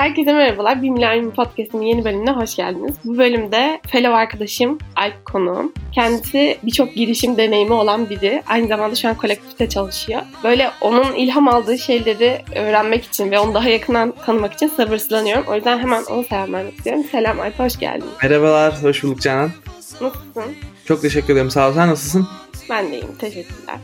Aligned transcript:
Herkese 0.00 0.32
merhabalar. 0.32 0.82
Bir 0.82 0.90
Milenyum 0.90 1.30
Podcast'ın 1.30 1.80
yeni 1.80 2.04
bölümüne 2.04 2.30
hoş 2.30 2.56
geldiniz. 2.56 2.94
Bu 3.04 3.18
bölümde 3.18 3.80
fellow 3.88 4.14
arkadaşım 4.14 4.78
Alp 4.96 5.24
konuğum. 5.24 5.72
Kendisi 5.92 6.58
birçok 6.62 6.94
girişim 6.94 7.36
deneyimi 7.36 7.72
olan 7.72 8.10
biri. 8.10 8.42
Aynı 8.46 8.68
zamanda 8.68 8.94
şu 8.94 9.08
an 9.08 9.14
kolektifte 9.14 9.68
çalışıyor. 9.68 10.22
Böyle 10.44 10.70
onun 10.80 11.12
ilham 11.14 11.48
aldığı 11.48 11.78
şeyleri 11.78 12.42
öğrenmek 12.56 13.04
için 13.04 13.30
ve 13.30 13.38
onu 13.38 13.54
daha 13.54 13.68
yakından 13.68 14.14
tanımak 14.26 14.52
için 14.52 14.68
sabırsızlanıyorum. 14.68 15.44
O 15.48 15.54
yüzden 15.54 15.78
hemen 15.78 16.02
onu 16.10 16.24
selam 16.24 16.52
vermek 16.52 16.76
istiyorum. 16.76 17.04
Selam 17.10 17.40
Alp, 17.40 17.58
hoş 17.58 17.78
geldin. 17.78 18.08
Merhabalar, 18.22 18.82
hoş 18.82 19.04
bulduk 19.04 19.20
Canan. 19.20 19.50
Nasılsın? 19.76 20.56
Çok 20.84 21.02
teşekkür 21.02 21.32
ederim. 21.32 21.50
Sağ 21.50 21.68
ol. 21.68 21.72
Sen 21.74 21.88
nasılsın? 21.88 22.28
Ben 22.70 22.92
de 22.92 22.98
iyiyim, 22.98 23.16
teşekkürler. 23.18 23.76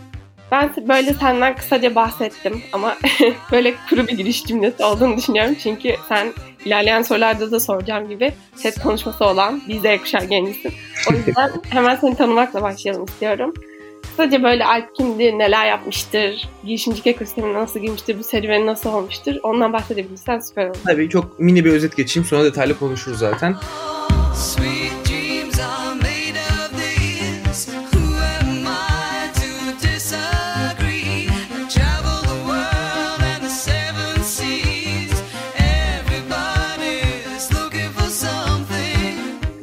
Ben 0.51 0.71
böyle 0.89 1.15
senden 1.15 1.57
kısaca 1.57 1.95
bahsettim 1.95 2.63
ama 2.73 2.97
böyle 3.53 3.75
kuru 3.91 4.07
bir 4.07 4.13
giriş 4.13 4.45
cümlesi 4.45 4.85
olduğunu 4.85 5.17
düşünüyorum. 5.17 5.57
Çünkü 5.63 5.95
sen 6.09 6.33
ilerleyen 6.65 7.03
sorularda 7.03 7.51
da 7.51 7.61
soracağım 7.61 8.09
gibi 8.09 8.33
set 8.55 8.83
konuşması 8.83 9.25
olan 9.25 9.63
bir 9.69 9.79
Z 9.79 10.03
kuşağı 10.03 10.25
gencisin. 10.25 10.73
O 11.11 11.15
yüzden 11.15 11.51
hemen 11.71 11.97
seni 11.97 12.17
tanımakla 12.17 12.63
başlayalım 12.63 13.05
istiyorum. 13.05 13.55
Kısaca 14.03 14.43
böyle 14.43 14.65
Alp 14.65 14.95
kimdir, 14.95 15.33
neler 15.33 15.67
yapmıştır, 15.67 16.49
girişimcilik 16.65 17.07
ekosistemine 17.07 17.55
nasıl 17.55 17.81
girmiştir, 17.81 18.19
bu 18.19 18.25
serüveni 18.25 18.67
nasıl 18.67 18.93
olmuştur 18.93 19.35
ondan 19.43 19.73
bahsedebilirsen 19.73 20.39
süper 20.39 20.67
olur. 20.67 20.77
Tabii 20.85 21.09
çok 21.09 21.39
mini 21.39 21.65
bir 21.65 21.71
özet 21.73 21.97
geçeyim 21.97 22.27
sonra 22.27 22.45
detaylı 22.45 22.79
konuşuruz 22.79 23.19
zaten. 23.19 23.57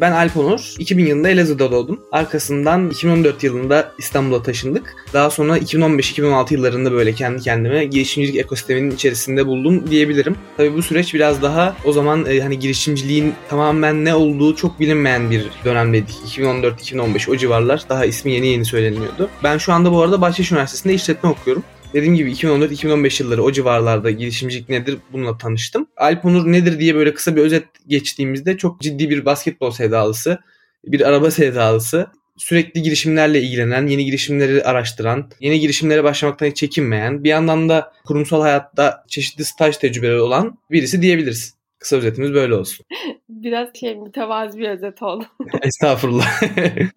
Ben 0.04 0.12
Alp 0.12 0.38
Onur. 0.38 0.74
2000 0.80 1.06
yılında 1.06 1.30
Elazığ'da 1.30 1.72
doğdum. 1.72 2.00
Arkasından 2.12 2.90
2014 2.90 3.44
yılında 3.44 3.92
İstanbul'a 3.98 4.44
taşındık. 4.44 4.96
Daha 5.14 5.30
sonra 5.30 5.58
2015-2016 5.58 6.54
yıllarında 6.54 6.92
böyle 6.92 7.14
kendi 7.14 7.42
kendime 7.42 7.86
girişimcilik 7.86 8.36
ekosisteminin 8.36 8.92
içerisinde 8.92 9.48
buldum 9.48 9.92
diyebilirim. 9.92 10.36
Tabii 10.58 10.74
bu 10.74 10.82
süreç 10.82 11.14
biraz 11.14 11.42
daha 11.42 11.76
o 11.86 11.92
zaman 11.92 12.26
e, 12.26 12.40
hani 12.40 12.60
girişimciliğin 12.60 13.34
tamamen 13.50 14.06
ne 14.06 14.16
olduğu 14.16 14.56
çok 14.56 14.80
bilinmeyen 14.80 15.32
bir 15.32 15.46
dönemdeydik. 15.66 16.16
2014-2015 16.26 17.32
o 17.32 17.38
civarlar 17.38 17.84
daha 17.90 18.06
ismi 18.06 18.32
yeni 18.32 18.48
yeni 18.48 18.66
söyleniyordu. 18.66 19.30
Ben 19.44 19.58
şu 19.58 19.74
anda 19.74 19.92
bu 19.92 20.02
arada 20.02 20.22
Bahçeşehir 20.22 20.56
Üniversitesi'nde 20.56 20.94
işletme 20.94 21.30
okuyorum. 21.30 21.64
Dediğim 21.94 22.16
gibi 22.16 22.32
2014-2015 22.32 23.24
yılları 23.24 23.44
o 23.44 23.52
civarlarda 23.52 24.12
girişimcilik 24.12 24.70
nedir 24.70 24.98
bununla 25.12 25.38
tanıştım. 25.38 25.88
Alp 25.98 26.26
Onur 26.26 26.52
nedir 26.52 26.80
diye 26.80 26.96
böyle 26.96 27.14
kısa 27.14 27.36
bir 27.36 27.42
özet 27.42 27.64
geçtiğimizde 27.88 28.58
çok 28.58 28.82
ciddi 28.82 29.10
bir 29.10 29.26
basketbol 29.26 29.72
sevdalısı, 29.72 30.40
bir 30.86 31.10
araba 31.10 31.32
sevdalısı, 31.32 32.08
sürekli 32.38 32.82
girişimlerle 32.82 33.42
ilgilenen, 33.42 33.88
yeni 33.88 34.06
girişimleri 34.06 34.64
araştıran, 34.64 35.32
yeni 35.40 35.60
girişimlere 35.60 36.04
başlamaktan 36.04 36.48
hiç 36.48 36.58
çekinmeyen, 36.58 37.24
bir 37.24 37.30
yandan 37.30 37.70
da 37.70 37.94
kurumsal 38.06 38.42
hayatta 38.42 39.04
çeşitli 39.08 39.46
staj 39.46 39.78
tecrübeleri 39.78 40.22
olan 40.22 40.58
birisi 40.72 41.02
diyebiliriz. 41.02 41.54
Kısa 41.84 41.96
özetimiz 41.96 42.34
böyle 42.34 42.56
olsun. 42.56 42.86
biraz 43.30 43.70
şey 43.80 43.96
mütevazi 43.96 44.60
bir 44.60 44.70
özet 44.70 45.02
oldu. 45.02 45.26
Estağfurullah. 45.62 46.26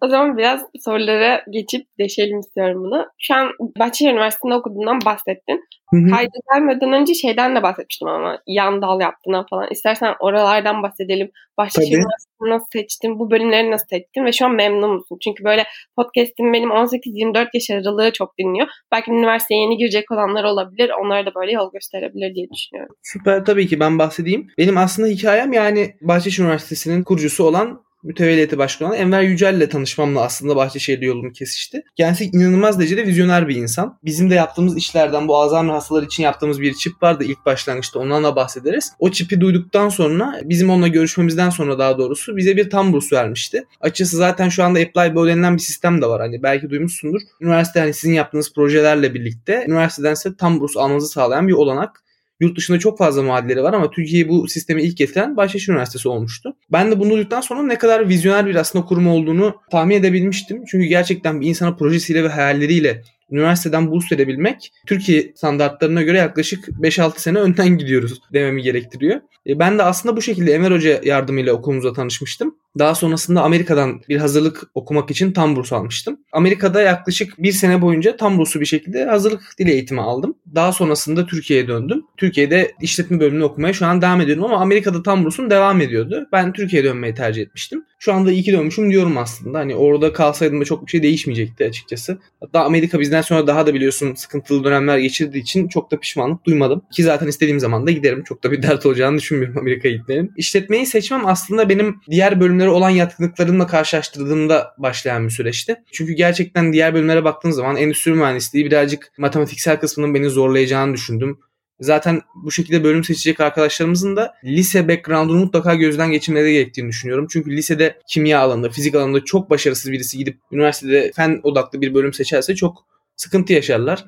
o 0.01 0.07
zaman 0.07 0.37
biraz 0.37 0.61
sorulara 0.79 1.43
geçip 1.51 1.87
deşelim 1.99 2.39
istiyorum 2.39 2.83
bunu. 2.83 3.05
Şu 3.17 3.33
an 3.35 3.51
Bahçeşehir 3.79 4.13
Üniversitesi'nde 4.13 4.53
okuduğundan 4.53 4.99
bahsettin. 5.05 5.63
Kayda 5.91 6.37
gelmeden 6.53 6.93
önce 6.93 7.13
şeyden 7.13 7.55
de 7.55 7.63
bahsetmiştim 7.63 8.07
ama 8.07 8.39
yan 8.47 8.81
dal 8.81 9.01
yaptığından 9.01 9.45
falan. 9.49 9.67
İstersen 9.71 10.15
oralardan 10.19 10.83
bahsedelim. 10.83 11.31
Bahçeşehir 11.57 11.97
Üniversitesi'ni 11.97 12.49
nasıl 12.49 12.67
seçtin? 12.73 13.19
Bu 13.19 13.31
bölümleri 13.31 13.71
nasıl 13.71 13.87
seçtin? 13.87 14.25
Ve 14.25 14.31
şu 14.31 14.45
an 14.45 14.51
memnun 14.51 14.93
musun? 14.93 15.17
Çünkü 15.23 15.43
böyle 15.43 15.63
podcast'im 15.95 16.53
benim 16.53 16.69
18-24 16.69 17.47
yaş 17.53 17.69
aralığı 17.69 18.11
çok 18.11 18.37
dinliyor. 18.37 18.67
Belki 18.91 19.11
üniversiteye 19.11 19.61
yeni 19.61 19.77
girecek 19.77 20.11
olanlar 20.11 20.43
olabilir. 20.43 20.91
Onlara 21.01 21.25
da 21.25 21.35
böyle 21.35 21.51
yol 21.51 21.71
gösterebilir 21.71 22.35
diye 22.35 22.47
düşünüyorum. 22.49 22.95
Süper 23.03 23.45
tabii 23.45 23.67
ki 23.67 23.79
ben 23.79 23.99
bahsedeyim. 23.99 24.47
Benim 24.57 24.77
aslında 24.77 25.07
hikayem 25.07 25.53
yani 25.53 25.95
Bahçeşehir 26.01 26.45
Üniversitesi'nin 26.45 27.03
kurucusu 27.03 27.43
olan 27.43 27.86
mütevelliyeti 28.03 28.57
başkanı 28.57 28.95
Enver 28.95 29.21
Yücel 29.21 29.53
ile 29.53 29.69
tanışmamla 29.69 30.21
aslında 30.21 30.55
Bahçeşehir'de 30.55 31.05
yolum 31.05 31.33
kesişti. 31.33 31.83
Kendisi 31.95 32.25
inanılmaz 32.25 32.79
derecede 32.79 33.05
vizyoner 33.05 33.47
bir 33.47 33.55
insan. 33.55 33.99
Bizim 34.05 34.29
de 34.29 34.35
yaptığımız 34.35 34.77
işlerden 34.77 35.27
bu 35.27 35.37
Alzheimer 35.37 35.73
hastaları 35.73 36.05
için 36.05 36.23
yaptığımız 36.23 36.61
bir 36.61 36.73
çip 36.73 37.03
vardı 37.03 37.23
ilk 37.23 37.45
başlangıçta 37.45 37.99
ondan 37.99 38.23
da 38.23 38.35
bahsederiz. 38.35 38.91
O 38.99 39.11
çipi 39.11 39.41
duyduktan 39.41 39.89
sonra 39.89 40.39
bizim 40.43 40.69
onunla 40.69 40.87
görüşmemizden 40.87 41.49
sonra 41.49 41.79
daha 41.79 41.97
doğrusu 41.97 42.37
bize 42.37 42.57
bir 42.57 42.69
tam 42.69 42.93
burs 42.93 43.13
vermişti. 43.13 43.67
Açıkçası 43.81 44.17
zaten 44.17 44.49
şu 44.49 44.63
anda 44.63 44.79
Apply 44.79 45.15
Bow 45.15 45.31
denilen 45.31 45.53
bir 45.53 45.61
sistem 45.61 46.01
de 46.01 46.05
var. 46.05 46.21
Hani 46.21 46.43
belki 46.43 46.69
duymuşsundur. 46.69 47.21
Üniversite 47.41 47.79
hani 47.79 47.93
sizin 47.93 48.13
yaptığınız 48.13 48.53
projelerle 48.53 49.13
birlikte 49.13 49.65
üniversiteden 49.67 50.13
size 50.13 50.35
tam 50.35 50.59
burs 50.59 50.77
almanızı 50.77 51.07
sağlayan 51.07 51.47
bir 51.47 51.53
olanak. 51.53 52.03
Yurt 52.39 52.57
dışında 52.57 52.79
çok 52.79 52.97
fazla 52.97 53.23
muadilleri 53.23 53.63
var 53.63 53.73
ama 53.73 53.91
Türkiye'ye 53.91 54.29
bu 54.29 54.47
sistemi 54.47 54.83
ilk 54.83 54.97
getiren 54.97 55.37
Bahçeşehir 55.37 55.73
Üniversitesi 55.73 56.09
olmuştu. 56.09 56.55
Ben 56.71 56.91
de 56.91 56.99
bunu 56.99 57.09
duyduktan 57.09 57.41
sonra 57.41 57.63
ne 57.63 57.77
kadar 57.77 58.09
vizyoner 58.09 58.45
bir 58.45 58.55
aslında 58.55 58.85
kurum 58.85 59.07
olduğunu 59.07 59.55
tahmin 59.71 59.95
edebilmiştim. 59.95 60.63
Çünkü 60.67 60.85
gerçekten 60.85 61.41
bir 61.41 61.47
insana 61.47 61.75
projesiyle 61.75 62.23
ve 62.23 62.27
hayalleriyle 62.27 63.03
üniversiteden 63.31 63.91
burs 63.91 64.11
verebilmek 64.11 64.71
Türkiye 64.85 65.31
standartlarına 65.35 66.01
göre 66.01 66.17
yaklaşık 66.17 66.67
5-6 66.67 67.19
sene 67.19 67.39
önden 67.39 67.77
gidiyoruz 67.77 68.21
dememi 68.33 68.61
gerektiriyor. 68.61 69.21
E, 69.47 69.59
ben 69.59 69.77
de 69.77 69.83
aslında 69.83 70.17
bu 70.17 70.21
şekilde 70.21 70.53
Emer 70.53 70.71
Hoca 70.71 71.01
yardımıyla 71.03 71.53
okulumuza 71.53 71.93
tanışmıştım. 71.93 72.55
Daha 72.79 72.95
sonrasında 72.95 73.41
Amerika'dan 73.41 74.01
bir 74.09 74.17
hazırlık 74.17 74.63
okumak 74.75 75.11
için 75.11 75.31
tam 75.31 75.55
burs 75.55 75.73
almıştım. 75.73 76.19
Amerika'da 76.31 76.81
yaklaşık 76.81 77.43
bir 77.43 77.51
sene 77.51 77.81
boyunca 77.81 78.17
tam 78.17 78.37
burslu 78.37 78.59
bir 78.59 78.65
şekilde 78.65 79.05
hazırlık 79.05 79.41
dil 79.59 79.67
eğitimi 79.67 80.01
aldım. 80.01 80.35
Daha 80.55 80.71
sonrasında 80.71 81.25
Türkiye'ye 81.25 81.67
döndüm. 81.67 82.03
Türkiye'de 82.17 82.71
işletme 82.81 83.19
bölümünü 83.19 83.43
okumaya 83.43 83.73
şu 83.73 83.85
an 83.85 84.01
devam 84.01 84.21
ediyorum 84.21 84.43
ama 84.43 84.57
Amerika'da 84.57 85.03
tam 85.03 85.25
bursum 85.25 85.49
devam 85.49 85.81
ediyordu. 85.81 86.27
Ben 86.31 86.53
Türkiye'ye 86.53 86.89
dönmeyi 86.89 87.13
tercih 87.13 87.41
etmiştim. 87.41 87.85
Şu 87.99 88.13
anda 88.13 88.31
iyi 88.31 88.43
ki 88.43 88.53
dönmüşüm 88.53 88.91
diyorum 88.91 89.17
aslında. 89.17 89.59
Hani 89.59 89.75
orada 89.75 90.13
kalsaydım 90.13 90.61
da 90.61 90.65
çok 90.65 90.85
bir 90.85 90.91
şey 90.91 91.03
değişmeyecekti 91.03 91.65
açıkçası. 91.65 92.17
Hatta 92.39 92.63
Amerika 92.63 92.99
bizden 92.99 93.21
sonra 93.21 93.47
daha 93.47 93.67
da 93.67 93.73
biliyorsun 93.73 94.15
sıkıntılı 94.15 94.63
dönemler 94.63 94.97
geçirdiği 94.97 95.39
için 95.39 95.67
çok 95.67 95.91
da 95.91 95.99
pişmanlık 95.99 96.45
duymadım. 96.45 96.81
Ki 96.91 97.03
zaten 97.03 97.27
istediğim 97.27 97.59
zaman 97.59 97.87
da 97.87 97.91
giderim. 97.91 98.23
Çok 98.23 98.43
da 98.43 98.51
bir 98.51 98.61
dert 98.63 98.85
olacağını 98.85 99.17
düşünmüyorum 99.17 99.57
Amerika'ya 99.57 99.95
gitmenin. 99.95 100.31
İşletmeyi 100.37 100.85
seçmem 100.85 101.25
aslında 101.25 101.69
benim 101.69 101.95
diğer 102.11 102.39
bölümlere 102.39 102.69
olan 102.69 102.89
yatkınlıklarımla 102.89 103.67
karşılaştırdığımda 103.67 104.75
başlayan 104.77 105.25
bir 105.25 105.31
süreçti. 105.31 105.75
Çünkü 105.91 106.13
gerçekten 106.13 106.73
diğer 106.73 106.93
bölümlere 106.93 107.23
baktığım 107.23 107.51
zaman 107.51 107.75
endüstri 107.75 108.11
mühendisliği 108.11 108.65
birazcık 108.65 109.11
matematiksel 109.17 109.79
kısmının 109.79 110.13
beni 110.13 110.29
zorlayacağını 110.29 110.93
düşündüm. 110.93 111.39
Zaten 111.79 112.21
bu 112.35 112.51
şekilde 112.51 112.83
bölüm 112.83 113.03
seçecek 113.03 113.39
arkadaşlarımızın 113.39 114.15
da 114.15 114.33
lise 114.43 114.87
background'unu 114.87 115.39
mutlaka 115.39 115.75
gözden 115.75 116.11
geçirmeleri 116.11 116.53
gerektiğini 116.53 116.89
düşünüyorum. 116.89 117.27
Çünkü 117.29 117.51
lisede 117.51 117.99
kimya 118.07 118.39
alanında, 118.39 118.69
fizik 118.69 118.95
alanında 118.95 119.25
çok 119.25 119.49
başarısız 119.49 119.91
birisi 119.91 120.17
gidip 120.17 120.37
üniversitede 120.51 121.11
fen 121.15 121.39
odaklı 121.43 121.81
bir 121.81 121.93
bölüm 121.93 122.13
seçerse 122.13 122.55
çok 122.55 122.85
sıkıntı 123.15 123.53
yaşarlar. 123.53 124.05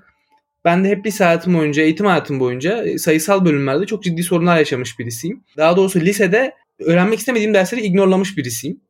Ben 0.65 0.83
de 0.83 0.89
hep 0.89 1.05
lise 1.05 1.23
hayatım 1.23 1.53
boyunca, 1.53 1.83
eğitim 1.83 2.05
hayatım 2.05 2.39
boyunca 2.39 2.83
e, 2.83 2.97
sayısal 2.97 3.45
bölümlerde 3.45 3.85
çok 3.85 4.03
ciddi 4.03 4.23
sorunlar 4.23 4.57
yaşamış 4.57 4.99
birisiyim. 4.99 5.43
Daha 5.57 5.77
doğrusu 5.77 5.99
lisede 5.99 6.53
öğrenmek 6.79 7.19
istemediğim 7.19 7.53
dersleri 7.53 7.81
ignorlamış 7.81 8.37
birisiyim 8.37 8.81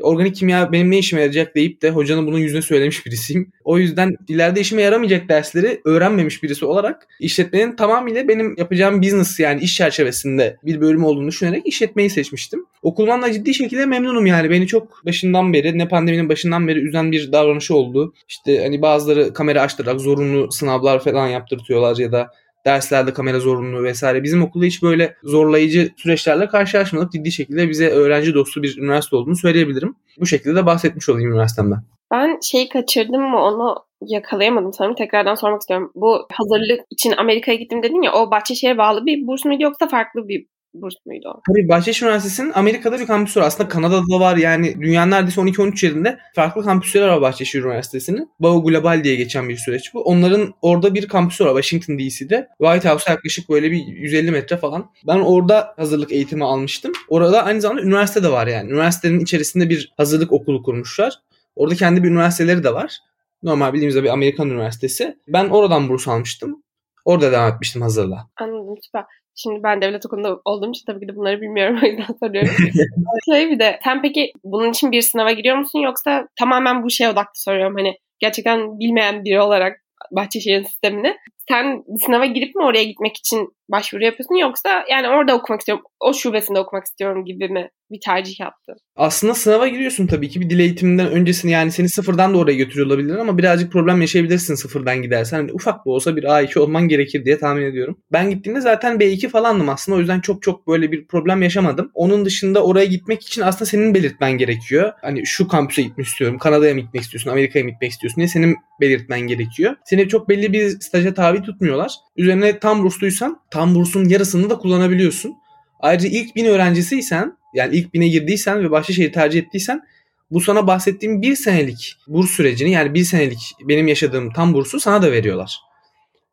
organik 0.00 0.36
kimya 0.36 0.72
benim 0.72 0.90
ne 0.90 0.98
işime 0.98 1.20
yarayacak 1.20 1.54
deyip 1.54 1.82
de 1.82 1.90
hocanın 1.90 2.26
bunun 2.26 2.38
yüzüne 2.38 2.62
söylemiş 2.62 3.06
birisiyim. 3.06 3.52
O 3.64 3.78
yüzden 3.78 4.16
ileride 4.28 4.60
işime 4.60 4.82
yaramayacak 4.82 5.28
dersleri 5.28 5.80
öğrenmemiş 5.84 6.42
birisi 6.42 6.64
olarak 6.64 7.08
işletmenin 7.20 7.76
tamamıyla 7.76 8.28
benim 8.28 8.54
yapacağım 8.58 9.02
business 9.02 9.40
yani 9.40 9.60
iş 9.60 9.76
çerçevesinde 9.76 10.56
bir 10.64 10.80
bölüm 10.80 11.04
olduğunu 11.04 11.28
düşünerek 11.28 11.66
işletmeyi 11.66 12.10
seçmiştim. 12.10 12.66
Okulumdan 12.82 13.22
da 13.22 13.32
ciddi 13.32 13.54
şekilde 13.54 13.86
memnunum 13.86 14.26
yani. 14.26 14.50
Beni 14.50 14.66
çok 14.66 15.06
başından 15.06 15.52
beri 15.52 15.78
ne 15.78 15.88
pandeminin 15.88 16.28
başından 16.28 16.68
beri 16.68 16.78
üzen 16.78 17.12
bir 17.12 17.32
davranışı 17.32 17.74
oldu. 17.74 18.14
İşte 18.28 18.62
hani 18.62 18.82
bazıları 18.82 19.32
kamera 19.32 19.62
açtırarak 19.62 20.00
zorunlu 20.00 20.52
sınavlar 20.52 21.04
falan 21.04 21.28
yaptırtıyorlar 21.28 21.96
ya 21.96 22.12
da 22.12 22.30
derslerde 22.66 23.12
kamera 23.12 23.40
zorunluluğu 23.40 23.84
vesaire. 23.84 24.22
Bizim 24.22 24.42
okulda 24.42 24.64
hiç 24.64 24.82
böyle 24.82 25.16
zorlayıcı 25.22 25.90
süreçlerle 25.96 26.48
karşılaşmadık. 26.48 27.12
Ciddi 27.12 27.32
şekilde 27.32 27.68
bize 27.68 27.90
öğrenci 27.90 28.34
dostu 28.34 28.62
bir 28.62 28.78
üniversite 28.78 29.16
olduğunu 29.16 29.36
söyleyebilirim. 29.36 29.96
Bu 30.20 30.26
şekilde 30.26 30.54
de 30.54 30.66
bahsetmiş 30.66 31.08
olayım 31.08 31.30
üniversitemden. 31.30 31.78
Ben 32.12 32.38
şeyi 32.42 32.68
kaçırdım 32.68 33.22
mı 33.22 33.42
onu 33.42 33.76
yakalayamadım 34.00 34.72
sanırım. 34.72 34.94
Tekrardan 34.94 35.34
sormak 35.34 35.60
istiyorum. 35.60 35.92
Bu 35.94 36.26
hazırlık 36.32 36.80
için 36.90 37.12
Amerika'ya 37.16 37.58
gittim 37.58 37.82
dedin 37.82 38.02
ya 38.02 38.12
o 38.12 38.30
Bahçeşehir'e 38.30 38.78
bağlı 38.78 39.06
bir 39.06 39.26
burs 39.26 39.44
muydu 39.44 39.62
yoksa 39.62 39.88
farklı 39.88 40.28
bir 40.28 40.46
burs 40.74 40.94
muydu 41.06 41.28
o? 41.28 41.40
Tabii 41.48 41.68
Bahçeşehir 41.68 42.06
Üniversitesi'nin 42.06 42.52
Amerika'da 42.52 43.00
bir 43.00 43.06
kampüsü 43.06 43.40
var. 43.40 43.46
Aslında 43.46 43.68
Kanada'da 43.68 44.10
da 44.10 44.20
var 44.20 44.36
yani 44.36 44.80
dünyanın 44.80 45.10
neredeyse 45.10 45.40
12-13 45.40 45.86
yerinde 45.86 46.18
farklı 46.34 46.64
kampüsleri 46.64 47.04
var 47.04 47.20
Bahçeşehir 47.20 47.64
Üniversitesi'nin. 47.64 48.30
Bao 48.40 48.64
Global 48.64 49.04
diye 49.04 49.16
geçen 49.16 49.48
bir 49.48 49.56
süreç 49.56 49.94
bu. 49.94 50.02
Onların 50.02 50.54
orada 50.62 50.94
bir 50.94 51.08
kampüsü 51.08 51.44
var 51.44 51.62
Washington 51.62 51.98
DC'de. 51.98 52.48
White 52.58 52.88
House'a 52.88 53.12
yaklaşık 53.12 53.48
böyle 53.50 53.70
bir 53.70 53.86
150 53.86 54.30
metre 54.30 54.56
falan. 54.56 54.90
Ben 55.06 55.18
orada 55.18 55.74
hazırlık 55.76 56.12
eğitimi 56.12 56.44
almıştım. 56.44 56.92
Orada 57.08 57.44
aynı 57.44 57.60
zamanda 57.60 57.82
üniversite 57.82 58.22
de 58.22 58.30
var 58.30 58.46
yani. 58.46 58.70
Üniversitenin 58.70 59.20
içerisinde 59.20 59.70
bir 59.70 59.92
hazırlık 59.96 60.32
okulu 60.32 60.62
kurmuşlar. 60.62 61.14
Orada 61.56 61.74
kendi 61.74 62.02
bir 62.02 62.08
üniversiteleri 62.08 62.64
de 62.64 62.74
var. 62.74 62.98
Normal 63.42 63.72
bildiğimiz 63.72 64.02
bir 64.02 64.08
Amerikan 64.08 64.50
üniversitesi. 64.50 65.18
Ben 65.28 65.48
oradan 65.48 65.88
burs 65.88 66.08
almıştım. 66.08 66.62
Orada 67.04 67.32
devam 67.32 67.52
etmiştim 67.52 67.82
hazırla. 67.82 68.28
Anladım 68.40 68.74
süper. 68.82 69.04
Şimdi 69.42 69.62
ben 69.62 69.82
devlet 69.82 70.06
okulunda 70.06 70.40
olduğum 70.44 70.70
için 70.70 70.86
tabii 70.86 71.00
ki 71.00 71.08
de 71.08 71.16
bunları 71.16 71.40
bilmiyorum 71.40 71.80
o 71.82 71.86
yüzden 71.86 72.14
soruyorum. 72.20 72.54
şey 73.32 73.50
bir 73.50 73.58
de 73.58 73.80
sen 73.84 74.02
peki 74.02 74.32
bunun 74.44 74.70
için 74.70 74.92
bir 74.92 75.02
sınava 75.02 75.32
giriyor 75.32 75.56
musun 75.56 75.78
yoksa 75.78 76.28
tamamen 76.38 76.82
bu 76.82 76.90
şeye 76.90 77.10
odaklı 77.10 77.32
soruyorum 77.34 77.74
hani 77.76 77.98
gerçekten 78.18 78.78
bilmeyen 78.80 79.24
biri 79.24 79.40
olarak 79.40 79.80
Bahçeşehir'in 80.10 80.62
sistemini. 80.62 81.16
Sen 81.50 81.84
sınava 82.06 82.26
girip 82.26 82.54
mi 82.54 82.64
oraya 82.64 82.84
gitmek 82.84 83.16
için 83.16 83.48
başvuru 83.68 84.04
yapıyorsun 84.04 84.34
yoksa 84.34 84.84
yani 84.90 85.08
orada 85.08 85.34
okumak 85.36 85.60
istiyorum, 85.60 85.84
o 86.00 86.14
şubesinde 86.14 86.58
okumak 86.58 86.84
istiyorum 86.84 87.24
gibi 87.24 87.48
mi 87.48 87.70
bir 87.90 88.00
tercih 88.04 88.40
yaptın? 88.40 88.76
Aslında 88.96 89.34
sınava 89.34 89.68
giriyorsun 89.68 90.06
tabii 90.06 90.28
ki 90.28 90.40
bir 90.40 90.50
dil 90.50 90.58
eğitiminden 90.58 91.10
öncesini 91.10 91.50
yani 91.50 91.72
seni 91.72 91.88
sıfırdan 91.88 92.34
da 92.34 92.38
oraya 92.38 92.56
götürüyor 92.56 92.86
olabilir 92.86 93.16
ama 93.16 93.38
birazcık 93.38 93.72
problem 93.72 94.00
yaşayabilirsin 94.00 94.54
sıfırdan 94.54 95.02
gidersen. 95.02 95.36
Hani 95.36 95.52
ufak 95.52 95.86
da 95.86 95.90
olsa 95.90 96.16
bir 96.16 96.24
A2 96.24 96.58
olman 96.58 96.88
gerekir 96.88 97.24
diye 97.24 97.38
tahmin 97.38 97.62
ediyorum. 97.62 97.98
Ben 98.12 98.30
gittiğimde 98.30 98.60
zaten 98.60 98.96
B2 98.96 99.28
falandım 99.28 99.68
aslında 99.68 99.96
o 99.96 100.00
yüzden 100.00 100.20
çok 100.20 100.42
çok 100.42 100.68
böyle 100.68 100.92
bir 100.92 101.06
problem 101.06 101.42
yaşamadım. 101.42 101.90
Onun 101.94 102.24
dışında 102.24 102.64
oraya 102.64 102.86
gitmek 102.86 103.22
için 103.22 103.42
aslında 103.42 103.64
senin 103.64 103.94
belirtmen 103.94 104.32
gerekiyor. 104.32 104.92
Hani 105.00 105.26
şu 105.26 105.48
kampüse 105.48 105.82
gitmek 105.82 106.06
istiyorum, 106.06 106.38
Kanada'ya 106.38 106.74
mı 106.74 106.80
gitmek 106.80 107.02
istiyorsun, 107.02 107.30
Amerika'ya 107.30 107.64
mı 107.64 107.70
gitmek 107.70 107.90
istiyorsun 107.90 108.16
diye 108.16 108.28
senin 108.28 108.56
belirtmen 108.80 109.20
gerekiyor. 109.20 109.76
Seni 109.84 110.08
çok 110.08 110.28
belli 110.28 110.52
bir 110.52 110.68
staja 110.68 111.14
tabi 111.14 111.39
tutmuyorlar. 111.42 111.92
Üzerine 112.16 112.58
tam 112.58 112.82
bursluysan 112.82 113.40
tam 113.50 113.74
bursun 113.74 114.08
yarısını 114.08 114.50
da 114.50 114.58
kullanabiliyorsun. 114.58 115.34
Ayrıca 115.80 116.08
ilk 116.08 116.36
bin 116.36 116.44
öğrencisiysen 116.44 117.36
yani 117.54 117.76
ilk 117.76 117.94
bine 117.94 118.08
girdiysen 118.08 118.64
ve 118.64 118.70
Bahçeşehir'i 118.70 119.12
tercih 119.12 119.40
ettiysen 119.40 119.82
bu 120.30 120.40
sana 120.40 120.66
bahsettiğim 120.66 121.22
bir 121.22 121.36
senelik 121.36 121.96
burs 122.06 122.30
sürecini 122.30 122.70
yani 122.70 122.94
bir 122.94 123.04
senelik 123.04 123.54
benim 123.68 123.88
yaşadığım 123.88 124.32
tam 124.32 124.54
bursu 124.54 124.80
sana 124.80 125.02
da 125.02 125.12
veriyorlar. 125.12 125.69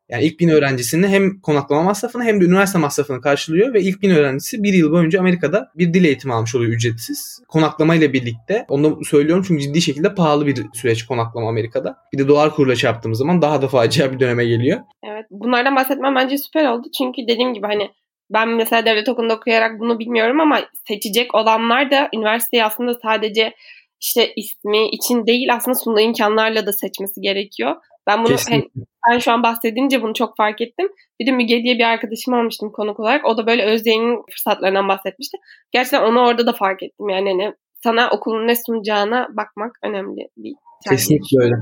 Yani 0.08 0.24
ilk 0.24 0.40
bin 0.40 0.48
öğrencisinin 0.48 1.08
hem 1.08 1.40
konaklama 1.40 1.82
masrafını 1.82 2.24
hem 2.24 2.40
de 2.40 2.44
üniversite 2.44 2.78
masrafını 2.78 3.20
karşılıyor 3.20 3.74
ve 3.74 3.80
ilk 3.80 4.02
bin 4.02 4.10
öğrencisi 4.10 4.62
bir 4.62 4.72
yıl 4.72 4.92
boyunca 4.92 5.20
Amerika'da 5.20 5.70
bir 5.74 5.94
dil 5.94 6.04
eğitimi 6.04 6.34
almış 6.34 6.54
oluyor 6.54 6.72
ücretsiz. 6.72 7.40
Konaklama 7.48 7.94
ile 7.94 8.12
birlikte. 8.12 8.66
Onu 8.68 9.00
da 9.00 9.04
söylüyorum 9.04 9.44
çünkü 9.48 9.62
ciddi 9.62 9.82
şekilde 9.82 10.14
pahalı 10.14 10.46
bir 10.46 10.66
süreç 10.74 11.06
konaklama 11.06 11.48
Amerika'da. 11.48 11.96
Bir 12.12 12.18
de 12.18 12.28
dolar 12.28 12.54
kuruyla 12.54 12.76
çarptığımız 12.76 13.18
zaman 13.18 13.42
daha 13.42 13.62
da 13.62 13.68
facia 13.68 14.12
bir 14.12 14.20
döneme 14.20 14.44
geliyor. 14.44 14.80
Evet. 15.04 15.26
Bunlardan 15.30 15.76
bahsetmem 15.76 16.14
bence 16.14 16.38
süper 16.38 16.68
oldu. 16.68 16.88
Çünkü 16.98 17.22
dediğim 17.28 17.54
gibi 17.54 17.66
hani 17.66 17.90
ben 18.30 18.48
mesela 18.48 18.84
devlet 18.84 19.08
okulunda 19.08 19.34
okuyarak 19.34 19.80
bunu 19.80 19.98
bilmiyorum 19.98 20.40
ama 20.40 20.60
seçecek 20.88 21.34
olanlar 21.34 21.90
da 21.90 22.08
üniversiteyi 22.14 22.64
aslında 22.64 22.94
sadece 22.94 23.54
işte 24.00 24.32
ismi 24.36 24.88
için 24.88 25.26
değil 25.26 25.54
aslında 25.54 25.74
sunduğu 25.74 26.00
imkanlarla 26.00 26.66
da 26.66 26.72
seçmesi 26.72 27.20
gerekiyor. 27.20 27.76
Ben 28.08 28.24
bunu 28.24 28.36
hani, 28.50 28.68
ben 29.10 29.18
şu 29.18 29.32
an 29.32 29.42
bahsedince 29.42 30.02
bunu 30.02 30.14
çok 30.14 30.36
fark 30.36 30.60
ettim. 30.60 30.88
Bir 31.20 31.26
de 31.26 31.30
Müge 31.30 31.62
diye 31.62 31.78
bir 31.78 31.84
arkadaşım 31.84 32.34
almıştım 32.34 32.72
konuk 32.72 33.00
olarak. 33.00 33.24
O 33.24 33.36
da 33.36 33.46
böyle 33.46 33.64
Özyeğin'in 33.64 34.22
fırsatlarından 34.30 34.88
bahsetmişti. 34.88 35.36
Gerçekten 35.72 36.02
onu 36.02 36.20
orada 36.20 36.46
da 36.46 36.52
fark 36.52 36.82
ettim. 36.82 37.08
Yani 37.08 37.30
hani 37.30 37.54
sana 37.82 38.10
okulun 38.10 38.46
ne 38.46 38.56
sunacağına 38.56 39.28
bakmak 39.36 39.78
önemli 39.82 40.28
bir 40.36 40.54
tercih. 40.84 40.96
Kesinlikle 40.96 41.44
öyle. 41.44 41.54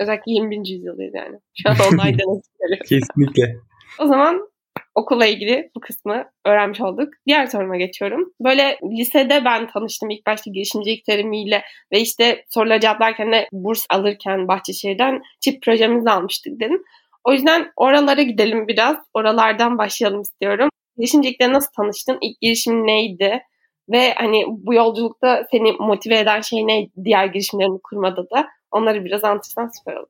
Özellikle 0.00 0.32
21. 0.32 0.56
yüzyıldayız 0.56 1.14
yani. 1.14 1.38
Şu 1.54 1.70
an 1.70 1.76
online 1.76 2.18
denetim 2.18 2.86
Kesinlikle. 2.88 3.56
O 4.00 4.06
zaman 4.06 4.48
okulla 4.96 5.26
ilgili 5.26 5.70
bu 5.76 5.80
kısmı 5.80 6.24
öğrenmiş 6.44 6.80
olduk. 6.80 7.08
Diğer 7.26 7.46
soruma 7.46 7.76
geçiyorum. 7.76 8.32
Böyle 8.40 8.78
lisede 8.98 9.44
ben 9.44 9.68
tanıştım 9.68 10.10
ilk 10.10 10.26
başta 10.26 10.50
girişimcilik 10.50 11.04
terimiyle 11.04 11.62
ve 11.92 12.00
işte 12.00 12.44
soruları 12.48 12.80
cevaplarken 12.80 13.32
de 13.32 13.48
burs 13.52 13.86
alırken 13.90 14.48
Bahçeşehir'den 14.48 15.22
çip 15.40 15.62
projemizi 15.62 16.10
almıştık 16.10 16.60
dedim. 16.60 16.82
O 17.24 17.32
yüzden 17.32 17.72
oralara 17.76 18.22
gidelim 18.22 18.68
biraz. 18.68 18.96
Oralardan 19.14 19.78
başlayalım 19.78 20.20
istiyorum. 20.20 20.68
Girişimcilikle 20.96 21.52
nasıl 21.52 21.72
tanıştın? 21.72 22.18
İlk 22.20 22.40
girişimin 22.40 22.86
neydi? 22.86 23.42
Ve 23.88 24.14
hani 24.14 24.44
bu 24.48 24.74
yolculukta 24.74 25.46
seni 25.50 25.72
motive 25.72 26.18
eden 26.18 26.40
şey 26.40 26.66
ne 26.66 26.88
diğer 27.04 27.26
girişimlerini 27.26 27.80
kurmada 27.82 28.30
da? 28.30 28.48
Onları 28.70 29.04
biraz 29.04 29.24
anlatırsan 29.24 29.70
süper 29.78 29.96
olur. 29.96 30.08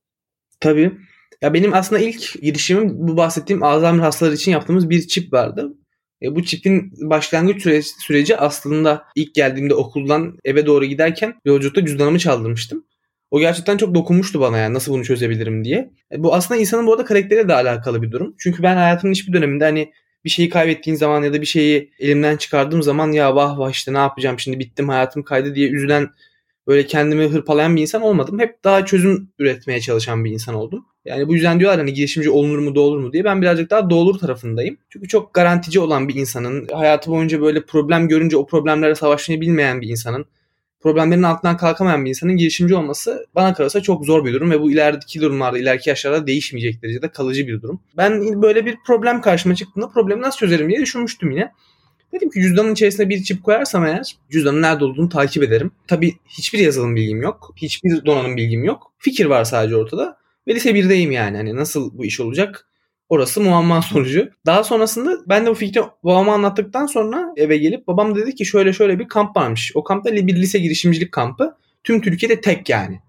Tabii. 0.61 0.93
Ya 1.43 1.55
benim 1.55 1.75
aslında 1.75 2.03
ilk 2.03 2.43
girişimim 2.43 3.09
bu 3.09 3.17
bahsettiğim 3.17 3.63
Alzheimer 3.63 4.03
hastaları 4.03 4.35
için 4.35 4.53
yaptığımız 4.53 4.91
bir 4.91 5.07
çip 5.07 5.33
vardı. 5.33 5.73
E, 6.23 6.35
bu 6.35 6.45
çipin 6.45 6.93
başlangıç 7.11 7.63
süreci, 7.63 7.89
süreci 8.07 8.37
aslında 8.37 9.05
ilk 9.15 9.35
geldiğimde 9.35 9.75
okuldan 9.75 10.39
eve 10.45 10.67
doğru 10.67 10.85
giderken 10.85 11.35
yolculukta 11.45 11.87
cüzdanımı 11.87 12.19
çaldırmıştım. 12.19 12.85
O 13.31 13.41
gerçekten 13.41 13.77
çok 13.77 13.95
dokunmuştu 13.95 14.41
bana 14.41 14.59
yani 14.59 14.75
nasıl 14.75 14.93
bunu 14.93 15.05
çözebilirim 15.05 15.65
diye. 15.65 15.91
E, 16.13 16.23
bu 16.23 16.35
aslında 16.35 16.61
insanın 16.61 16.87
bu 16.87 16.93
arada 16.93 17.05
karakteriyle 17.05 17.49
de 17.49 17.55
alakalı 17.55 18.03
bir 18.03 18.13
durum. 18.13 18.35
Çünkü 18.39 18.63
ben 18.63 18.77
hayatımın 18.77 19.15
hiçbir 19.15 19.33
döneminde 19.33 19.65
hani 19.65 19.93
bir 20.25 20.31
şeyi 20.31 20.49
kaybettiğin 20.49 20.97
zaman 20.97 21.23
ya 21.23 21.33
da 21.33 21.41
bir 21.41 21.47
şeyi 21.47 21.91
elimden 21.99 22.37
çıkardığım 22.37 22.83
zaman 22.83 23.13
ya 23.13 23.35
vah 23.35 23.59
vah 23.59 23.71
işte 23.71 23.93
ne 23.93 23.99
yapacağım 23.99 24.41
şimdi 24.41 24.59
bittim 24.59 24.89
hayatım 24.89 25.23
kaydı 25.23 25.55
diye 25.55 25.69
üzülen 25.69 26.11
böyle 26.67 26.87
kendimi 26.87 27.25
hırpalayan 27.27 27.77
bir 27.77 27.83
insan 27.83 28.03
olmadım. 28.03 28.39
Hep 28.39 28.65
daha 28.65 28.87
çözüm 28.87 29.33
üretmeye 29.39 29.81
çalışan 29.81 30.25
bir 30.25 30.31
insan 30.31 30.55
oldum. 30.55 30.87
Yani 31.07 31.29
bu 31.29 31.35
yüzden 31.35 31.61
diyorlar 31.61 31.81
hani 31.81 31.93
girişimci 31.93 32.31
olunur 32.31 32.59
mu 32.59 32.75
doğulur 32.75 32.99
mu 32.99 33.13
diye. 33.13 33.25
Ben 33.25 33.43
birazcık 33.43 33.71
daha 33.71 33.91
doğulur 33.91 34.19
tarafındayım. 34.19 34.77
Çünkü 34.91 35.09
çok 35.09 35.35
garantici 35.35 35.81
olan 35.81 36.09
bir 36.09 36.15
insanın, 36.15 36.69
hayatı 36.73 37.11
boyunca 37.11 37.41
böyle 37.41 37.65
problem 37.65 38.09
görünce 38.09 38.37
o 38.37 38.47
problemlere 38.47 38.95
savaşmayı 38.95 39.41
bilmeyen 39.41 39.81
bir 39.81 39.89
insanın, 39.89 40.27
problemlerin 40.81 41.23
altından 41.23 41.57
kalkamayan 41.57 42.05
bir 42.05 42.11
insanın 42.11 42.37
girişimci 42.37 42.75
olması 42.75 43.27
bana 43.35 43.55
kalırsa 43.55 43.81
çok 43.81 44.05
zor 44.05 44.25
bir 44.25 44.33
durum 44.33 44.51
ve 44.51 44.61
bu 44.61 44.71
ilerideki 44.71 45.21
durumlarda, 45.21 45.59
ileriki 45.59 45.89
yaşlarda 45.89 46.27
değişmeyecek 46.27 46.83
derecede 46.83 47.09
kalıcı 47.09 47.47
bir 47.47 47.63
durum. 47.63 47.81
Ben 47.97 48.43
böyle 48.43 48.67
bir 48.67 48.77
problem 48.87 49.21
karşıma 49.21 49.55
çıktığında 49.55 49.89
problemi 49.89 50.23
nasıl 50.23 50.39
çözerim 50.39 50.69
diye 50.69 50.81
düşünmüştüm 50.81 51.31
yine. 51.31 51.53
Dedim 52.13 52.31
ki 52.31 52.43
cüzdanın 52.43 52.73
içerisine 52.73 53.09
bir 53.09 53.23
çip 53.23 53.45
koyarsam 53.45 53.87
eğer 53.87 54.17
cüzdanın 54.31 54.63
nerede 54.63 54.85
olduğunu 54.85 55.09
takip 55.09 55.43
ederim. 55.43 55.71
Tabii 55.87 56.15
hiçbir 56.29 56.59
yazılım 56.59 56.97
bilgim 56.97 57.23
yok. 57.23 57.55
Hiçbir 57.57 58.05
donanım 58.07 58.37
bilgim 58.37 58.65
yok. 58.65 58.93
Fikir 58.99 59.27
var 59.27 59.45
sadece 59.45 59.77
ortada. 59.77 60.17
Ve 60.49 60.55
lise 60.55 60.71
1'deyim 60.71 61.13
yani. 61.13 61.37
Hani 61.37 61.57
nasıl 61.57 61.99
bu 61.99 62.05
iş 62.05 62.21
olacak? 62.21 62.69
Orası 63.09 63.41
muamma 63.41 63.83
sonucu. 63.93 64.31
Daha 64.47 64.65
sonrasında 64.65 65.19
ben 65.29 65.47
de 65.47 65.51
bu 65.51 65.55
fikri 65.55 65.81
babama 66.05 66.35
anlattıktan 66.35 66.87
sonra 66.87 67.33
eve 67.37 67.57
gelip 67.57 67.87
babam 67.87 68.15
dedi 68.15 68.35
ki 68.35 68.47
şöyle 68.47 68.73
şöyle 68.73 68.99
bir 68.99 69.09
kamp 69.09 69.37
varmış. 69.37 69.73
O 69.75 69.85
kampta 69.85 70.13
bir 70.13 70.37
lise 70.37 70.59
girişimcilik 70.59 71.13
kampı. 71.13 71.57
Tüm 71.85 72.01
Türkiye'de 72.01 72.41
tek 72.41 72.69
yani. 72.69 73.01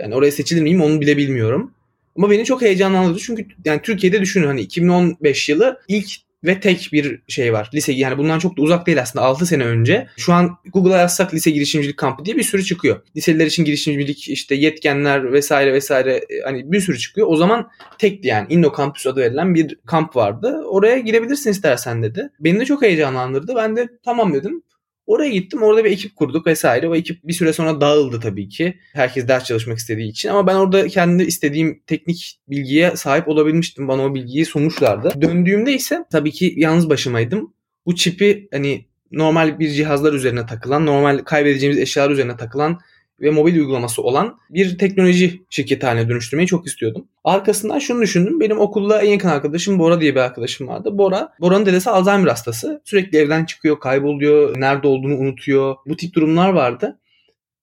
Yani 0.00 0.14
oraya 0.14 0.32
seçilir 0.32 0.62
miyim 0.62 0.82
onu 0.82 1.00
bile 1.00 1.16
bilmiyorum. 1.16 1.74
Ama 2.16 2.30
beni 2.30 2.44
çok 2.44 2.62
heyecanlandırdı 2.62 3.18
çünkü 3.18 3.46
yani 3.64 3.82
Türkiye'de 3.82 4.20
düşünün 4.20 4.46
hani 4.46 4.60
2015 4.60 5.48
yılı 5.48 5.80
ilk 5.88 6.10
ve 6.44 6.60
tek 6.60 6.88
bir 6.92 7.22
şey 7.28 7.52
var. 7.52 7.70
Lise 7.74 7.92
yani 7.92 8.18
bundan 8.18 8.38
çok 8.38 8.56
da 8.56 8.62
uzak 8.62 8.86
değil 8.86 9.02
aslında 9.02 9.24
6 9.24 9.46
sene 9.46 9.64
önce. 9.64 10.08
Şu 10.16 10.32
an 10.32 10.50
Google'a 10.72 10.98
yazsak 10.98 11.34
lise 11.34 11.50
girişimcilik 11.50 11.96
kampı 11.96 12.24
diye 12.24 12.36
bir 12.36 12.42
sürü 12.42 12.64
çıkıyor. 12.64 13.02
Liseliler 13.16 13.46
için 13.46 13.64
girişimcilik 13.64 14.28
işte 14.28 14.54
yetkenler 14.54 15.32
vesaire 15.32 15.72
vesaire 15.72 16.14
e, 16.14 16.40
hani 16.44 16.72
bir 16.72 16.80
sürü 16.80 16.98
çıkıyor. 16.98 17.26
O 17.30 17.36
zaman 17.36 17.68
tekti 17.98 18.28
yani 18.28 18.46
Inno 18.50 18.72
Campus 18.76 19.06
adı 19.06 19.20
verilen 19.20 19.54
bir 19.54 19.78
kamp 19.86 20.16
vardı. 20.16 20.62
Oraya 20.66 20.98
girebilirsin 20.98 21.50
istersen 21.50 22.02
dedi. 22.02 22.30
Beni 22.40 22.60
de 22.60 22.64
çok 22.64 22.82
heyecanlandırdı. 22.82 23.56
Ben 23.56 23.76
de 23.76 23.88
tamam 24.04 24.34
dedim. 24.34 24.62
Oraya 25.08 25.30
gittim. 25.30 25.62
Orada 25.62 25.84
bir 25.84 25.90
ekip 25.90 26.16
kurduk 26.16 26.46
vesaire. 26.46 26.88
O 26.88 26.94
ekip 26.94 27.24
bir 27.24 27.32
süre 27.32 27.52
sonra 27.52 27.80
dağıldı 27.80 28.20
tabii 28.20 28.48
ki. 28.48 28.78
Herkes 28.92 29.28
ders 29.28 29.44
çalışmak 29.44 29.78
istediği 29.78 30.08
için. 30.08 30.28
Ama 30.28 30.46
ben 30.46 30.54
orada 30.54 30.88
kendi 30.88 31.22
istediğim 31.22 31.82
teknik 31.86 32.40
bilgiye 32.48 32.96
sahip 32.96 33.28
olabilmiştim. 33.28 33.88
Bana 33.88 34.02
o 34.02 34.14
bilgiyi 34.14 34.44
sunmuşlardı. 34.44 35.22
Döndüğümde 35.22 35.72
ise 35.72 36.04
tabii 36.12 36.30
ki 36.30 36.54
yalnız 36.56 36.90
başımaydım. 36.90 37.54
Bu 37.86 37.94
çipi 37.94 38.48
hani 38.52 38.86
normal 39.12 39.58
bir 39.58 39.70
cihazlar 39.70 40.12
üzerine 40.12 40.46
takılan, 40.46 40.86
normal 40.86 41.18
kaybedeceğimiz 41.18 41.78
eşyalar 41.78 42.10
üzerine 42.10 42.36
takılan 42.36 42.78
ve 43.20 43.30
mobil 43.30 43.56
uygulaması 43.56 44.02
olan 44.02 44.38
bir 44.50 44.78
teknoloji 44.78 45.42
şirketi 45.50 45.86
haline 45.86 46.08
dönüştürmeyi 46.08 46.46
çok 46.46 46.66
istiyordum. 46.66 47.04
Arkasından 47.24 47.78
şunu 47.78 48.02
düşündüm. 48.02 48.40
Benim 48.40 48.60
okulda 48.60 49.02
en 49.02 49.10
yakın 49.10 49.28
arkadaşım 49.28 49.78
Bora 49.78 50.00
diye 50.00 50.14
bir 50.14 50.20
arkadaşım 50.20 50.68
vardı. 50.68 50.98
Bora, 50.98 51.32
Bora'nın 51.40 51.66
dedesi 51.66 51.90
Alzheimer 51.90 52.28
hastası. 52.28 52.80
Sürekli 52.84 53.18
evden 53.18 53.44
çıkıyor, 53.44 53.80
kayboluyor, 53.80 54.60
nerede 54.60 54.88
olduğunu 54.88 55.16
unutuyor. 55.16 55.76
Bu 55.86 55.96
tip 55.96 56.14
durumlar 56.14 56.48
vardı. 56.48 56.98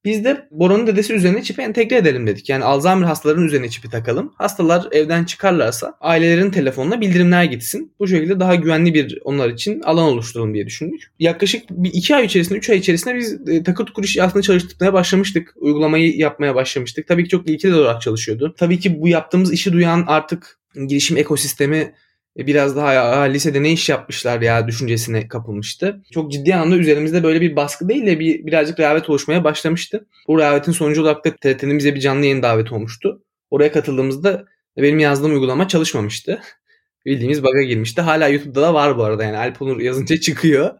Biz 0.05 0.25
de 0.25 0.47
Bora'nın 0.51 0.87
dedesi 0.87 1.13
üzerine 1.13 1.43
çipi 1.43 1.61
entegre 1.61 1.95
edelim 1.95 2.27
dedik. 2.27 2.49
Yani 2.49 2.63
Alzheimer 2.63 3.07
hastalarının 3.07 3.45
üzerine 3.45 3.69
çipi 3.69 3.89
takalım. 3.89 4.33
Hastalar 4.37 4.87
evden 4.91 5.23
çıkarlarsa 5.23 5.97
ailelerin 6.01 6.51
telefonuna 6.51 7.01
bildirimler 7.01 7.43
gitsin. 7.43 7.91
Bu 7.99 8.07
şekilde 8.07 8.39
daha 8.39 8.55
güvenli 8.55 8.93
bir 8.93 9.19
onlar 9.23 9.49
için 9.49 9.81
alan 9.81 10.05
oluşturalım 10.05 10.53
diye 10.53 10.65
düşündük. 10.65 11.11
Yaklaşık 11.19 11.69
bir 11.69 11.89
iki 11.93 12.15
ay 12.15 12.25
içerisinde, 12.25 12.57
üç 12.57 12.69
ay 12.69 12.77
içerisinde 12.77 13.15
biz 13.15 13.49
e, 13.49 13.63
takır 13.63 13.85
tukur 13.85 14.03
iş 14.03 14.17
aslında 14.17 14.41
çalıştırmaya 14.41 14.93
başlamıştık. 14.93 15.53
Uygulamayı 15.55 16.17
yapmaya 16.17 16.55
başlamıştık. 16.55 17.07
Tabii 17.07 17.23
ki 17.23 17.29
çok 17.29 17.49
ilkeli 17.49 17.75
olarak 17.75 18.01
çalışıyordu. 18.01 18.55
Tabii 18.57 18.79
ki 18.79 19.01
bu 19.01 19.07
yaptığımız 19.07 19.53
işi 19.53 19.73
duyan 19.73 20.03
artık 20.07 20.59
girişim 20.87 21.17
ekosistemi 21.17 21.93
biraz 22.37 22.75
daha 22.75 22.93
ya, 22.93 23.21
lisede 23.21 23.63
ne 23.63 23.71
iş 23.71 23.89
yapmışlar 23.89 24.41
ya 24.41 24.67
düşüncesine 24.67 25.27
kapılmıştı. 25.27 26.03
Çok 26.11 26.31
ciddi 26.31 26.55
anlamda 26.55 26.77
üzerimizde 26.77 27.23
böyle 27.23 27.41
bir 27.41 27.55
baskı 27.55 27.89
değil 27.89 28.05
de 28.05 28.19
bir, 28.19 28.45
birazcık 28.45 28.79
rehavet 28.79 29.09
oluşmaya 29.09 29.43
başlamıştı. 29.43 30.07
Bu 30.27 30.39
rehavetin 30.39 30.71
sonucu 30.71 31.01
olarak 31.01 31.25
da 31.25 31.35
TRT'nin 31.35 31.77
bize 31.77 31.95
bir 31.95 31.99
canlı 31.99 32.25
yayın 32.25 32.43
daveti 32.43 32.73
olmuştu. 32.73 33.23
Oraya 33.49 33.71
katıldığımızda 33.71 34.45
benim 34.77 34.99
yazdığım 34.99 35.31
uygulama 35.31 35.67
çalışmamıştı. 35.67 36.41
Bildiğimiz 37.05 37.43
bug'a 37.43 37.61
girmişti. 37.61 38.01
Hala 38.01 38.27
YouTube'da 38.27 38.61
da 38.61 38.73
var 38.73 38.97
bu 38.97 39.03
arada 39.03 39.23
yani 39.23 39.37
Alp 39.37 39.61
Onur 39.61 39.79
yazınca 39.79 40.19
çıkıyor. 40.19 40.71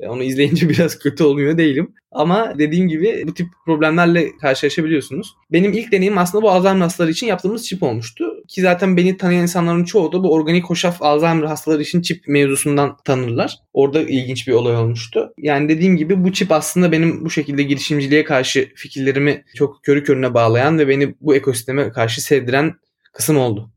Onu 0.00 0.22
izleyince 0.22 0.68
biraz 0.68 0.98
kötü 0.98 1.24
olmuyor 1.24 1.58
değilim. 1.58 1.94
Ama 2.12 2.58
dediğim 2.58 2.88
gibi 2.88 3.22
bu 3.26 3.34
tip 3.34 3.46
problemlerle 3.64 4.36
karşılaşabiliyorsunuz. 4.36 5.34
Benim 5.52 5.72
ilk 5.72 5.92
deneyim 5.92 6.18
aslında 6.18 6.42
bu 6.42 6.50
Alzheimer 6.50 6.80
hastaları 6.80 7.10
için 7.10 7.26
yaptığımız 7.26 7.68
çip 7.68 7.82
olmuştu. 7.82 8.24
Ki 8.48 8.60
zaten 8.60 8.96
beni 8.96 9.16
tanıyan 9.16 9.42
insanların 9.42 9.84
çoğu 9.84 10.12
da 10.12 10.22
bu 10.22 10.32
organik 10.32 10.64
hoşaf 10.64 11.02
Alzheimer 11.02 11.46
hastaları 11.46 11.82
için 11.82 12.02
çip 12.02 12.28
mevzusundan 12.28 12.96
tanırlar. 13.04 13.56
Orada 13.72 14.02
ilginç 14.02 14.48
bir 14.48 14.52
olay 14.52 14.76
olmuştu. 14.76 15.32
Yani 15.38 15.68
dediğim 15.68 15.96
gibi 15.96 16.24
bu 16.24 16.32
çip 16.32 16.52
aslında 16.52 16.92
benim 16.92 17.24
bu 17.24 17.30
şekilde 17.30 17.62
girişimciliğe 17.62 18.24
karşı 18.24 18.68
fikirlerimi 18.74 19.44
çok 19.54 19.82
körü 19.82 20.04
körüne 20.04 20.34
bağlayan 20.34 20.78
ve 20.78 20.88
beni 20.88 21.14
bu 21.20 21.34
ekosisteme 21.34 21.90
karşı 21.92 22.22
sevdiren 22.22 22.74
kısım 23.12 23.36
oldu. 23.36 23.70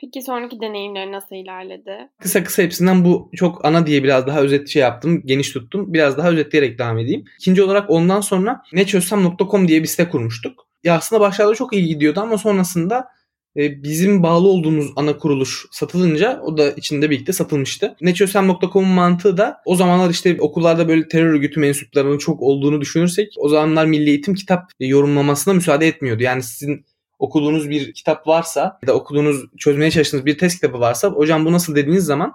Peki 0.00 0.22
sonraki 0.22 0.60
deneyimler 0.60 1.12
nasıl 1.12 1.36
ilerledi? 1.36 2.08
Kısa 2.18 2.44
kısa 2.44 2.62
hepsinden 2.62 3.04
bu 3.04 3.30
çok 3.36 3.64
ana 3.64 3.86
diye 3.86 4.02
biraz 4.04 4.26
daha 4.26 4.40
özet 4.40 4.68
şey 4.68 4.82
yaptım. 4.82 5.22
Geniş 5.24 5.52
tuttum. 5.52 5.94
Biraz 5.94 6.18
daha 6.18 6.30
özetleyerek 6.30 6.78
devam 6.78 6.98
edeyim. 6.98 7.24
İkinci 7.40 7.62
olarak 7.62 7.90
ondan 7.90 8.20
sonra 8.20 8.62
neçözsem.com 8.72 9.68
diye 9.68 9.82
bir 9.82 9.86
site 9.86 10.08
kurmuştuk. 10.08 10.66
Ya 10.84 10.96
aslında 10.96 11.20
başlarda 11.20 11.54
çok 11.54 11.72
iyi 11.72 11.86
gidiyordu 11.86 12.20
ama 12.20 12.38
sonrasında 12.38 13.08
e, 13.56 13.82
bizim 13.82 14.22
bağlı 14.22 14.48
olduğumuz 14.48 14.86
ana 14.96 15.18
kuruluş 15.18 15.66
satılınca 15.70 16.40
o 16.44 16.58
da 16.58 16.70
içinde 16.70 17.10
birlikte 17.10 17.32
satılmıştı. 17.32 17.96
Neçözsem.com'un 18.00 18.88
mantığı 18.88 19.36
da 19.36 19.56
o 19.64 19.76
zamanlar 19.76 20.10
işte 20.10 20.36
okullarda 20.40 20.88
böyle 20.88 21.08
terör 21.08 21.32
örgütü 21.32 21.60
mensuplarının 21.60 22.18
çok 22.18 22.42
olduğunu 22.42 22.80
düşünürsek 22.80 23.34
o 23.38 23.48
zamanlar 23.48 23.86
Milli 23.86 24.08
Eğitim 24.08 24.34
kitap 24.34 24.70
yorumlamasına 24.80 25.54
müsaade 25.54 25.86
etmiyordu. 25.86 26.22
Yani 26.22 26.42
sizin 26.42 26.84
okuduğunuz 27.20 27.70
bir 27.70 27.92
kitap 27.92 28.26
varsa 28.26 28.78
ya 28.82 28.86
da 28.86 28.92
okuduğunuz 28.92 29.44
çözmeye 29.58 29.90
çalıştığınız 29.90 30.26
bir 30.26 30.38
test 30.38 30.60
kitabı 30.60 30.80
varsa 30.80 31.08
hocam 31.08 31.44
bu 31.44 31.52
nasıl 31.52 31.74
dediğiniz 31.74 32.04
zaman 32.04 32.34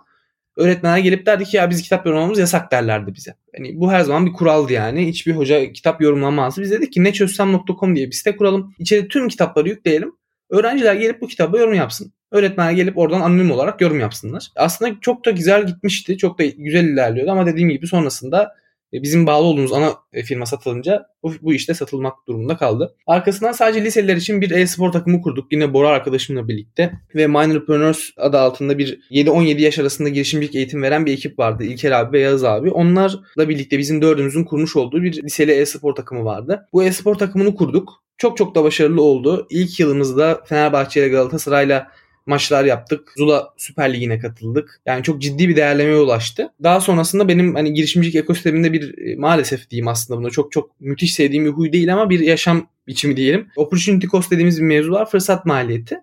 öğretmenler 0.57 0.97
gelip 0.97 1.25
derdi 1.25 1.43
ki 1.43 1.57
ya 1.57 1.69
biz 1.69 1.81
kitap 1.81 2.05
yorumlamamız 2.05 2.39
yasak 2.39 2.71
derlerdi 2.71 3.13
bize. 3.15 3.35
Yani 3.57 3.79
bu 3.79 3.91
her 3.91 4.01
zaman 4.01 4.25
bir 4.25 4.33
kuraldı 4.33 4.73
yani. 4.73 5.07
Hiçbir 5.07 5.35
hoca 5.35 5.71
kitap 5.71 6.01
yorumlamazdı. 6.01 6.61
Biz 6.61 6.71
dedik 6.71 6.93
ki 6.93 7.03
ne 7.03 7.13
çözsem.com 7.13 7.95
diye 7.95 8.07
bir 8.07 8.11
site 8.11 8.35
kuralım. 8.35 8.73
İçeri 8.79 9.07
tüm 9.07 9.27
kitapları 9.27 9.69
yükleyelim. 9.69 10.15
Öğrenciler 10.49 10.95
gelip 10.95 11.21
bu 11.21 11.27
kitaba 11.27 11.57
yorum 11.57 11.73
yapsın. 11.73 12.13
Öğretmenler 12.31 12.71
gelip 12.71 12.97
oradan 12.97 13.21
anonim 13.21 13.51
olarak 13.51 13.81
yorum 13.81 13.99
yapsınlar. 13.99 14.47
Aslında 14.55 14.95
çok 15.01 15.25
da 15.25 15.31
güzel 15.31 15.67
gitmişti. 15.67 16.17
Çok 16.17 16.39
da 16.39 16.45
güzel 16.45 16.83
ilerliyordu 16.83 17.31
ama 17.31 17.45
dediğim 17.45 17.69
gibi 17.69 17.87
sonrasında 17.87 18.55
bizim 19.03 19.27
bağlı 19.27 19.45
olduğumuz 19.45 19.73
ana 19.73 19.93
e, 20.13 20.23
firma 20.23 20.45
satılınca 20.45 21.05
bu, 21.23 21.33
bu 21.41 21.53
işte 21.53 21.73
satılmak 21.73 22.13
durumunda 22.27 22.57
kaldı. 22.57 22.95
Arkasından 23.07 23.51
sadece 23.51 23.83
liseliler 23.83 24.15
için 24.15 24.41
bir 24.41 24.51
e-spor 24.51 24.91
takımı 24.91 25.21
kurduk. 25.21 25.51
Yine 25.51 25.73
Bora 25.73 25.89
arkadaşımla 25.89 26.47
birlikte. 26.47 26.93
Ve 27.15 27.27
Minorpreneurs 27.27 28.09
adı 28.17 28.37
altında 28.39 28.77
bir 28.77 28.99
7-17 29.11 29.61
yaş 29.61 29.79
arasında 29.79 30.09
girişimcilik 30.09 30.55
eğitim 30.55 30.81
veren 30.81 31.05
bir 31.05 31.13
ekip 31.13 31.39
vardı. 31.39 31.63
İlker 31.63 31.91
abi 31.91 32.17
ve 32.17 32.19
Yağız 32.19 32.43
abi. 32.43 32.71
Onlarla 32.71 33.49
birlikte 33.49 33.77
bizim 33.77 34.01
dördümüzün 34.01 34.43
kurmuş 34.43 34.75
olduğu 34.75 35.03
bir 35.03 35.23
liseli 35.23 35.51
e-spor 35.51 35.95
takımı 35.95 36.25
vardı. 36.25 36.67
Bu 36.73 36.83
e-spor 36.83 37.15
takımını 37.15 37.55
kurduk. 37.55 38.05
Çok 38.17 38.37
çok 38.37 38.55
da 38.55 38.63
başarılı 38.63 39.01
oldu. 39.01 39.47
İlk 39.49 39.79
yılımızda 39.79 40.43
Fenerbahçe 40.45 40.99
ile 40.99 41.09
Galatasaray'la 41.09 41.87
maçlar 42.25 42.65
yaptık. 42.65 43.13
Zula 43.17 43.53
Süper 43.57 43.93
Ligi'ne 43.93 44.19
katıldık. 44.19 44.81
Yani 44.85 45.03
çok 45.03 45.21
ciddi 45.21 45.49
bir 45.49 45.55
değerlemeye 45.55 45.97
ulaştı. 45.97 46.49
Daha 46.63 46.81
sonrasında 46.81 47.27
benim 47.27 47.55
hani 47.55 47.73
girişimcilik 47.73 48.15
ekosisteminde 48.15 48.73
bir 48.73 48.97
e, 48.97 49.15
maalesef 49.15 49.69
diyeyim 49.69 49.87
aslında 49.87 50.19
buna 50.19 50.29
çok 50.29 50.51
çok 50.51 50.81
müthiş 50.81 51.13
sevdiğim 51.13 51.45
bir 51.45 51.51
huy 51.51 51.71
değil 51.71 51.93
ama 51.93 52.09
bir 52.09 52.19
yaşam 52.19 52.67
biçimi 52.87 53.17
diyelim. 53.17 53.47
Opportunity 53.55 54.07
cost 54.07 54.31
dediğimiz 54.31 54.61
bir 54.61 54.65
mevzu 54.65 54.91
var. 54.91 55.09
Fırsat 55.09 55.45
maliyeti 55.45 55.99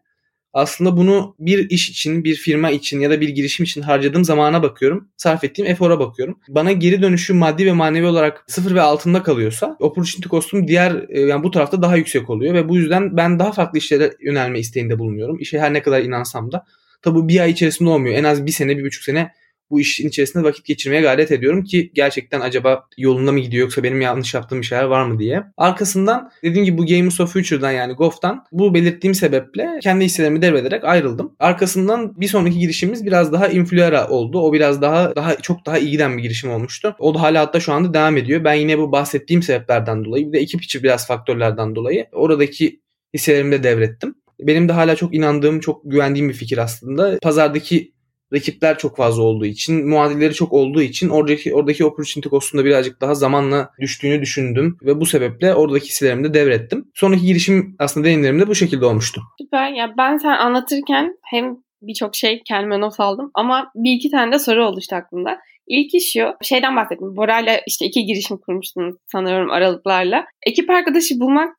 aslında 0.52 0.96
bunu 0.96 1.34
bir 1.38 1.70
iş 1.70 1.90
için, 1.90 2.24
bir 2.24 2.34
firma 2.34 2.70
için 2.70 3.00
ya 3.00 3.10
da 3.10 3.20
bir 3.20 3.28
girişim 3.28 3.64
için 3.64 3.82
harcadığım 3.82 4.24
zamana 4.24 4.62
bakıyorum. 4.62 5.08
Sarf 5.16 5.44
ettiğim 5.44 5.70
efora 5.70 5.98
bakıyorum. 5.98 6.38
Bana 6.48 6.72
geri 6.72 7.02
dönüşü 7.02 7.34
maddi 7.34 7.66
ve 7.66 7.72
manevi 7.72 8.06
olarak 8.06 8.44
sıfır 8.46 8.74
ve 8.74 8.80
altında 8.80 9.22
kalıyorsa 9.22 9.76
opportunity 9.80 10.28
cost'um 10.28 10.68
diğer 10.68 11.04
e, 11.08 11.20
yani 11.20 11.42
bu 11.42 11.50
tarafta 11.50 11.82
daha 11.82 11.96
yüksek 11.96 12.30
oluyor 12.30 12.54
ve 12.54 12.68
bu 12.68 12.76
yüzden 12.76 13.16
ben 13.16 13.38
daha 13.38 13.52
farklı 13.52 13.78
işlere 13.78 14.12
yönelme 14.20 14.58
isteğinde 14.58 14.98
bulunuyorum. 14.98 15.38
İşe 15.40 15.58
her 15.58 15.72
ne 15.74 15.82
kadar 15.82 16.02
inansam 16.02 16.52
da. 16.52 16.64
Tabi 17.02 17.28
bir 17.28 17.40
ay 17.40 17.50
içerisinde 17.50 17.90
olmuyor. 17.90 18.14
En 18.14 18.24
az 18.24 18.46
bir 18.46 18.50
sene, 18.50 18.78
bir 18.78 18.84
buçuk 18.84 19.04
sene 19.04 19.32
bu 19.72 19.80
işin 19.80 20.08
içerisinde 20.08 20.44
vakit 20.44 20.64
geçirmeye 20.64 21.02
gayret 21.02 21.30
ediyorum 21.30 21.64
ki 21.64 21.90
gerçekten 21.94 22.40
acaba 22.40 22.84
yolunda 22.98 23.32
mı 23.32 23.40
gidiyor 23.40 23.62
yoksa 23.62 23.82
benim 23.82 24.00
yanlış 24.00 24.34
yaptığım 24.34 24.60
bir 24.60 24.66
şeyler 24.66 24.84
var 24.84 25.04
mı 25.04 25.18
diye. 25.18 25.42
Arkasından 25.56 26.30
dediğim 26.42 26.64
gibi 26.64 26.78
bu 26.78 26.86
Games 26.86 27.20
of 27.20 27.32
Future'dan 27.32 27.70
yani 27.70 27.92
GoF'tan 27.92 28.44
bu 28.52 28.74
belirttiğim 28.74 29.14
sebeple 29.14 29.68
kendi 29.82 30.04
hisselerimi 30.04 30.42
devrederek 30.42 30.84
ayrıldım. 30.84 31.36
Arkasından 31.38 32.20
bir 32.20 32.28
sonraki 32.28 32.58
girişimimiz 32.58 33.06
biraz 33.06 33.32
daha 33.32 33.48
Influera 33.48 34.08
oldu. 34.08 34.40
O 34.40 34.52
biraz 34.52 34.82
daha 34.82 35.16
daha 35.16 35.36
çok 35.36 35.66
daha 35.66 35.78
iyi 35.78 35.90
giden 35.90 36.18
bir 36.18 36.22
girişim 36.22 36.50
olmuştu. 36.50 36.96
O 36.98 37.14
da 37.14 37.22
hala 37.22 37.40
hatta 37.40 37.60
şu 37.60 37.72
anda 37.72 37.94
devam 37.94 38.16
ediyor. 38.16 38.44
Ben 38.44 38.54
yine 38.54 38.78
bu 38.78 38.92
bahsettiğim 38.92 39.42
sebeplerden 39.42 40.04
dolayı 40.04 40.26
bir 40.26 40.32
de 40.32 40.38
ekip 40.38 40.62
içi 40.62 40.82
biraz 40.82 41.06
faktörlerden 41.06 41.74
dolayı 41.74 42.06
oradaki 42.12 42.80
hisselerimi 43.14 43.52
de 43.52 43.62
devrettim. 43.62 44.14
Benim 44.40 44.68
de 44.68 44.72
hala 44.72 44.96
çok 44.96 45.14
inandığım, 45.14 45.60
çok 45.60 45.80
güvendiğim 45.84 46.28
bir 46.28 46.34
fikir 46.34 46.58
aslında. 46.58 47.18
Pazardaki 47.22 47.91
rakipler 48.32 48.78
çok 48.78 48.96
fazla 48.96 49.22
olduğu 49.22 49.46
için, 49.46 49.88
muadilleri 49.88 50.34
çok 50.34 50.52
olduğu 50.52 50.82
için 50.82 51.08
oradaki 51.08 51.54
oradaki 51.54 51.84
opportunity 51.84 52.28
cost'unda 52.28 52.64
birazcık 52.64 53.00
daha 53.00 53.14
zamanla 53.14 53.70
düştüğünü 53.80 54.20
düşündüm 54.20 54.76
ve 54.82 55.00
bu 55.00 55.06
sebeple 55.06 55.54
oradaki 55.54 55.88
hisselerimi 55.88 56.24
de 56.24 56.34
devrettim. 56.34 56.84
Sonraki 56.94 57.26
girişim 57.26 57.76
aslında 57.78 58.06
deneyimlerim 58.06 58.40
de 58.40 58.46
bu 58.46 58.54
şekilde 58.54 58.86
olmuştu. 58.86 59.22
Süper. 59.40 59.72
Ya 59.72 59.94
ben 59.98 60.16
sen 60.16 60.36
anlatırken 60.36 61.16
hem 61.30 61.56
birçok 61.82 62.16
şey 62.16 62.42
kendime 62.48 62.80
not 62.80 63.00
aldım 63.00 63.30
ama 63.34 63.70
bir 63.74 63.92
iki 63.92 64.10
tane 64.10 64.32
de 64.32 64.38
soru 64.38 64.66
oluştu 64.66 64.96
aklımda. 64.96 65.38
İlk 65.66 65.94
iş 65.94 66.12
şu, 66.12 66.34
şeyden 66.42 66.76
bahsettim. 66.76 67.16
Bora'yla 67.16 67.60
işte 67.66 67.86
iki 67.86 68.04
girişim 68.04 68.36
kurmuştunuz 68.36 68.94
sanıyorum 69.12 69.50
aralıklarla. 69.50 70.24
Ekip 70.46 70.70
arkadaşı 70.70 71.20
bulmak 71.20 71.56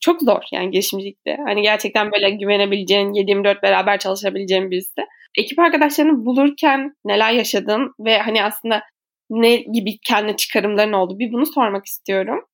çok 0.00 0.22
zor 0.22 0.42
yani 0.52 0.70
girişimcilikte. 0.70 1.36
Hani 1.46 1.62
gerçekten 1.62 2.12
böyle 2.12 2.30
güvenebileceğin, 2.30 3.08
7-24 3.08 3.62
beraber 3.62 3.98
çalışabileceğin 3.98 4.70
birisi 4.70 5.02
ekip 5.38 5.58
arkadaşlarını 5.58 6.24
bulurken 6.24 6.94
neler 7.04 7.32
yaşadın 7.32 7.94
ve 8.00 8.18
hani 8.18 8.44
aslında 8.44 8.82
ne 9.30 9.56
gibi 9.56 9.98
kendi 10.08 10.36
çıkarımların 10.36 10.92
oldu 10.92 11.18
bir 11.18 11.32
bunu 11.32 11.46
sormak 11.46 11.86
istiyorum. 11.86 12.44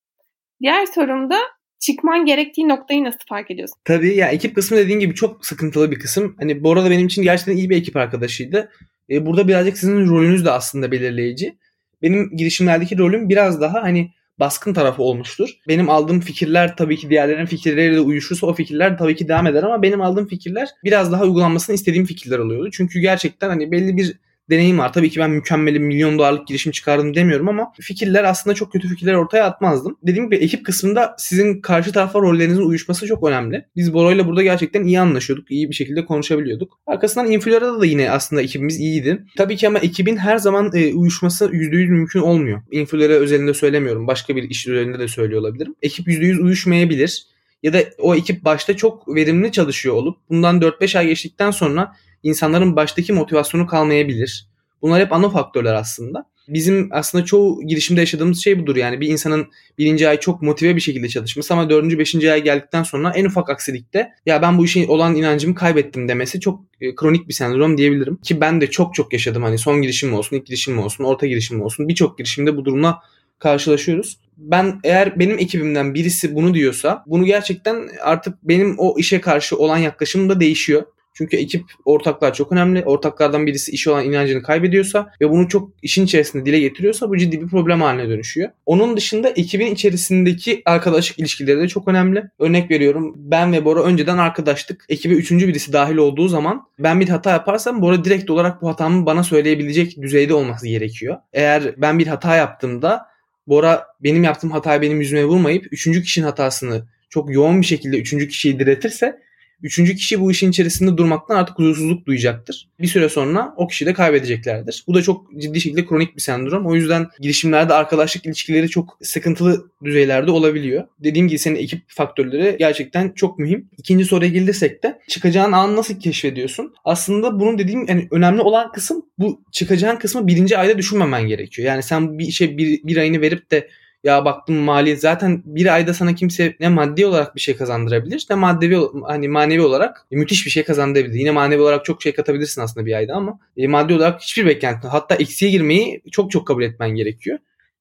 Diğer 0.61 0.87
sorum 0.87 1.31
da 1.31 1.37
çıkman 1.81 2.25
gerektiği 2.25 2.69
noktayı 2.69 3.05
nasıl 3.05 3.19
fark 3.29 3.51
ediyorsun? 3.51 3.77
Tabii 3.85 4.17
ya 4.17 4.29
ekip 4.29 4.55
kısmı 4.55 4.77
dediğin 4.77 5.01
gibi 5.01 5.15
çok 5.15 5.47
sıkıntılı 5.47 5.91
bir 5.91 5.99
kısım. 5.99 6.37
Hani 6.39 6.65
Bora 6.65 6.85
da 6.85 6.91
benim 6.91 7.07
için 7.07 7.23
gerçekten 7.23 7.57
iyi 7.57 7.71
bir 7.71 7.77
ekip 7.77 7.97
arkadaşıydı. 7.97 8.71
Ee, 9.11 9.27
burada 9.27 9.49
birazcık 9.49 9.79
sizin 9.79 10.09
rolünüz 10.09 10.45
de 10.45 10.51
aslında 10.51 10.93
belirleyici. 10.93 11.59
Benim 12.03 12.37
girişimlerdeki 12.37 12.99
rolüm 12.99 13.29
biraz 13.29 13.61
daha 13.61 13.83
hani 13.83 14.11
baskın 14.41 14.73
tarafı 14.75 15.03
olmuştur. 15.03 15.51
Benim 15.69 15.91
aldığım 15.91 16.21
fikirler 16.21 16.77
tabii 16.77 16.97
ki 16.97 17.11
diğerlerinin 17.11 17.47
fikirleriyle 17.47 18.01
uyuşursa 18.01 18.47
o 18.47 18.55
fikirler 18.55 18.99
tabii 18.99 19.17
ki 19.17 19.29
devam 19.29 19.47
eder 19.47 19.63
ama 19.63 19.83
benim 19.83 20.01
aldığım 20.01 20.27
fikirler 20.27 20.69
biraz 20.85 21.13
daha 21.13 21.25
uygulanmasını 21.25 21.75
istediğim 21.75 22.07
fikirler 22.07 22.39
oluyordu. 22.39 22.71
Çünkü 22.73 23.01
gerçekten 23.01 23.49
hani 23.49 23.73
belli 23.73 23.97
bir 23.97 24.17
deneyim 24.51 24.79
var. 24.79 24.93
Tabii 24.93 25.11
ki 25.11 25.21
ben 25.21 25.31
mükemmel 25.31 25.77
milyon 25.77 26.19
dolarlık 26.19 26.47
girişim 26.47 26.73
çıkardım 26.73 27.15
demiyorum 27.15 27.49
ama 27.49 27.73
fikirler 27.81 28.25
aslında 28.25 28.55
çok 28.55 28.73
kötü 28.73 28.89
fikirler 28.89 29.15
ortaya 29.15 29.45
atmazdım. 29.45 29.97
Dediğim 30.03 30.25
gibi 30.25 30.37
ekip 30.37 30.67
kısmında 30.67 31.15
sizin 31.19 31.61
karşı 31.61 31.93
tarafa 31.93 32.19
rollerinizin 32.19 32.63
uyuşması 32.63 33.07
çok 33.07 33.29
önemli. 33.29 33.65
Biz 33.77 33.95
Boro 33.95 34.13
ile 34.13 34.27
burada 34.27 34.43
gerçekten 34.43 34.85
iyi 34.85 35.01
anlaşıyorduk. 35.01 35.51
iyi 35.51 35.69
bir 35.69 35.75
şekilde 35.75 36.05
konuşabiliyorduk. 36.05 36.79
Arkasından 36.87 37.31
Influera'da 37.31 37.81
da 37.81 37.87
yine 37.87 38.11
aslında 38.11 38.43
ekibimiz 38.43 38.81
iyiydi. 38.81 39.25
Tabii 39.37 39.57
ki 39.57 39.69
ama 39.69 39.79
ekibin 39.79 40.17
her 40.17 40.39
zaman 40.39 40.71
e, 40.75 40.95
uyuşması 40.95 41.45
%100 41.45 41.87
mümkün 41.89 42.21
olmuyor. 42.21 42.63
Influera 42.71 43.13
özelinde 43.13 43.55
söylemiyorum. 43.55 44.07
Başka 44.07 44.37
bir 44.37 44.43
iş 44.43 44.67
üzerinde 44.67 44.99
de 44.99 45.09
söylüyor 45.09 45.41
olabilirim. 45.41 45.75
Ekip 45.83 46.09
%100 46.09 46.41
uyuşmayabilir 46.41 47.27
ya 47.63 47.73
da 47.73 47.79
o 47.99 48.15
ekip 48.15 48.45
başta 48.45 48.77
çok 48.77 49.15
verimli 49.15 49.53
çalışıyor 49.53 49.95
olup 49.95 50.19
bundan 50.31 50.61
4-5 50.61 50.99
ay 50.99 51.07
geçtikten 51.07 51.51
sonra 51.51 51.95
insanların 52.23 52.77
baştaki 52.77 53.13
motivasyonu 53.13 53.67
kalmayabilir. 53.67 54.49
Bunlar 54.83 55.01
hep 55.01 55.13
ana 55.13 55.31
faktörler 55.31 55.75
aslında. 55.75 56.25
bizim 56.49 56.89
aslında 56.93 57.25
çoğu 57.25 57.63
girişimde 57.67 58.01
yaşadığımız 58.01 58.45
şey 58.45 58.59
budur. 58.59 58.77
Yani 58.77 59.01
bir 59.01 59.09
insanın 59.09 59.47
birinci 59.79 60.09
ay 60.09 60.21
çok 60.21 60.43
motive 60.43 60.77
bir 60.77 60.81
şekilde 60.81 61.09
çalışması 61.09 61.55
ama 61.55 61.71
dördüncü, 61.71 61.99
beşinci 61.99 62.33
ay 62.33 62.43
geldikten 62.43 62.83
sonra 62.83 63.13
en 63.15 63.25
ufak 63.25 63.51
aksilikte 63.51 64.09
ya 64.27 64.43
ben 64.43 64.59
bu 64.59 64.65
işe 64.65 64.87
olan 64.87 65.15
inancımı 65.17 65.55
kaybettim 65.55 66.09
demesi 66.09 66.41
çok 66.41 66.61
e, 66.81 66.95
kronik 66.95 67.29
bir 67.29 67.35
sendrom 67.35 67.79
diyebilirim. 67.79 68.17
Ki 68.17 68.41
ben 68.41 68.61
de 68.61 68.71
çok 68.71 68.95
çok 68.95 69.13
yaşadım. 69.13 69.43
Hani 69.43 69.59
son 69.59 69.83
girişim 69.83 70.15
olsun, 70.15 70.37
ilk 70.37 70.47
girişim 70.47 70.79
olsun, 70.79 71.05
orta 71.05 71.27
girişim 71.27 71.63
olsun. 71.63 71.89
Birçok 71.89 72.19
girişimde 72.19 72.57
bu 72.57 72.65
durumla 72.65 73.03
karşılaşıyoruz. 73.39 74.19
Ben 74.37 74.81
eğer 74.85 75.19
benim 75.19 75.39
ekibimden 75.39 75.95
birisi 75.95 76.35
bunu 76.35 76.55
diyorsa 76.55 77.05
bunu 77.07 77.25
gerçekten 77.25 77.89
artık 78.03 78.35
benim 78.43 78.75
o 78.79 78.99
işe 78.99 79.21
karşı 79.21 79.57
olan 79.57 79.79
yaklaşımım 79.79 80.29
da 80.29 80.41
değişiyor. 80.41 80.83
Çünkü 81.19 81.37
ekip 81.37 81.65
ortaklar 81.85 82.35
çok 82.35 82.53
önemli. 82.53 82.85
Ortaklardan 82.85 83.47
birisi 83.47 83.73
işe 83.73 83.91
olan 83.91 84.05
inancını 84.05 84.43
kaybediyorsa 84.43 85.11
ve 85.21 85.31
bunu 85.31 85.49
çok 85.49 85.71
işin 85.83 86.05
içerisinde 86.05 86.47
dile 86.47 86.61
getiriyorsa 86.61 87.11
bu 87.11 87.17
ciddi 87.17 87.43
bir 87.43 87.47
problem 87.47 87.81
haline 87.81 88.09
dönüşüyor. 88.09 88.51
Onun 88.67 88.97
dışında 88.97 89.29
ekibin 89.29 89.75
içerisindeki 89.75 90.63
arkadaşlık 90.65 91.19
ilişkileri 91.19 91.61
de 91.61 91.69
çok 91.69 91.89
önemli. 91.89 92.25
Örnek 92.39 92.71
veriyorum 92.71 93.15
ben 93.17 93.53
ve 93.53 93.65
Bora 93.65 93.83
önceden 93.83 94.19
arkadaştık. 94.19 94.85
Ekibe 94.89 95.15
üçüncü 95.15 95.49
birisi 95.49 95.73
dahil 95.73 95.97
olduğu 95.97 96.29
zaman 96.29 96.63
ben 96.79 97.01
bir 97.01 97.09
hata 97.09 97.31
yaparsam 97.31 97.83
Bora 97.83 98.05
direkt 98.05 98.31
olarak 98.31 98.63
bu 98.63 98.69
hatamı 98.69 99.07
bana 99.07 99.23
söyleyebilecek 99.23 100.03
düzeyde 100.03 100.35
olması 100.35 100.69
gerekiyor. 100.69 101.17
Eğer 101.33 101.75
ben 101.77 101.99
bir 101.99 102.07
hata 102.07 102.37
yaptığımda 102.37 103.07
Bora 103.47 103.87
benim 104.03 104.25
yaptığım 104.25 104.51
hatayı 104.51 104.83
benim 104.83 105.01
yüzüme 105.01 105.25
vurmayıp 105.25 105.73
üçüncü 105.73 106.03
kişinin 106.03 106.27
hatasını 106.27 106.87
çok 107.11 107.35
yoğun 107.35 107.61
bir 107.61 107.67
şekilde 107.67 107.99
üçüncü 107.99 108.29
kişiyi 108.29 108.59
diretirse 108.59 109.28
Üçüncü 109.63 109.97
kişi 109.97 110.21
bu 110.21 110.31
işin 110.31 110.51
içerisinde 110.51 110.97
durmaktan 110.97 111.37
artık 111.37 111.59
huzursuzluk 111.59 112.07
duyacaktır. 112.07 112.69
Bir 112.81 112.87
süre 112.87 113.09
sonra 113.09 113.55
o 113.57 113.67
kişi 113.67 113.87
de 113.87 113.93
kaybedeceklerdir. 113.93 114.85
Bu 114.87 114.95
da 114.95 115.03
çok 115.03 115.41
ciddi 115.41 115.61
şekilde 115.61 115.87
kronik 115.87 116.17
bir 116.17 116.21
sendrom. 116.21 116.67
O 116.67 116.75
yüzden 116.75 117.07
girişimlerde 117.21 117.75
arkadaşlık 117.75 118.27
ilişkileri 118.27 118.69
çok 118.69 118.99
sıkıntılı 119.03 119.71
düzeylerde 119.85 120.31
olabiliyor. 120.31 120.85
Dediğim 120.99 121.29
gibi 121.29 121.39
senin 121.39 121.57
ekip 121.57 121.83
faktörleri 121.89 122.57
gerçekten 122.59 123.13
çok 123.13 123.39
mühim. 123.39 123.69
İkinci 123.79 124.05
soruya 124.05 124.31
gelirsek 124.31 124.83
de 124.83 124.99
çıkacağın 125.09 125.53
anı 125.53 125.77
nasıl 125.77 126.01
keşfediyorsun? 126.01 126.75
Aslında 126.85 127.41
bunun 127.41 127.59
dediğim 127.59 127.87
yani 127.89 128.09
önemli 128.11 128.41
olan 128.41 128.73
kısım 128.73 129.03
bu 129.19 129.43
çıkacağın 129.53 129.97
kısmı 129.97 130.27
birinci 130.27 130.59
ayda 130.59 130.79
düşünmemen 130.79 131.27
gerekiyor. 131.27 131.69
Yani 131.69 131.83
sen 131.83 132.19
bir 132.19 132.27
işe 132.27 132.59
bir, 132.59 132.83
bir 132.85 132.97
ayını 132.97 133.21
verip 133.21 133.51
de 133.51 133.69
ya 134.05 134.25
baktım 134.25 134.57
maliyet 134.57 135.01
zaten 135.01 135.43
bir 135.47 135.75
ayda 135.75 135.95
sana 135.95 136.15
kimse 136.15 136.57
ne 136.61 136.69
maddi 136.69 137.07
olarak 137.07 137.35
bir 137.37 137.41
şey 137.41 137.57
kazandırabilir 137.57 138.27
ne 138.31 138.37
maddevi 138.37 138.79
hani 139.07 139.29
manevi 139.29 139.63
olarak 139.63 140.07
müthiş 140.11 140.47
bir 140.47 140.51
şey 140.51 140.65
kazandırabilir. 140.65 141.15
Yine 141.15 141.31
manevi 141.31 141.61
olarak 141.63 141.85
çok 141.85 142.03
şey 142.03 142.13
katabilirsin 142.15 142.61
aslında 142.61 142.87
bir 142.87 142.93
ayda 142.93 143.15
ama 143.15 143.39
e, 143.57 143.67
maddi 143.69 143.95
olarak 143.95 144.21
hiçbir 144.21 144.47
beklentin 144.47 144.89
hatta 144.89 145.15
eksiye 145.15 145.51
girmeyi 145.51 146.03
çok 146.13 146.31
çok 146.31 146.47
kabul 146.47 146.63
etmen 146.63 146.91
gerekiyor. 146.91 147.39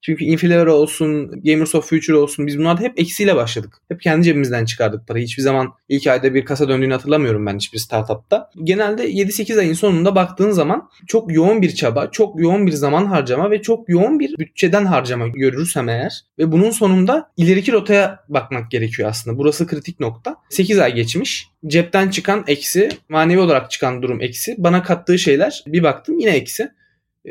Çünkü 0.08 0.26
Infilera 0.26 0.74
olsun, 0.74 1.42
Gamers 1.44 1.76
of 1.76 1.90
Future 1.90 2.18
olsun 2.18 2.48
biz 2.48 2.60
bunlarda 2.60 2.82
hep 2.82 3.00
eksiyle 3.00 3.36
başladık. 3.36 3.74
Hep 3.88 4.02
kendi 4.02 4.24
cebimizden 4.24 4.66
çıkardık 4.66 5.08
parayı. 5.08 5.26
Hiçbir 5.26 5.44
zaman 5.44 5.74
ilk 5.90 6.08
ayda 6.08 6.34
bir 6.34 6.46
kasa 6.46 6.70
döndüğünü 6.70 6.94
hatırlamıyorum 6.94 7.46
ben 7.46 7.56
hiçbir 7.56 7.80
startupta. 7.80 8.50
Genelde 8.64 9.12
7-8 9.12 9.60
ayın 9.60 9.74
sonunda 9.74 10.16
baktığın 10.16 10.52
zaman 10.52 10.90
çok 11.08 11.34
yoğun 11.34 11.62
bir 11.62 11.76
çaba, 11.76 12.12
çok 12.12 12.40
yoğun 12.40 12.68
bir 12.68 12.72
zaman 12.72 13.06
harcama 13.06 13.52
ve 13.52 13.62
çok 13.62 13.90
yoğun 13.90 14.20
bir 14.20 14.38
bütçeden 14.38 14.86
harcama 14.86 15.28
görürsem 15.28 15.90
eğer 15.90 16.22
ve 16.40 16.52
bunun 16.52 16.72
sonunda 16.72 17.32
ileriki 17.38 17.72
rotaya 17.72 18.20
bakmak 18.30 18.72
gerekiyor 18.72 19.10
aslında. 19.10 19.38
Burası 19.38 19.68
kritik 19.68 20.00
nokta. 20.00 20.36
8 20.50 20.80
ay 20.80 20.96
geçmiş. 20.96 21.48
Cepten 21.68 22.10
çıkan 22.10 22.44
eksi, 22.48 22.90
manevi 23.10 23.40
olarak 23.40 23.72
çıkan 23.72 24.02
durum 24.02 24.22
eksi. 24.22 24.56
Bana 24.58 24.84
kattığı 24.84 25.20
şeyler 25.20 25.64
bir 25.68 25.84
baktım 25.84 26.20
yine 26.20 26.32
eksi. 26.32 26.70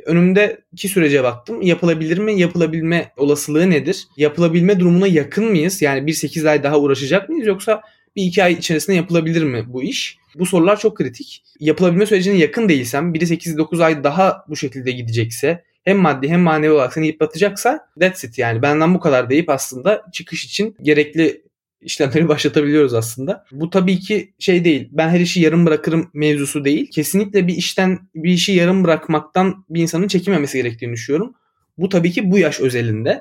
Önümdeki 0.05 0.89
sürece 0.89 1.25
baktım. 1.25 1.63
Yapılabilir 1.63 2.19
mi? 2.19 2.41
Yapılabilme 2.41 3.13
olasılığı 3.17 3.71
nedir? 3.71 4.07
Yapılabilme 4.17 4.81
durumuna 4.81 5.07
yakın 5.07 5.45
mıyız? 5.45 5.83
Yani 5.83 6.07
bir 6.07 6.13
8 6.13 6.47
ay 6.47 6.63
daha 6.63 6.79
uğraşacak 6.79 7.29
mıyız? 7.29 7.47
Yoksa 7.47 7.83
bir 8.17 8.23
iki 8.23 8.45
ay 8.45 8.53
içerisinde 8.53 8.97
yapılabilir 8.97 9.43
mi 9.43 9.65
bu 9.67 9.83
iş? 9.83 10.19
Bu 10.35 10.47
sorular 10.47 10.81
çok 10.81 10.97
kritik. 10.97 11.43
Yapılabilme 11.61 12.07
sürecine 12.07 12.37
yakın 12.37 12.69
değilsem, 12.69 13.15
biri 13.15 13.25
8-9 13.25 13.85
ay 13.85 14.05
daha 14.05 14.45
bu 14.49 14.57
şekilde 14.57 14.91
gidecekse, 14.91 15.63
hem 15.87 15.99
maddi 15.99 16.29
hem 16.29 16.41
manevi 16.41 16.73
olarak 16.73 16.93
seni 16.93 17.07
yıpratacaksa 17.07 17.89
that's 18.01 18.25
it 18.25 18.39
yani 18.39 18.63
benden 18.63 18.95
bu 18.95 19.01
kadar 19.01 19.31
deyip 19.31 19.51
aslında 19.51 20.03
çıkış 20.13 20.45
için 20.45 20.77
gerekli 20.83 21.43
işlemleri 21.81 22.29
başlatabiliyoruz 22.29 22.95
aslında. 22.95 23.45
Bu 23.53 23.71
tabii 23.71 23.99
ki 23.99 24.35
şey 24.39 24.65
değil. 24.65 24.89
Ben 24.93 25.09
her 25.09 25.21
işi 25.21 25.41
yarım 25.41 25.67
bırakırım 25.67 26.11
mevzusu 26.15 26.65
değil. 26.65 26.91
Kesinlikle 26.91 27.47
bir 27.47 27.55
işten 27.55 27.99
bir 28.15 28.31
işi 28.31 28.53
yarım 28.53 28.85
bırakmaktan 28.85 29.65
bir 29.71 29.83
insanın 29.83 30.09
çekinmemesi 30.09 30.59
gerektiğini 30.59 30.93
düşünüyorum. 30.93 31.35
Bu 31.79 31.89
tabii 31.89 32.11
ki 32.11 32.31
bu 32.31 32.39
yaş 32.39 32.61
özelinde. 32.61 33.21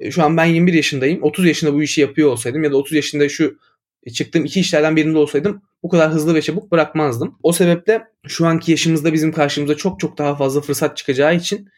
E, 0.00 0.10
şu 0.10 0.22
an 0.22 0.36
ben 0.36 0.44
21 0.44 0.72
yaşındayım. 0.72 1.22
30 1.22 1.46
yaşında 1.46 1.74
bu 1.74 1.82
işi 1.82 2.00
yapıyor 2.00 2.28
olsaydım 2.28 2.64
ya 2.64 2.72
da 2.72 2.76
30 2.76 2.92
yaşında 2.92 3.28
şu 3.28 3.58
e, 4.04 4.10
çıktığım 4.10 4.44
iki 4.44 4.60
işlerden 4.60 4.96
birinde 4.96 5.18
olsaydım 5.18 5.62
bu 5.84 5.88
kadar 5.88 6.10
hızlı 6.10 6.34
ve 6.34 6.42
çabuk 6.42 6.72
bırakmazdım. 6.72 7.38
O 7.42 7.52
sebeple 7.52 8.04
şu 8.26 8.46
anki 8.46 8.70
yaşımızda 8.70 9.12
bizim 9.12 9.32
karşımıza 9.32 9.76
çok 9.76 10.00
çok 10.00 10.18
daha 10.18 10.36
fazla 10.36 10.60
fırsat 10.60 10.96
çıkacağı 10.96 11.36
için 11.36 11.68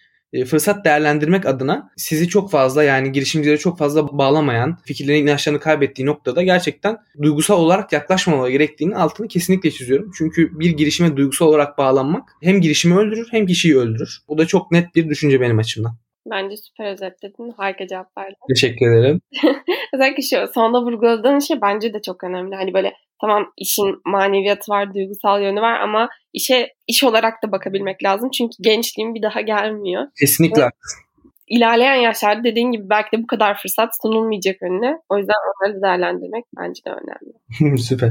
fırsat 0.46 0.84
değerlendirmek 0.84 1.46
adına 1.46 1.90
sizi 1.96 2.28
çok 2.28 2.50
fazla 2.50 2.82
yani 2.82 3.12
girişimcilere 3.12 3.58
çok 3.58 3.78
fazla 3.78 4.18
bağlamayan, 4.18 4.78
fikirlerini 4.84 5.22
inançlarını 5.22 5.60
kaybettiği 5.60 6.06
noktada 6.06 6.42
gerçekten 6.42 6.96
duygusal 7.22 7.58
olarak 7.58 7.92
yaklaşmamalı 7.92 8.50
gerektiğini 8.50 8.96
altını 8.96 9.28
kesinlikle 9.28 9.70
çiziyorum. 9.70 10.10
Çünkü 10.18 10.58
bir 10.58 10.70
girişime 10.70 11.16
duygusal 11.16 11.46
olarak 11.46 11.78
bağlanmak 11.78 12.28
hem 12.42 12.60
girişimi 12.60 12.98
öldürür 12.98 13.28
hem 13.30 13.46
kişiyi 13.46 13.76
öldürür. 13.78 14.18
Bu 14.28 14.38
da 14.38 14.46
çok 14.46 14.72
net 14.72 14.94
bir 14.94 15.08
düşünce 15.08 15.40
benim 15.40 15.58
açımdan. 15.58 15.96
Bence 16.30 16.56
süper 16.56 16.92
özetledin. 16.92 17.54
Harika 17.56 17.86
cevap 17.86 18.18
verdin. 18.18 18.36
Teşekkür 18.48 18.96
ederim. 18.96 19.20
Özellikle 19.94 20.22
şu 20.22 20.52
sonunda 20.54 20.82
vurguladığın 20.82 21.38
şey 21.38 21.60
bence 21.62 21.94
de 21.94 22.02
çok 22.02 22.24
önemli. 22.24 22.54
Hani 22.54 22.74
böyle 22.74 22.92
tamam 23.20 23.52
işin 23.56 24.00
maneviyatı 24.06 24.72
var, 24.72 24.94
duygusal 24.94 25.42
yönü 25.42 25.60
var 25.60 25.80
ama 25.80 26.08
işe 26.32 26.68
iş 26.86 27.04
olarak 27.04 27.42
da 27.44 27.52
bakabilmek 27.52 28.04
lazım. 28.04 28.30
Çünkü 28.30 28.54
gençliğin 28.60 29.14
bir 29.14 29.22
daha 29.22 29.40
gelmiyor. 29.40 30.02
Kesinlikle 30.20 30.62
haklısın. 30.62 31.06
İlerleyen 31.48 31.94
yaşlarda 31.94 32.44
dediğin 32.44 32.72
gibi 32.72 32.90
belki 32.90 33.16
de 33.16 33.22
bu 33.22 33.26
kadar 33.26 33.58
fırsat 33.58 33.88
sunulmayacak 34.02 34.62
önüne. 34.62 34.98
O 35.08 35.18
yüzden 35.18 35.34
onları 35.34 35.82
değerlendirmek 35.82 36.44
bence 36.58 36.84
de 36.84 36.90
önemli. 36.90 37.78
Süper. 37.82 38.10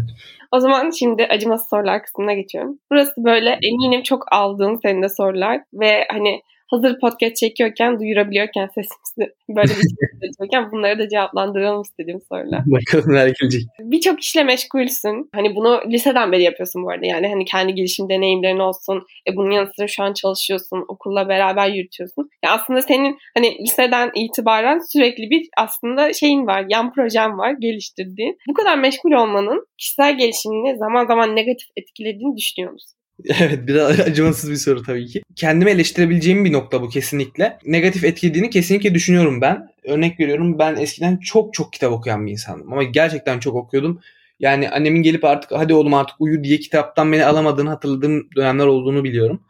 O 0.51 0.59
zaman 0.59 0.89
şimdi 0.89 1.25
acımasız 1.25 1.69
sorular 1.69 2.03
kısmına 2.03 2.33
geçiyorum. 2.33 2.79
Burası 2.91 3.13
böyle 3.17 3.49
eminim 3.49 4.03
çok 4.03 4.23
aldığın 4.31 4.79
senin 4.81 5.01
de 5.01 5.09
sorular 5.09 5.61
ve 5.73 6.07
hani 6.11 6.41
hazır 6.75 6.99
podcast 6.99 7.35
çekiyorken, 7.35 7.99
duyurabiliyorken 7.99 8.67
sesimizi 8.67 9.33
böyle 9.49 9.67
bir 9.67 9.73
şey 10.21 10.29
çekiyorken 10.31 10.71
bunları 10.71 10.99
da 10.99 11.09
cevaplandıralım 11.09 11.81
istediğim 11.81 12.21
sorular. 12.29 12.61
Bakalım 12.65 13.13
neler 13.13 13.33
gelecek. 13.41 13.61
Birçok 13.79 14.21
işle 14.21 14.43
meşgulsün. 14.43 15.29
Hani 15.35 15.55
bunu 15.55 15.81
liseden 15.91 16.31
beri 16.31 16.43
yapıyorsun 16.43 16.83
bu 16.83 16.89
arada. 16.89 17.05
Yani 17.05 17.27
hani 17.27 17.45
kendi 17.45 17.73
gelişim 17.75 18.09
deneyimlerin 18.09 18.59
olsun. 18.59 19.03
E 19.29 19.35
bunun 19.35 19.51
yanı 19.51 19.69
sıra 19.75 19.87
şu 19.87 20.03
an 20.03 20.13
çalışıyorsun. 20.13 20.85
Okulla 20.87 21.29
beraber 21.29 21.67
yürütüyorsun. 21.67 22.29
Ya 22.45 22.51
aslında 22.51 22.81
senin 22.81 23.17
hani 23.37 23.57
liseden 23.63 24.11
itibaren 24.15 24.79
sürekli 24.91 25.29
bir 25.29 25.47
aslında 25.57 26.13
şeyin 26.13 26.47
var. 26.47 26.65
Yan 26.69 26.93
projen 26.93 27.37
var 27.37 27.51
geliştirdiğin. 27.59 28.37
Bu 28.49 28.53
kadar 28.53 28.77
meşgul 28.77 29.11
olmanın 29.11 29.67
kişisel 29.77 30.17
gelişimini 30.17 30.77
zaman 30.77 31.05
zaman 31.05 31.35
negatif 31.35 31.67
etkilediğini 31.75 32.37
düşünüyor 32.37 32.71
musun? 32.71 32.95
Evet 33.39 33.67
biraz 33.67 33.99
acımasız 34.07 34.51
bir 34.51 34.55
soru 34.55 34.83
tabii 34.83 35.05
ki. 35.07 35.21
Kendimi 35.35 35.71
eleştirebileceğim 35.71 36.45
bir 36.45 36.53
nokta 36.53 36.81
bu 36.81 36.89
kesinlikle. 36.89 37.59
Negatif 37.65 38.03
etkilediğini 38.03 38.49
kesinlikle 38.49 38.93
düşünüyorum 38.93 39.41
ben. 39.41 39.69
Örnek 39.83 40.19
veriyorum 40.19 40.59
ben 40.59 40.75
eskiden 40.75 41.17
çok 41.17 41.53
çok 41.53 41.73
kitap 41.73 41.91
okuyan 41.91 42.25
bir 42.25 42.31
insandım. 42.31 42.73
Ama 42.73 42.83
gerçekten 42.83 43.39
çok 43.39 43.55
okuyordum. 43.55 43.99
Yani 44.39 44.69
annemin 44.69 45.03
gelip 45.03 45.23
artık 45.25 45.51
hadi 45.51 45.73
oğlum 45.73 45.93
artık 45.93 46.15
uyu 46.19 46.43
diye 46.43 46.59
kitaptan 46.59 47.11
beni 47.11 47.25
alamadığını 47.25 47.69
hatırladığım 47.69 48.29
dönemler 48.35 48.65
olduğunu 48.65 49.03
biliyorum. 49.03 49.41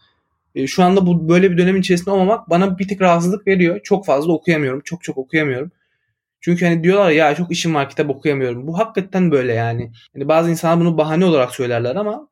E, 0.56 0.67
şu 0.67 0.84
anda 0.84 1.06
bu 1.08 1.30
böyle 1.30 1.51
bir 1.51 1.58
dönemin 1.58 1.82
içerisinde 1.82 2.12
olmamak 2.12 2.49
bana 2.49 2.80
bir 2.80 2.88
tık 2.88 3.01
rahatsızlık 3.01 3.47
veriyor. 3.47 3.80
Çok 3.84 4.06
fazla 4.06 4.34
okuyamıyorum. 4.34 4.82
Çok 4.86 5.04
çok 5.04 5.17
okuyamıyorum. 5.17 5.71
Çünkü 6.41 6.65
hani 6.65 6.84
diyorlar 6.84 7.12
ya 7.12 7.36
çok 7.36 7.51
işim 7.51 7.75
var 7.75 7.89
kitap 7.89 8.10
okuyamıyorum. 8.10 8.67
Bu 8.67 8.80
hakikaten 8.80 9.32
böyle 9.32 9.54
yani. 9.54 9.91
yani 10.15 10.28
bazı 10.28 10.51
insanlar 10.51 10.80
bunu 10.80 10.97
bahane 10.97 11.25
olarak 11.25 11.56
söylerler 11.56 11.95
ama 11.95 12.28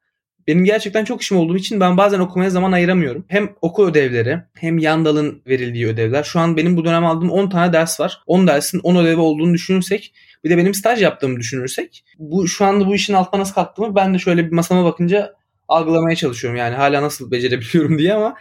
benim 0.47 0.63
gerçekten 0.63 1.05
çok 1.05 1.21
işim 1.21 1.37
olduğu 1.37 1.57
için 1.57 1.79
ben 1.79 1.97
bazen 1.97 2.19
okumaya 2.19 2.49
zaman 2.49 2.71
ayıramıyorum. 2.71 3.25
Hem 3.27 3.49
okul 3.61 3.87
ödevleri 3.87 4.39
hem 4.53 4.77
yan 4.77 5.05
dalın 5.05 5.41
verildiği 5.47 5.87
ödevler. 5.87 6.23
Şu 6.23 6.39
an 6.39 6.57
benim 6.57 6.77
bu 6.77 6.85
dönem 6.85 7.05
aldığım 7.05 7.31
10 7.31 7.49
tane 7.49 7.73
ders 7.73 7.99
var. 7.99 8.21
10 8.27 8.47
dersin 8.47 8.79
10 8.83 8.95
ödevi 8.95 9.19
olduğunu 9.19 9.53
düşünürsek 9.53 10.13
bir 10.43 10.49
de 10.49 10.57
benim 10.57 10.73
staj 10.73 11.01
yaptığımı 11.01 11.39
düşünürsek 11.39 12.05
bu 12.19 12.47
şu 12.47 12.65
anda 12.65 12.87
bu 12.87 12.95
işin 12.95 13.13
altına 13.13 13.41
nasıl 13.41 13.53
kalktığımı 13.53 13.95
ben 13.95 14.13
de 14.13 14.19
şöyle 14.19 14.45
bir 14.45 14.51
masama 14.51 14.85
bakınca 14.85 15.33
algılamaya 15.67 16.15
çalışıyorum. 16.15 16.59
Yani 16.59 16.75
hala 16.75 17.01
nasıl 17.01 17.31
becerebiliyorum 17.31 17.97
diye 17.99 18.13
ama 18.13 18.35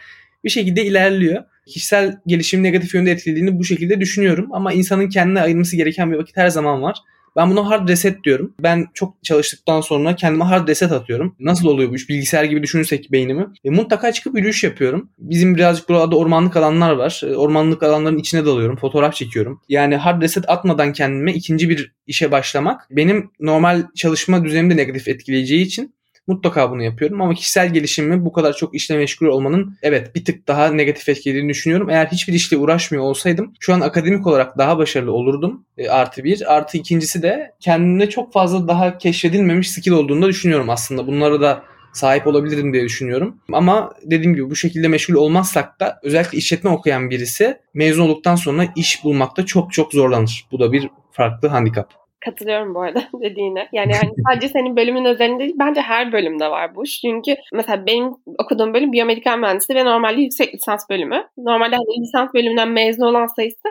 bir 0.45 0.51
şekilde 0.51 0.85
ilerliyor. 0.85 1.45
Kişisel 1.67 2.21
gelişim 2.27 2.63
negatif 2.63 2.95
yönde 2.95 3.11
etkilediğini 3.11 3.59
bu 3.59 3.65
şekilde 3.65 4.01
düşünüyorum 4.01 4.49
ama 4.53 4.73
insanın 4.73 5.09
kendine 5.09 5.41
ayırması 5.41 5.77
gereken 5.77 6.13
bir 6.13 6.17
vakit 6.17 6.37
her 6.37 6.49
zaman 6.49 6.83
var. 6.83 6.99
Ben 7.37 7.51
buna 7.51 7.71
hard 7.71 7.89
reset 7.89 8.25
diyorum. 8.25 8.55
Ben 8.61 8.87
çok 8.95 9.25
çalıştıktan 9.25 9.81
sonra 9.81 10.17
kendime 10.17 10.45
hard 10.45 10.69
reset 10.69 10.93
atıyorum. 10.93 11.37
Nasıl 11.41 11.69
oluyor 11.69 11.91
bu 11.91 11.95
iş? 11.95 12.09
Bilgisayar 12.09 12.45
gibi 12.45 12.63
düşünürsek 12.63 13.13
beynimi. 13.13 13.47
E, 13.65 13.71
mutlaka 13.71 14.13
çıkıp 14.13 14.37
yürüyüş 14.37 14.65
yapıyorum. 14.65 15.11
Bizim 15.19 15.55
birazcık 15.55 15.89
burada 15.89 16.17
ormanlık 16.17 16.57
alanlar 16.57 16.93
var. 16.93 17.21
E, 17.25 17.37
ormanlık 17.37 17.83
alanların 17.83 18.19
içine 18.19 18.47
dalıyorum. 18.47 18.77
Fotoğraf 18.77 19.15
çekiyorum. 19.15 19.61
Yani 19.69 19.97
hard 19.97 20.23
reset 20.23 20.51
atmadan 20.51 20.93
kendime 20.93 21.35
ikinci 21.35 21.69
bir 21.69 21.93
işe 22.07 22.33
başlamak 22.33 22.89
benim 22.91 23.31
normal 23.41 23.83
çalışma 23.95 24.45
düzenimde 24.45 24.77
negatif 24.77 25.09
etkileyeceği 25.09 25.67
için 25.67 25.95
Mutlaka 26.27 26.71
bunu 26.71 26.83
yapıyorum 26.83 27.21
ama 27.21 27.35
kişisel 27.35 27.73
gelişimimi 27.73 28.25
bu 28.25 28.33
kadar 28.33 28.53
çok 28.53 28.75
işle 28.75 28.97
meşgul 28.97 29.27
olmanın 29.27 29.79
evet 29.83 30.15
bir 30.15 30.25
tık 30.25 30.49
daha 30.49 30.69
negatif 30.69 31.09
etkilediğini 31.09 31.49
düşünüyorum. 31.49 31.91
Eğer 31.91 32.07
hiçbir 32.07 32.33
işle 32.33 32.57
uğraşmıyor 32.57 33.05
olsaydım 33.05 33.55
şu 33.61 33.75
an 33.75 33.81
akademik 33.81 34.27
olarak 34.27 34.59
daha 34.59 34.79
başarılı 34.79 35.13
olurdum. 35.13 35.65
E, 35.79 35.89
artı 35.89 36.25
bir. 36.25 36.55
Artı 36.55 36.79
ikincisi 36.79 37.23
de 37.23 37.53
kendimde 37.61 38.11
çok 38.11 38.33
fazla 38.33 38.69
daha 38.69 38.99
keşfedilmemiş 38.99 39.71
skill 39.71 39.93
olduğunu 39.93 40.23
da 40.23 40.29
düşünüyorum 40.29 40.71
aslında. 40.71 41.07
Bunlara 41.07 41.41
da 41.41 41.63
sahip 41.93 42.27
olabilirim 42.27 42.73
diye 42.73 42.85
düşünüyorum. 42.85 43.37
Ama 43.53 43.95
dediğim 44.03 44.35
gibi 44.35 44.51
bu 44.51 44.57
şekilde 44.57 44.89
meşgul 44.89 45.15
olmazsak 45.15 45.81
da 45.81 46.01
özellikle 46.03 46.39
işletme 46.39 46.71
okuyan 46.71 47.11
birisi 47.11 47.59
mezun 47.75 48.03
olduktan 48.05 48.37
sonra 48.37 48.69
iş 48.77 49.05
bulmakta 49.05 49.47
çok 49.47 49.73
çok 49.73 49.93
zorlanır. 49.93 50.47
Bu 50.53 50.61
da 50.61 50.73
bir 50.73 50.91
farklı 51.13 51.49
handikap. 51.49 52.02
Katılıyorum 52.25 52.75
bu 52.75 52.81
arada 52.81 53.03
dediğine. 53.23 53.69
Yani 53.73 53.93
hani 53.95 54.11
sadece 54.29 54.49
senin 54.49 54.77
bölümün 54.77 55.05
özelinde 55.05 55.39
değil, 55.39 55.55
bence 55.59 55.81
her 55.81 56.13
bölümde 56.13 56.51
var 56.51 56.75
bu. 56.75 56.85
Çünkü 56.85 57.37
mesela 57.53 57.87
benim 57.87 58.13
okuduğum 58.39 58.75
bölüm 58.75 58.93
biyomedikal 58.93 59.39
mühendisliği 59.39 59.81
ve 59.81 59.85
normalde 59.85 60.21
yüksek 60.21 60.55
lisans 60.55 60.91
bölümü. 60.91 61.27
Normalde 61.39 61.77
hani 61.77 62.03
lisans 62.03 62.35
bölümünden 62.35 62.69
mezun 62.69 63.07
olan 63.07 63.27
sayısı 63.27 63.69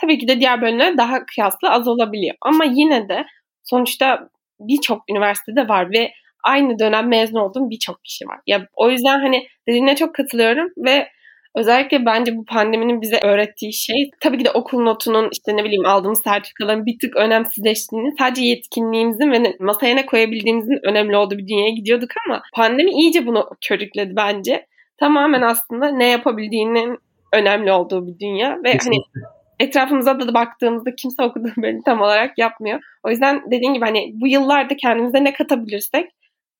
tabii 0.00 0.18
ki 0.18 0.28
de 0.28 0.40
diğer 0.40 0.62
bölümlere 0.62 0.96
daha 0.96 1.26
kıyaslı 1.26 1.70
az 1.70 1.88
olabiliyor. 1.88 2.34
Ama 2.42 2.64
yine 2.64 3.08
de 3.08 3.24
sonuçta 3.64 4.28
birçok 4.60 5.02
üniversitede 5.10 5.68
var 5.68 5.92
ve 5.92 6.10
aynı 6.44 6.78
dönem 6.78 7.08
mezun 7.08 7.38
olduğum 7.38 7.70
birçok 7.70 8.04
kişi 8.04 8.24
var. 8.26 8.40
Ya 8.46 8.66
o 8.76 8.90
yüzden 8.90 9.20
hani 9.20 9.46
dediğine 9.68 9.96
çok 9.96 10.14
katılıyorum 10.14 10.68
ve 10.76 11.08
Özellikle 11.56 12.06
bence 12.06 12.36
bu 12.36 12.44
pandeminin 12.44 13.00
bize 13.00 13.20
öğrettiği 13.22 13.72
şey 13.72 14.10
tabii 14.20 14.38
ki 14.38 14.44
de 14.44 14.50
okul 14.50 14.82
notunun 14.82 15.28
işte 15.32 15.56
ne 15.56 15.64
bileyim 15.64 15.86
aldığımız 15.86 16.22
sertifikaların 16.22 16.86
bir 16.86 16.98
tık 16.98 17.16
önemsizleştiğini 17.16 18.12
sadece 18.18 18.42
yetkinliğimizin 18.42 19.32
ve 19.32 19.56
masaya 19.60 19.94
ne 19.94 20.06
koyabildiğimizin 20.06 20.78
önemli 20.82 21.16
olduğu 21.16 21.38
bir 21.38 21.48
dünyaya 21.48 21.70
gidiyorduk 21.70 22.10
ama 22.26 22.42
pandemi 22.54 22.90
iyice 22.90 23.26
bunu 23.26 23.50
körükledi 23.60 24.16
bence. 24.16 24.66
Tamamen 25.00 25.42
aslında 25.42 25.88
ne 25.88 26.08
yapabildiğinin 26.08 26.98
önemli 27.32 27.72
olduğu 27.72 28.06
bir 28.06 28.18
dünya 28.18 28.50
ve 28.50 28.68
hani 28.68 28.72
Kesinlikle. 28.72 29.20
hani 29.20 29.40
etrafımıza 29.60 30.20
da 30.20 30.34
baktığımızda 30.34 30.94
kimse 30.94 31.22
okuduğu 31.22 31.52
bölümü 31.62 31.82
tam 31.84 32.00
olarak 32.00 32.38
yapmıyor. 32.38 32.80
O 33.02 33.10
yüzden 33.10 33.42
dediğim 33.50 33.74
gibi 33.74 33.84
hani 33.84 34.12
bu 34.14 34.28
yıllarda 34.28 34.76
kendimize 34.76 35.24
ne 35.24 35.32
katabilirsek 35.32 36.10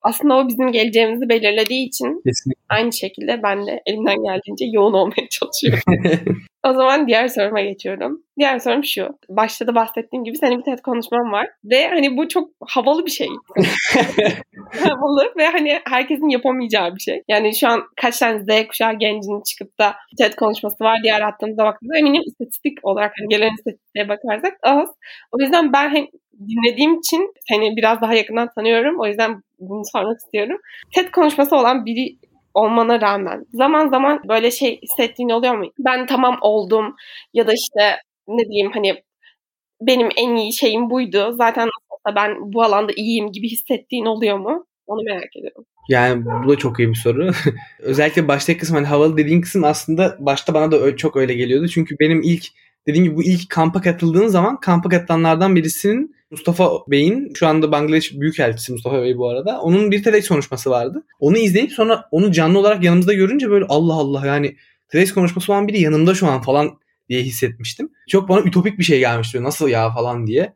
aslında 0.03 0.35
o 0.37 0.49
bizim 0.49 0.73
geleceğimizi 0.73 1.29
belirlediği 1.29 1.87
için 1.87 2.23
Kesinlikle. 2.27 2.61
aynı 2.69 2.93
şekilde 2.93 3.43
ben 3.43 3.67
de 3.67 3.83
elimden 3.87 4.23
geldiğince 4.25 4.65
yoğun 4.73 4.93
olmaya 4.93 5.29
çalışıyorum. 5.31 6.43
O 6.67 6.73
zaman 6.73 7.07
diğer 7.07 7.29
soruma 7.29 7.61
geçiyorum. 7.61 8.23
Diğer 8.39 8.59
sorum 8.59 8.85
şu. 8.85 9.09
Başta 9.29 9.67
da 9.67 9.75
bahsettiğim 9.75 10.25
gibi 10.25 10.37
senin 10.37 10.59
bir 10.59 10.65
TED 10.65 10.79
konuşman 10.79 11.33
var. 11.33 11.49
Ve 11.65 11.89
hani 11.89 12.17
bu 12.17 12.29
çok 12.29 12.51
havalı 12.67 13.07
bir 13.07 13.11
şey. 13.11 13.29
havalı 14.71 15.33
ve 15.39 15.47
hani 15.47 15.81
herkesin 15.85 16.29
yapamayacağı 16.29 16.95
bir 16.95 17.01
şey. 17.01 17.23
Yani 17.29 17.57
şu 17.57 17.69
an 17.69 17.83
kaç 17.97 18.19
tane 18.19 18.41
Z 18.41 18.67
kuşağı 18.69 18.95
gencinin 18.95 19.43
çıkıp 19.43 19.79
da 19.79 19.95
TED 20.19 20.35
konuşması 20.35 20.85
var 20.85 20.99
diğer 21.03 21.21
attığımızda 21.21 21.65
baktığımızda 21.65 21.99
eminim 21.99 22.23
istatistik 22.27 22.79
olarak 22.83 23.13
hani 23.19 23.29
gelen 23.29 23.55
istatistiğe 23.59 24.09
bakarsak 24.09 24.59
az. 24.63 24.89
O 25.33 25.41
yüzden 25.41 25.73
ben 25.73 25.95
hem 25.95 26.07
dinlediğim 26.49 26.99
için 26.99 27.35
seni 27.49 27.77
biraz 27.77 28.01
daha 28.01 28.15
yakından 28.15 28.49
tanıyorum. 28.55 29.01
O 29.01 29.07
yüzden 29.07 29.43
bunu 29.59 29.83
sormak 29.93 30.19
istiyorum. 30.19 30.59
TED 30.95 31.11
konuşması 31.11 31.57
olan 31.57 31.87
biri 31.87 32.17
olmana 32.55 33.01
rağmen 33.01 33.47
zaman 33.53 33.89
zaman 33.89 34.21
böyle 34.29 34.51
şey 34.51 34.81
hissettiğin 34.83 35.29
oluyor 35.29 35.55
mu? 35.55 35.65
Ben 35.79 36.07
tamam 36.07 36.39
oldum 36.41 36.97
ya 37.35 37.47
da 37.47 37.53
işte 37.53 37.97
ne 38.29 38.49
diyeyim 38.49 38.71
hani 38.75 39.03
benim 39.81 40.09
en 40.17 40.37
iyi 40.37 40.53
şeyim 40.53 40.91
buydu. 40.91 41.35
Zaten 41.39 41.69
nasıl 41.69 42.17
ben 42.17 42.53
bu 42.53 42.63
alanda 42.63 42.93
iyiyim 42.97 43.33
gibi 43.33 43.49
hissettiğin 43.49 44.05
oluyor 44.05 44.39
mu? 44.39 44.67
Onu 44.87 45.03
merak 45.03 45.37
ediyorum. 45.37 45.65
Yani 45.89 46.25
bu 46.45 46.49
da 46.49 46.57
çok 46.57 46.79
iyi 46.79 46.89
bir 46.89 46.95
soru. 46.95 47.31
Özellikle 47.79 48.29
baştaki 48.29 48.59
kısım 48.59 48.77
hani 48.77 48.87
havalı 48.87 49.17
dediğin 49.17 49.41
kısım 49.41 49.65
aslında 49.65 50.17
başta 50.21 50.55
bana 50.55 50.73
da 50.73 50.97
çok 50.97 51.17
öyle 51.17 51.35
geliyordu. 51.35 51.69
Çünkü 51.69 51.97
benim 52.01 52.23
ilk 52.23 52.45
dediğim 52.91 53.05
gibi 53.05 53.17
bu 53.17 53.23
ilk 53.23 53.51
kampa 53.51 53.81
katıldığın 53.81 54.27
zaman 54.27 54.61
kampa 54.61 54.89
katılanlardan 54.89 55.57
birisinin 55.57 56.15
Mustafa 56.31 56.71
Bey'in 56.89 57.33
şu 57.35 57.47
anda 57.47 57.73
Bangladeş 57.73 58.21
Büyükelçisi 58.21 58.73
Mustafa 58.73 59.03
Bey 59.03 59.19
bu 59.19 59.29
arada. 59.29 59.61
Onun 59.61 59.91
bir 59.91 60.03
TEDx 60.03 60.29
konuşması 60.29 60.71
vardı. 60.71 61.03
Onu 61.21 61.39
izleyip 61.39 61.73
sonra 61.73 62.09
onu 62.11 62.33
canlı 62.33 62.59
olarak 62.59 62.85
yanımızda 62.85 63.13
görünce 63.13 63.51
böyle 63.51 63.65
Allah 63.69 63.95
Allah 63.95 64.27
yani 64.27 64.57
TEDx 64.89 65.13
konuşması 65.13 65.53
olan 65.53 65.69
biri 65.69 65.81
yanımda 65.81 66.15
şu 66.15 66.27
an 66.27 66.43
falan 66.43 66.79
diye 67.09 67.23
hissetmiştim. 67.23 67.91
Çok 68.09 68.29
bana 68.29 68.41
ütopik 68.41 68.79
bir 68.79 68.85
şey 68.85 68.99
gelmişti. 68.99 69.43
Nasıl 69.43 69.69
ya 69.69 69.91
falan 69.91 70.27
diye. 70.27 70.55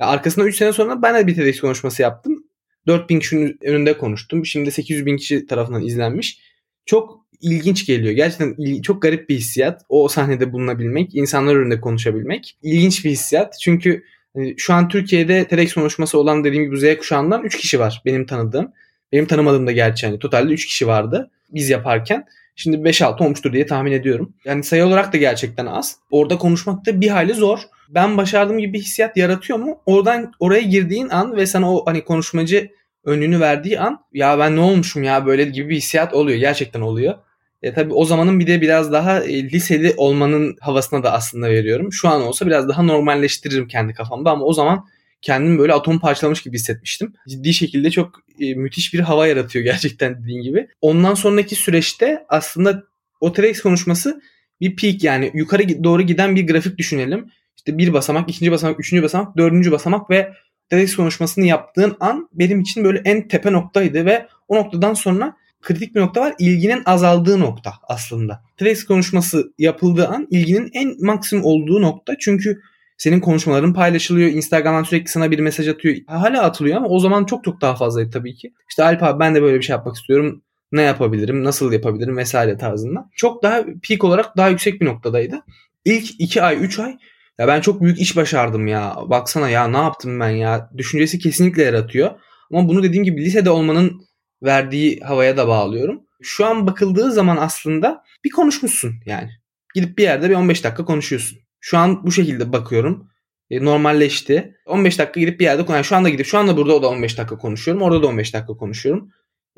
Ya 0.00 0.06
arkasında 0.06 0.46
3 0.46 0.56
sene 0.56 0.72
sonra 0.72 1.02
ben 1.02 1.14
de 1.14 1.26
bir 1.26 1.34
TEDx 1.34 1.60
konuşması 1.60 2.02
yaptım. 2.02 2.44
4000 2.86 3.20
kişinin 3.20 3.58
önünde 3.62 3.98
konuştum. 3.98 4.46
Şimdi 4.46 4.70
800 4.72 5.06
bin 5.06 5.16
kişi 5.16 5.46
tarafından 5.46 5.82
izlenmiş. 5.82 6.40
Çok 6.86 7.20
ilginç 7.40 7.86
geliyor. 7.86 8.14
Gerçekten 8.14 8.80
çok 8.82 9.02
garip 9.02 9.28
bir 9.28 9.36
hissiyat. 9.36 9.82
O 9.88 10.08
sahnede 10.08 10.52
bulunabilmek, 10.52 11.14
insanlar 11.14 11.56
önünde 11.56 11.80
konuşabilmek. 11.80 12.58
İlginç 12.62 13.04
bir 13.04 13.10
hissiyat. 13.10 13.54
Çünkü 13.62 14.02
hani 14.36 14.54
şu 14.58 14.74
an 14.74 14.88
Türkiye'de 14.88 15.44
TEDx 15.44 15.74
konuşması 15.74 16.18
olan 16.18 16.44
dediğim 16.44 16.64
gibi 16.64 16.78
Z 16.78 16.98
kuşağından 16.98 17.44
3 17.44 17.56
kişi 17.56 17.78
var 17.80 18.02
benim 18.06 18.26
tanıdığım. 18.26 18.72
Benim 19.12 19.26
tanımadığım 19.26 19.66
da 19.66 19.72
gerçi 19.72 20.06
hani 20.06 20.18
totalde 20.18 20.52
3 20.52 20.66
kişi 20.66 20.86
vardı 20.86 21.30
biz 21.50 21.70
yaparken. 21.70 22.24
Şimdi 22.56 22.76
5-6 22.76 23.24
olmuştur 23.24 23.52
diye 23.52 23.66
tahmin 23.66 23.92
ediyorum. 23.92 24.34
Yani 24.44 24.64
sayı 24.64 24.84
olarak 24.86 25.12
da 25.12 25.16
gerçekten 25.16 25.66
az. 25.66 25.96
Orada 26.10 26.38
konuşmak 26.38 26.86
da 26.86 27.00
bir 27.00 27.08
hali 27.08 27.34
zor. 27.34 27.58
Ben 27.88 28.16
başardığım 28.16 28.58
gibi 28.58 28.72
bir 28.72 28.78
hissiyat 28.78 29.16
yaratıyor 29.16 29.58
mu? 29.58 29.80
Oradan 29.86 30.32
oraya 30.40 30.60
girdiğin 30.60 31.08
an 31.08 31.36
ve 31.36 31.46
sana 31.46 31.74
o 31.74 31.86
hani 31.86 32.04
konuşmacı 32.04 32.70
önünü 33.04 33.40
verdiği 33.40 33.80
an 33.80 34.00
ya 34.12 34.38
ben 34.38 34.56
ne 34.56 34.60
olmuşum 34.60 35.02
ya 35.02 35.26
böyle 35.26 35.44
gibi 35.44 35.68
bir 35.68 35.76
hissiyat 35.76 36.14
oluyor. 36.14 36.38
Gerçekten 36.38 36.80
oluyor. 36.80 37.14
E, 37.62 37.72
tabii 37.72 37.92
o 37.92 38.04
zamanın 38.04 38.40
bir 38.40 38.46
de 38.46 38.60
biraz 38.60 38.92
daha 38.92 39.24
e, 39.24 39.44
liseli 39.44 39.94
olmanın 39.96 40.56
havasına 40.60 41.02
da 41.02 41.12
aslında 41.12 41.50
veriyorum. 41.50 41.92
Şu 41.92 42.08
an 42.08 42.22
olsa 42.22 42.46
biraz 42.46 42.68
daha 42.68 42.82
normalleştiririm 42.82 43.68
kendi 43.68 43.94
kafamda 43.94 44.30
ama 44.30 44.44
o 44.44 44.52
zaman 44.52 44.84
kendimi 45.22 45.58
böyle 45.58 45.72
atom 45.72 45.98
parçalamış 45.98 46.42
gibi 46.42 46.56
hissetmiştim. 46.56 47.14
Ciddi 47.28 47.54
şekilde 47.54 47.90
çok 47.90 48.20
e, 48.40 48.54
müthiş 48.54 48.94
bir 48.94 49.00
hava 49.00 49.26
yaratıyor 49.26 49.64
gerçekten 49.64 50.22
dediğin 50.22 50.42
gibi. 50.42 50.68
Ondan 50.80 51.14
sonraki 51.14 51.54
süreçte 51.54 52.24
aslında 52.28 52.82
o 53.20 53.32
TEDx 53.32 53.60
konuşması 53.60 54.20
bir 54.60 54.76
peak 54.76 55.04
yani 55.04 55.30
yukarı 55.34 55.84
doğru 55.84 56.02
giden 56.02 56.36
bir 56.36 56.46
grafik 56.46 56.78
düşünelim. 56.78 57.30
İşte 57.56 57.78
bir 57.78 57.92
basamak, 57.92 58.30
ikinci 58.30 58.52
basamak, 58.52 58.80
üçüncü 58.80 59.02
basamak, 59.02 59.36
dördüncü 59.36 59.72
basamak 59.72 60.10
ve 60.10 60.32
TEDx 60.70 60.96
konuşmasını 60.96 61.46
yaptığın 61.46 61.96
an 62.00 62.28
benim 62.32 62.60
için 62.60 62.84
böyle 62.84 63.02
en 63.04 63.28
tepe 63.28 63.52
noktaydı 63.52 64.06
ve 64.06 64.26
o 64.48 64.56
noktadan 64.56 64.94
sonra 64.94 65.36
kritik 65.62 65.94
bir 65.94 66.00
nokta 66.00 66.20
var. 66.20 66.34
İlginin 66.38 66.82
azaldığı 66.86 67.40
nokta 67.40 67.72
aslında. 67.88 68.42
TEDx 68.56 68.84
konuşması 68.84 69.52
yapıldığı 69.58 70.08
an 70.08 70.26
ilginin 70.30 70.70
en 70.74 71.04
maksimum 71.04 71.44
olduğu 71.44 71.82
nokta. 71.82 72.14
Çünkü 72.20 72.60
senin 72.98 73.20
konuşmaların 73.20 73.74
paylaşılıyor. 73.74 74.30
Instagram'dan 74.30 74.82
sürekli 74.82 75.10
sana 75.10 75.30
bir 75.30 75.38
mesaj 75.38 75.68
atıyor. 75.68 75.96
Hala 76.06 76.42
atılıyor 76.42 76.76
ama 76.76 76.88
o 76.88 76.98
zaman 76.98 77.24
çok 77.24 77.44
çok 77.44 77.60
daha 77.60 77.74
fazlaydı 77.74 78.10
tabii 78.10 78.34
ki. 78.34 78.52
İşte 78.68 78.84
Alp 78.84 79.02
abi 79.02 79.20
ben 79.20 79.34
de 79.34 79.42
böyle 79.42 79.58
bir 79.58 79.62
şey 79.62 79.76
yapmak 79.76 79.96
istiyorum. 79.96 80.42
Ne 80.72 80.82
yapabilirim? 80.82 81.44
Nasıl 81.44 81.72
yapabilirim? 81.72 82.16
Vesaire 82.16 82.56
tarzında. 82.56 83.08
Çok 83.16 83.42
daha 83.42 83.64
peak 83.88 84.04
olarak 84.04 84.36
daha 84.36 84.48
yüksek 84.48 84.80
bir 84.80 84.86
noktadaydı. 84.86 85.42
İlk 85.84 86.20
2 86.20 86.42
ay 86.42 86.64
3 86.64 86.78
ay 86.78 86.96
ya 87.38 87.48
ben 87.48 87.60
çok 87.60 87.80
büyük 87.80 88.00
iş 88.00 88.16
başardım 88.16 88.66
ya. 88.66 88.96
Baksana 89.06 89.50
ya 89.50 89.68
ne 89.68 89.76
yaptım 89.76 90.20
ben 90.20 90.30
ya. 90.30 90.70
Düşüncesi 90.76 91.18
kesinlikle 91.18 91.62
yaratıyor. 91.62 92.10
Ama 92.52 92.68
bunu 92.68 92.82
dediğim 92.82 93.04
gibi 93.04 93.24
lisede 93.24 93.50
olmanın 93.50 94.00
verdiği 94.42 95.00
havaya 95.00 95.36
da 95.36 95.48
bağlıyorum. 95.48 96.00
Şu 96.22 96.46
an 96.46 96.66
bakıldığı 96.66 97.12
zaman 97.12 97.36
aslında 97.36 98.02
bir 98.24 98.30
konuşmuşsun 98.30 98.94
yani. 99.06 99.30
Gidip 99.74 99.98
bir 99.98 100.02
yerde 100.02 100.30
bir 100.30 100.34
15 100.34 100.64
dakika 100.64 100.84
konuşuyorsun. 100.84 101.38
Şu 101.60 101.78
an 101.78 102.06
bu 102.06 102.12
şekilde 102.12 102.52
bakıyorum. 102.52 103.10
E, 103.50 103.64
normalleşti. 103.64 104.54
15 104.66 104.98
dakika 104.98 105.20
gidip 105.20 105.40
bir 105.40 105.44
yerde 105.44 105.62
konuşuyorum. 105.62 105.84
Şu 105.84 105.96
anda 105.96 106.08
gidip 106.08 106.26
şu 106.26 106.38
anda 106.38 106.56
burada 106.56 106.74
o 106.74 106.82
da 106.82 106.88
15 106.88 107.18
dakika 107.18 107.38
konuşuyorum. 107.38 107.82
Orada 107.82 108.02
da 108.02 108.06
15 108.06 108.34
dakika 108.34 108.56
konuşuyorum. 108.56 109.10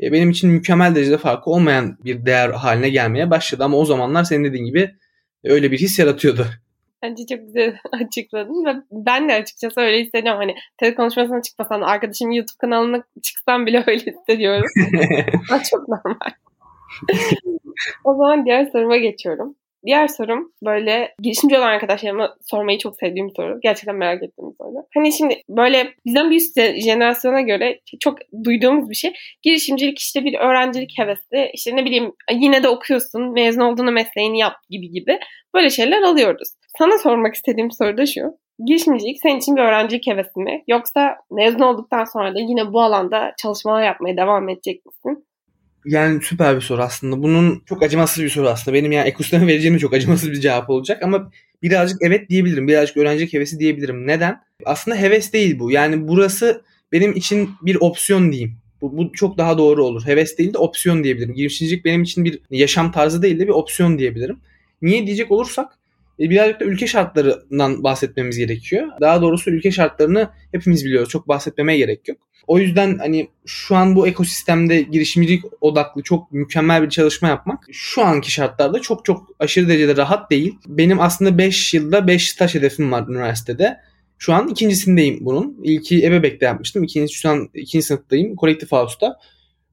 E, 0.03 0.13
benim 0.13 0.31
için 0.31 0.51
mükemmel 0.51 0.95
derecede 0.95 1.19
farkı 1.19 1.51
olmayan 1.51 1.99
bir 2.05 2.27
değer 2.27 2.51
haline 2.51 2.91
gelmeye 2.91 3.31
başladı. 3.31 3.65
Ama 3.65 3.77
o 3.77 3.85
zamanlar 3.85 4.25
senin 4.25 4.45
dediğin 4.45 4.65
gibi 4.65 4.91
öyle 5.45 5.71
bir 5.71 5.79
his 5.79 5.99
yaratıyordu. 5.99 6.47
Bence 7.03 7.27
çok 7.27 7.47
güzel 7.47 7.79
açıkladın 7.93 8.65
ve 8.65 8.83
ben 8.91 9.29
de 9.29 9.35
açıkçası 9.35 9.81
öyle 9.81 10.01
hissediyorum. 10.01 10.41
Hani 10.41 10.55
TED 10.79 10.97
konuşmasına 10.97 11.43
çıkmasan 11.43 11.81
arkadaşım 11.81 12.31
YouTube 12.31 12.59
kanalına 12.59 13.03
çıksam 13.23 13.67
bile 13.67 13.85
öyle 13.87 14.05
hissediyorum. 14.13 14.69
çok 15.71 15.89
normal. 15.89 16.31
o 18.05 18.15
zaman 18.15 18.45
diğer 18.45 18.67
soruma 18.67 18.97
geçiyorum. 18.97 19.57
Diğer 19.87 20.09
sorum 20.09 20.53
böyle 20.65 21.15
girişimci 21.23 21.59
olan 21.59 21.67
arkadaşlarıma 21.67 22.37
sormayı 22.51 22.79
çok 22.79 22.97
sevdiğim 22.97 23.31
soru. 23.37 23.59
Gerçekten 23.63 23.97
merak 23.97 24.23
ettiğim 24.23 24.53
soru. 24.59 24.87
Hani 24.95 25.13
şimdi 25.13 25.43
böyle 25.49 25.95
bizden 26.07 26.31
bir 26.31 26.37
üst 26.37 26.61
jenerasyona 26.61 27.41
göre 27.41 27.81
çok 28.01 28.19
duyduğumuz 28.45 28.91
bir 28.91 28.95
şey. 28.95 29.13
Girişimcilik 29.43 29.99
işte 29.99 30.25
bir 30.25 30.35
öğrencilik 30.39 30.99
hevesi. 30.99 31.51
İşte 31.55 31.77
ne 31.77 31.85
bileyim 31.85 32.13
yine 32.31 32.63
de 32.63 32.69
okuyorsun, 32.69 33.33
mezun 33.33 33.61
olduğunu 33.61 33.93
mesleğini 33.93 34.39
yap 34.39 34.55
gibi 34.71 34.91
gibi. 34.91 35.19
Böyle 35.55 35.71
şeyler 35.71 36.03
alıyoruz. 36.03 36.49
Sana 36.79 36.99
sormak 36.99 37.35
istediğim 37.35 37.71
soru 37.71 37.97
da 37.97 38.07
şu. 38.07 38.21
Girişimcilik 38.67 39.21
senin 39.23 39.39
için 39.39 39.57
bir 39.57 39.61
öğrencilik 39.61 40.07
hevesi 40.07 40.41
mi? 40.41 40.63
Yoksa 40.69 41.17
mezun 41.31 41.61
olduktan 41.61 42.05
sonra 42.05 42.35
da 42.35 42.41
yine 42.41 42.73
bu 42.73 42.83
alanda 42.83 43.35
çalışmalar 43.43 43.83
yapmaya 43.83 44.17
devam 44.17 44.49
edecek 44.49 44.87
misin? 44.87 45.27
Yani 45.85 46.23
süper 46.23 46.57
bir 46.57 46.61
soru 46.61 46.83
aslında. 46.83 47.23
Bunun 47.23 47.63
çok 47.67 47.83
acımasız 47.83 48.25
bir 48.25 48.29
soru 48.29 48.49
aslında. 48.49 48.75
Benim 48.75 48.93
yani 48.93 49.09
ekosisteme 49.09 49.47
vereceğim 49.47 49.79
çok 49.79 49.95
acımasız 49.95 50.31
bir 50.31 50.41
cevap 50.41 50.71
olacak 50.71 51.03
ama 51.03 51.31
birazcık 51.63 52.03
evet 52.03 52.31
diyebilirim. 52.31 52.69
Birazcık 52.69 52.97
öğrencilik 52.97 53.33
hevesi 53.33 53.59
diyebilirim. 53.59 54.07
Neden? 54.07 54.43
Aslında 54.65 54.97
heves 54.97 55.33
değil 55.33 55.59
bu. 55.59 55.71
Yani 55.71 56.09
burası 56.09 56.63
benim 56.93 57.13
için 57.13 57.51
bir 57.63 57.77
opsiyon 57.81 58.33
diyeyim. 58.33 58.57
Bu, 58.81 58.97
bu 58.97 59.13
çok 59.13 59.39
daha 59.39 59.59
doğru 59.59 59.85
olur. 59.85 60.07
Heves 60.07 60.39
değil 60.39 60.55
de 60.55 60.59
opsiyon 60.59 61.05
diyebilirim. 61.05 61.35
Girişimcilik 61.35 61.85
benim 61.85 62.03
için 62.03 62.25
bir 62.25 62.41
yaşam 62.51 62.93
tarzı 62.93 63.23
değil 63.23 63.39
de 63.39 63.45
bir 63.45 63.53
opsiyon 63.53 63.99
diyebilirim. 63.99 64.39
Niye 64.83 65.07
diyecek 65.07 65.31
olursak 65.31 65.79
birazcık 66.19 66.61
da 66.61 66.65
ülke 66.65 66.87
şartlarından 66.87 67.85
bahsetmemiz 67.85 68.39
gerekiyor. 68.39 68.89
Daha 69.01 69.23
doğrusu 69.23 69.51
ülke 69.51 69.71
şartlarını 69.71 70.31
hepimiz 70.53 70.85
biliyoruz. 70.85 71.09
Çok 71.09 71.29
bahsetmemeye 71.29 71.79
gerek 71.79 72.09
yok. 72.09 72.19
O 72.47 72.59
yüzden 72.59 72.99
hani 72.99 73.29
şu 73.47 73.77
an 73.77 73.97
bu 73.97 74.09
ekosistemde 74.09 74.83
girişimcilik 74.83 75.45
odaklı 75.61 76.03
çok 76.03 76.33
mükemmel 76.33 76.83
bir 76.83 76.89
çalışma 76.91 77.29
yapmak 77.29 77.65
şu 77.73 78.03
anki 78.03 78.33
şartlarda 78.33 78.81
çok 78.81 79.05
çok 79.05 79.29
aşırı 79.39 79.69
derecede 79.69 79.97
rahat 79.97 80.31
değil. 80.31 80.55
Benim 80.67 81.01
aslında 81.01 81.39
5 81.39 81.75
yılda 81.75 82.07
5 82.07 82.31
staj 82.31 82.55
hedefim 82.55 82.93
var 82.93 83.09
üniversitede. 83.09 83.81
Şu 84.19 84.33
an 84.33 84.49
ikincisindeyim 84.49 85.19
bunun. 85.21 85.61
İlki 85.63 86.07
Ebebek'te 86.07 86.47
yapmıştım. 86.47 86.85
İkincisi 86.85 87.15
şu 87.15 87.29
an 87.29 87.49
ikinci 87.55 87.87
sınıftayım. 87.87 88.37
Collective 88.37 88.69
House'da. 88.71 89.19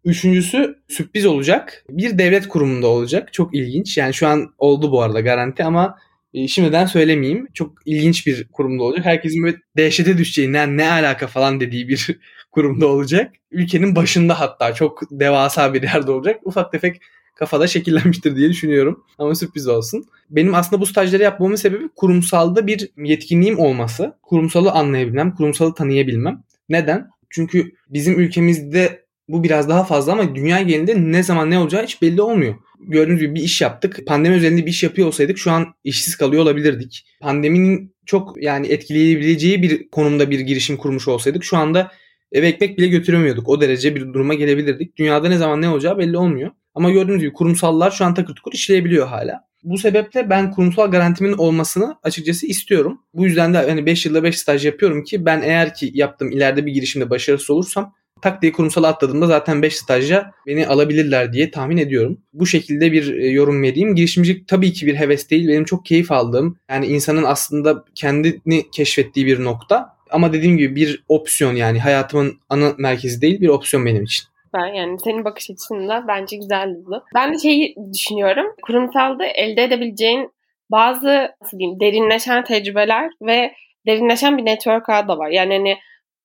Üçüncüsü 0.05 0.75
sürpriz 0.87 1.25
olacak. 1.25 1.85
Bir 1.89 2.17
devlet 2.17 2.47
kurumunda 2.47 2.87
olacak. 2.87 3.33
Çok 3.33 3.55
ilginç. 3.55 3.97
Yani 3.97 4.13
şu 4.13 4.27
an 4.27 4.53
oldu 4.57 4.91
bu 4.91 5.01
arada 5.01 5.19
garanti 5.19 5.63
ama 5.63 5.97
e, 6.33 6.47
şimdiden 6.47 6.85
söylemeyeyim. 6.85 7.47
Çok 7.53 7.73
ilginç 7.85 8.27
bir 8.27 8.47
kurumda 8.47 8.83
olacak. 8.83 9.05
Herkesin 9.05 9.43
böyle 9.43 9.57
dehşete 9.77 10.17
düşeceği 10.17 10.53
ne, 10.53 10.77
ne 10.77 10.91
alaka 10.91 11.27
falan 11.27 11.59
dediği 11.59 11.87
bir 11.87 12.19
kurumda 12.51 12.87
olacak. 12.87 13.33
Ülkenin 13.51 13.95
başında 13.95 14.39
hatta 14.39 14.73
çok 14.73 15.01
devasa 15.11 15.73
bir 15.73 15.83
yerde 15.83 16.11
olacak. 16.11 16.39
Ufak 16.43 16.71
tefek 16.71 17.01
kafada 17.35 17.67
şekillenmiştir 17.67 18.35
diye 18.35 18.49
düşünüyorum. 18.49 19.03
Ama 19.17 19.35
sürpriz 19.35 19.67
olsun. 19.67 20.05
Benim 20.29 20.55
aslında 20.55 20.81
bu 20.81 20.85
stajları 20.85 21.23
yapmamın 21.23 21.55
sebebi 21.55 21.89
kurumsalda 21.95 22.67
bir 22.67 22.89
yetkinliğim 22.97 23.59
olması. 23.59 24.17
Kurumsalı 24.21 24.71
anlayabilmem, 24.71 25.35
kurumsalı 25.35 25.73
tanıyabilmem. 25.73 26.43
Neden? 26.69 27.09
Çünkü 27.29 27.71
bizim 27.89 28.19
ülkemizde 28.19 29.05
bu 29.29 29.43
biraz 29.43 29.69
daha 29.69 29.83
fazla 29.83 30.11
ama 30.11 30.35
dünya 30.35 30.61
genelinde 30.61 31.11
ne 31.11 31.23
zaman 31.23 31.51
ne 31.51 31.59
olacağı 31.59 31.83
hiç 31.83 32.01
belli 32.01 32.21
olmuyor. 32.21 32.55
Gördüğünüz 32.79 33.19
gibi 33.19 33.35
bir 33.35 33.41
iş 33.41 33.61
yaptık. 33.61 33.99
Pandemi 34.07 34.35
üzerinde 34.35 34.65
bir 34.65 34.71
iş 34.71 34.83
yapıyor 34.83 35.07
olsaydık 35.07 35.37
şu 35.37 35.51
an 35.51 35.65
işsiz 35.83 36.15
kalıyor 36.15 36.43
olabilirdik. 36.43 37.05
Pandeminin 37.21 37.95
çok 38.05 38.43
yani 38.43 38.67
etkileyebileceği 38.67 39.61
bir 39.61 39.89
konumda 39.89 40.31
bir 40.31 40.39
girişim 40.39 40.77
kurmuş 40.77 41.07
olsaydık 41.07 41.43
şu 41.43 41.57
anda 41.57 41.91
eve 42.31 42.47
ekmek 42.47 42.77
bile 42.77 42.87
götüremiyorduk. 42.87 43.49
O 43.49 43.61
derece 43.61 43.95
bir 43.95 44.01
duruma 44.01 44.33
gelebilirdik. 44.33 44.97
Dünyada 44.97 45.29
ne 45.29 45.37
zaman 45.37 45.61
ne 45.61 45.69
olacağı 45.69 45.97
belli 45.97 46.17
olmuyor. 46.17 46.51
Ama 46.75 46.91
gördüğünüz 46.91 47.21
gibi 47.21 47.33
kurumsallar 47.33 47.91
şu 47.91 48.05
an 48.05 48.13
takır 48.13 48.35
tukur 48.35 48.53
işleyebiliyor 48.53 49.07
hala. 49.07 49.49
Bu 49.63 49.77
sebeple 49.77 50.29
ben 50.29 50.51
kurumsal 50.51 50.91
garantimin 50.91 51.33
olmasını 51.33 51.95
açıkçası 52.03 52.47
istiyorum. 52.47 53.01
Bu 53.13 53.25
yüzden 53.25 53.53
de 53.53 53.57
hani 53.57 53.85
5 53.85 54.05
yılda 54.05 54.23
5 54.23 54.39
staj 54.39 54.65
yapıyorum 54.65 55.03
ki 55.03 55.25
ben 55.25 55.41
eğer 55.41 55.73
ki 55.73 55.91
yaptığım 55.93 56.31
ileride 56.31 56.65
bir 56.65 56.71
girişimde 56.71 57.09
başarısız 57.09 57.49
olursam 57.49 57.93
tak 58.21 58.41
diye 58.41 58.51
kurumsal 58.51 58.83
atladığımda 58.83 59.27
zaten 59.27 59.61
5 59.61 59.75
stajya 59.75 60.31
beni 60.47 60.67
alabilirler 60.67 61.33
diye 61.33 61.51
tahmin 61.51 61.77
ediyorum. 61.77 62.21
Bu 62.33 62.45
şekilde 62.45 62.91
bir 62.91 63.13
e, 63.13 63.27
yorum 63.27 63.63
vereyim. 63.63 63.95
Girişimcilik 63.95 64.47
tabii 64.47 64.73
ki 64.73 64.87
bir 64.87 64.95
heves 64.95 65.29
değil. 65.29 65.47
Benim 65.47 65.65
çok 65.65 65.85
keyif 65.85 66.11
aldığım 66.11 66.57
yani 66.69 66.85
insanın 66.85 67.23
aslında 67.23 67.83
kendini 67.95 68.71
keşfettiği 68.71 69.25
bir 69.25 69.43
nokta. 69.43 69.99
Ama 70.11 70.33
dediğim 70.33 70.57
gibi 70.57 70.75
bir 70.75 71.03
opsiyon 71.07 71.55
yani 71.55 71.79
hayatımın 71.79 72.39
ana 72.49 72.73
merkezi 72.77 73.21
değil 73.21 73.41
bir 73.41 73.47
opsiyon 73.47 73.85
benim 73.85 74.03
için. 74.03 74.25
Ben 74.53 74.65
yani 74.73 74.99
senin 74.99 75.25
bakış 75.25 75.49
açısında 75.49 76.05
bence 76.07 76.37
güzel 76.37 76.75
bu. 76.85 77.03
Ben 77.15 77.33
de 77.33 77.37
şeyi 77.37 77.75
düşünüyorum. 77.93 78.45
Kurumsalda 78.61 79.25
elde 79.25 79.63
edebileceğin 79.63 80.31
bazı 80.71 81.31
nasıl 81.41 81.59
diyeyim 81.59 81.79
derinleşen 81.79 82.43
tecrübeler 82.43 83.11
ve 83.21 83.53
derinleşen 83.87 84.37
bir 84.37 84.45
network 84.45 84.89
ağı 84.89 85.07
da 85.07 85.17
var. 85.17 85.29
Yani 85.29 85.53
hani 85.53 85.77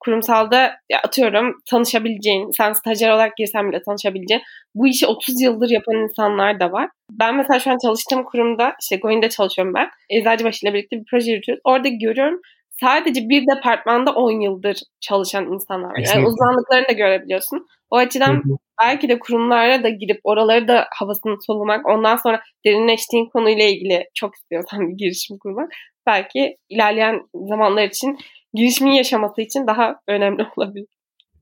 kurumsalda 0.05 0.61
ya 0.91 1.01
atıyorum 1.05 1.55
tanışabileceğin, 1.71 2.51
sen 2.51 2.73
stajyer 2.73 3.11
olarak 3.11 3.37
girsen 3.37 3.71
bile 3.71 3.83
tanışabileceğin 3.83 4.43
bu 4.75 4.87
işi 4.87 5.07
30 5.07 5.43
yıldır 5.43 5.71
yapan 5.71 5.95
insanlar 5.95 6.61
da 6.61 6.73
var. 6.73 6.89
Ben 7.11 7.37
mesela 7.37 7.61
şu 7.61 7.71
an 7.71 7.79
çalıştığım 7.87 8.25
kurumda, 8.25 8.73
işte 8.83 8.97
Goin'de 8.97 9.29
çalışıyorum 9.29 9.75
ben. 9.75 9.89
Eczacıbaşı 10.11 10.67
ile 10.67 10.75
birlikte 10.75 10.97
bir 10.97 11.05
proje 11.11 11.31
yürütüyoruz. 11.31 11.61
Orada 11.65 11.89
görüyorum 11.89 12.41
sadece 12.81 13.29
bir 13.29 13.45
departmanda 13.57 14.13
10 14.13 14.41
yıldır 14.41 14.77
çalışan 15.01 15.53
insanlar 15.53 15.89
var. 15.89 16.05
Yani 16.15 16.27
uzmanlıklarını 16.27 16.89
da 16.89 16.93
görebiliyorsun. 16.93 17.67
O 17.91 17.97
açıdan 17.97 18.43
belki 18.83 19.09
de 19.09 19.19
kurumlara 19.19 19.83
da 19.83 19.89
girip 19.89 20.21
oraları 20.25 20.69
da 20.69 20.87
havasını 20.99 21.37
solumak, 21.47 21.89
ondan 21.89 22.17
sonra 22.17 22.41
derinleştiğin 22.67 23.29
konuyla 23.29 23.65
ilgili 23.65 24.05
çok 24.15 24.35
istiyorsan 24.35 24.89
bir 24.89 24.95
girişim 24.97 25.39
kurmak 25.39 25.69
belki 26.07 26.57
ilerleyen 26.69 27.21
zamanlar 27.35 27.85
için 27.85 28.19
girişimin 28.55 28.93
yaşaması 28.93 29.43
için 29.43 29.67
daha 29.67 30.01
önemli 30.09 30.47
olabilir. 30.57 30.87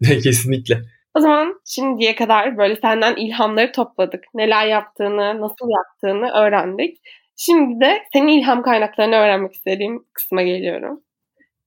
Kesinlikle. 0.23 0.83
O 1.15 1.21
zaman 1.21 1.61
şimdiye 1.67 2.15
kadar 2.15 2.59
böyle 2.59 2.77
senden 2.77 3.17
ilhamları 3.17 3.73
topladık. 3.73 4.25
Neler 4.35 4.67
yaptığını, 4.67 5.41
nasıl 5.41 5.69
yaptığını 5.71 6.31
öğrendik. 6.31 6.99
Şimdi 7.37 7.85
de 7.85 8.03
senin 8.13 8.29
ilham 8.29 8.63
kaynaklarını 8.63 9.15
öğrenmek 9.15 9.55
istediğim 9.55 10.05
kısma 10.13 10.43
geliyorum. 10.43 11.01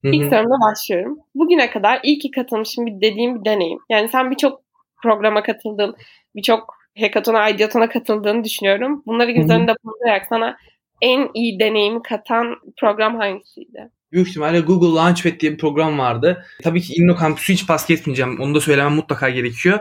İlk 0.03 0.23
sorumla 0.23 0.71
başlıyorum. 0.71 1.19
Bugüne 1.35 1.69
kadar 1.69 1.99
iyi 2.03 2.19
ki 2.19 2.31
katılmışım 2.31 2.85
bir 2.85 3.01
dediğim 3.01 3.39
bir 3.39 3.45
deneyim. 3.45 3.79
Yani 3.89 4.09
sen 4.09 4.31
birçok 4.31 4.61
programa 5.03 5.43
katıldın, 5.43 5.95
birçok 6.35 6.75
hackathon'a, 6.99 7.49
ideathon'a 7.49 7.89
katıldığını 7.89 8.43
düşünüyorum. 8.43 9.03
Bunları 9.05 9.31
göz 9.31 9.49
önünde 9.49 9.73
bulundurarak 9.83 10.25
sana 10.29 10.57
en 11.01 11.29
iyi 11.33 11.59
deneyimi 11.59 12.01
katan 12.01 12.55
program 12.79 13.15
hangisiydi? 13.15 13.89
Büyük 14.11 14.27
ihtimalle 14.27 14.59
Google 14.59 15.01
Launchpad 15.01 15.39
diye 15.39 15.51
bir 15.51 15.57
program 15.57 15.99
vardı. 15.99 16.45
Tabii 16.63 16.81
ki 16.81 16.93
Inno 16.93 17.19
Campus'u 17.19 17.53
hiç 17.53 17.67
pas 17.67 17.87
geçmeyeceğim. 17.87 18.39
Onu 18.39 18.55
da 18.55 18.61
söylemem 18.61 18.93
mutlaka 18.93 19.29
gerekiyor. 19.29 19.79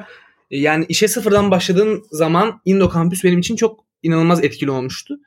E, 0.50 0.58
yani 0.58 0.86
işe 0.88 1.08
sıfırdan 1.08 1.50
başladığım 1.50 2.02
zaman 2.10 2.60
Indo 2.64 2.90
Campus 2.94 3.24
benim 3.24 3.38
için 3.38 3.56
çok 3.56 3.84
inanılmaz 4.02 4.44
etkili 4.44 4.70
olmuştu. 4.70 5.18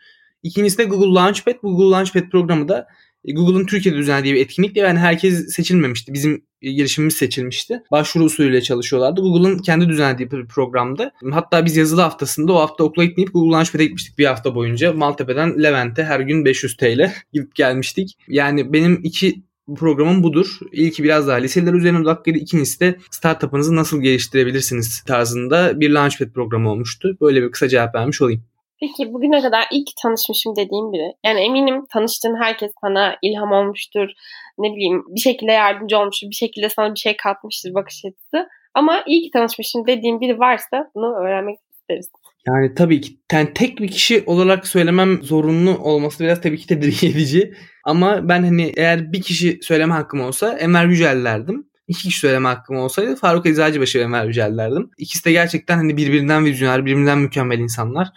İkincisi 0.43 0.77
de 0.77 0.83
Google 0.83 1.13
Launchpad. 1.13 1.55
Google 1.62 1.95
Launchpad 1.95 2.29
programı 2.29 2.67
da 2.67 2.88
Google'ın 3.35 3.65
Türkiye'de 3.65 3.97
düzenlediği 3.97 4.35
bir 4.35 4.41
etkinlikti. 4.41 4.79
Yani 4.79 4.99
herkes 4.99 5.53
seçilmemişti. 5.53 6.13
Bizim 6.13 6.43
girişimimiz 6.61 7.15
seçilmişti. 7.15 7.83
Başvuru 7.91 8.23
usulüyle 8.23 8.61
çalışıyorlardı. 8.61 9.21
Google'ın 9.21 9.57
kendi 9.57 9.89
düzenlediği 9.89 10.31
bir 10.31 10.45
programdı. 10.45 11.11
Hatta 11.31 11.65
biz 11.65 11.77
yazılı 11.77 12.01
haftasında 12.01 12.53
o 12.53 12.59
hafta 12.59 12.83
okula 12.83 13.05
gitmeyip 13.05 13.33
Google 13.33 13.51
Launchpad'e 13.51 13.83
gitmiştik 13.83 14.17
bir 14.17 14.25
hafta 14.25 14.55
boyunca. 14.55 14.93
Maltepe'den 14.93 15.63
Levent'e 15.63 16.03
her 16.03 16.19
gün 16.19 16.45
500 16.45 16.77
TL 16.77 17.13
gidip 17.33 17.55
gelmiştik. 17.55 18.17
Yani 18.27 18.73
benim 18.73 18.99
iki 19.03 19.43
programım 19.75 20.23
budur. 20.23 20.59
İlki 20.71 21.03
biraz 21.03 21.27
daha 21.27 21.37
liseler 21.37 21.73
üzerine 21.73 21.99
odaklıydı. 21.99 22.39
İkincisi 22.39 22.79
de 22.79 22.97
startup'ınızı 23.11 23.75
nasıl 23.75 24.01
geliştirebilirsiniz 24.01 25.03
tarzında 25.07 25.79
bir 25.79 25.89
Launchpad 25.89 26.31
programı 26.33 26.71
olmuştu. 26.71 27.17
Böyle 27.21 27.43
bir 27.43 27.51
kısa 27.51 27.67
cevap 27.67 27.95
vermiş 27.95 28.21
olayım. 28.21 28.43
Peki 28.79 29.13
bugüne 29.13 29.41
kadar 29.41 29.63
ilk 29.71 29.87
tanışmışım 30.01 30.55
dediğim 30.55 30.93
biri. 30.93 31.13
Yani 31.25 31.39
eminim 31.39 31.85
tanıştığın 31.93 32.41
herkes 32.41 32.71
sana 32.81 33.15
ilham 33.21 33.51
olmuştur. 33.51 34.09
Ne 34.57 34.75
bileyim 34.75 35.03
bir 35.15 35.19
şekilde 35.19 35.51
yardımcı 35.51 35.97
olmuştur. 35.97 36.27
Bir 36.29 36.35
şekilde 36.35 36.69
sana 36.69 36.93
bir 36.93 36.99
şey 36.99 37.17
katmıştır 37.17 37.73
bakış 37.73 38.05
açısı. 38.05 38.49
Ama 38.73 39.03
iyi 39.07 39.21
ki 39.21 39.29
tanışmışım 39.33 39.87
dediğim 39.87 40.21
biri 40.21 40.39
varsa 40.39 40.91
bunu 40.95 41.15
öğrenmek 41.15 41.59
isteriz. 41.71 42.09
Yani 42.47 42.75
tabii 42.75 43.01
ki 43.01 43.17
yani 43.31 43.53
tek 43.53 43.79
bir 43.79 43.87
kişi 43.87 44.23
olarak 44.25 44.67
söylemem 44.67 45.23
zorunlu 45.23 45.77
olması 45.77 46.23
biraz 46.23 46.41
tabii 46.41 46.57
ki 46.57 46.67
tedirgin 46.67 47.11
edici. 47.11 47.53
Ama 47.83 48.29
ben 48.29 48.43
hani 48.43 48.73
eğer 48.77 49.13
bir 49.13 49.21
kişi 49.21 49.59
söyleme 49.61 49.93
hakkım 49.93 50.21
olsa 50.21 50.57
Enver 50.57 50.85
Yücel 50.85 51.23
derdim. 51.23 51.67
İki 51.87 52.03
kişi 52.03 52.19
söyleme 52.19 52.49
hakkım 52.49 52.77
olsaydı 52.77 53.15
Faruk 53.15 53.45
Eczacıbaşı 53.45 53.99
ve 53.99 54.03
Enver 54.03 54.25
Yücel 54.25 54.57
derdim. 54.57 54.89
İkisi 54.97 55.25
de 55.25 55.31
gerçekten 55.31 55.77
hani 55.77 55.97
birbirinden 55.97 56.45
vizyoner, 56.45 56.85
birbirinden 56.85 57.17
mükemmel 57.17 57.59
insanlar. 57.59 58.07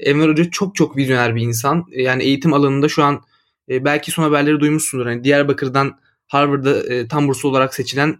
Enver 0.00 0.28
Hoca 0.28 0.50
çok 0.50 0.74
çok 0.74 0.96
vizyoner 0.96 1.34
bir 1.34 1.42
insan. 1.42 1.84
Yani 1.90 2.22
eğitim 2.22 2.52
alanında 2.52 2.88
şu 2.88 3.04
an 3.04 3.22
e, 3.70 3.84
belki 3.84 4.10
son 4.10 4.22
haberleri 4.22 4.60
duymuşsundur. 4.60 5.06
Hani 5.06 5.24
Diyarbakır'dan 5.24 5.98
Harvard'da 6.26 6.94
e, 6.94 7.08
tam 7.08 7.28
burslu 7.28 7.48
olarak 7.48 7.74
seçilen 7.74 8.18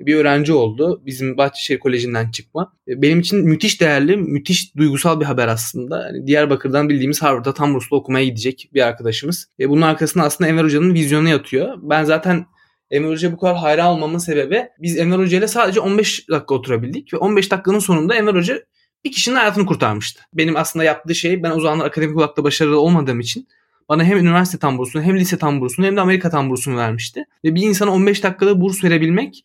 bir 0.00 0.16
öğrenci 0.16 0.52
oldu. 0.52 1.02
Bizim 1.06 1.36
Bahçeşehir 1.36 1.78
Koleji'nden 1.78 2.30
çıkma. 2.30 2.72
E, 2.88 3.02
benim 3.02 3.20
için 3.20 3.38
müthiş 3.48 3.80
değerli, 3.80 4.16
müthiş 4.16 4.76
duygusal 4.76 5.20
bir 5.20 5.24
haber 5.24 5.48
aslında. 5.48 6.06
Yani 6.06 6.26
Diyarbakır'dan 6.26 6.88
bildiğimiz 6.88 7.22
Harvard'da 7.22 7.54
tam 7.54 7.74
Rus'ta 7.74 7.96
okumaya 7.96 8.24
gidecek 8.24 8.70
bir 8.74 8.86
arkadaşımız. 8.86 9.48
E 9.60 9.68
bunun 9.68 9.82
arkasında 9.82 10.24
aslında 10.24 10.50
Enver 10.50 10.64
Hoca'nın 10.64 10.94
vizyonu 10.94 11.28
yatıyor. 11.28 11.78
Ben 11.82 12.04
zaten 12.04 12.46
Enver 12.90 13.08
Hoca'ya 13.08 13.32
bu 13.32 13.36
kadar 13.36 13.56
hayran 13.56 13.86
olmamın 13.86 14.18
sebebi 14.18 14.68
biz 14.78 14.98
Enver 14.98 15.18
Hoca 15.18 15.38
ile 15.38 15.48
sadece 15.48 15.80
15 15.80 16.28
dakika 16.30 16.54
oturabildik 16.54 17.14
ve 17.14 17.16
15 17.16 17.50
dakikanın 17.50 17.78
sonunda 17.78 18.14
Enver 18.14 18.34
Hoca 18.34 18.62
bir 19.04 19.12
kişinin 19.12 19.36
hayatını 19.36 19.66
kurtarmıştı. 19.66 20.22
Benim 20.34 20.56
aslında 20.56 20.84
yaptığı 20.84 21.14
şey 21.14 21.42
ben 21.42 21.50
o 21.50 21.60
zamanlar 21.60 21.86
akademik 21.86 22.16
olarak 22.16 22.36
da 22.36 22.44
başarılı 22.44 22.80
olmadığım 22.80 23.20
için 23.20 23.48
bana 23.88 24.04
hem 24.04 24.18
üniversite 24.18 24.58
tam 24.58 24.78
bursunu 24.78 25.02
hem 25.02 25.16
lise 25.16 25.38
tam 25.38 25.60
bursunu 25.60 25.86
hem 25.86 25.96
de 25.96 26.00
Amerika 26.00 26.30
tam 26.30 26.50
bursunu 26.50 26.76
vermişti. 26.76 27.24
Ve 27.44 27.54
bir 27.54 27.62
insana 27.62 27.90
15 27.90 28.22
dakikada 28.22 28.60
burs 28.60 28.84
verebilmek 28.84 29.44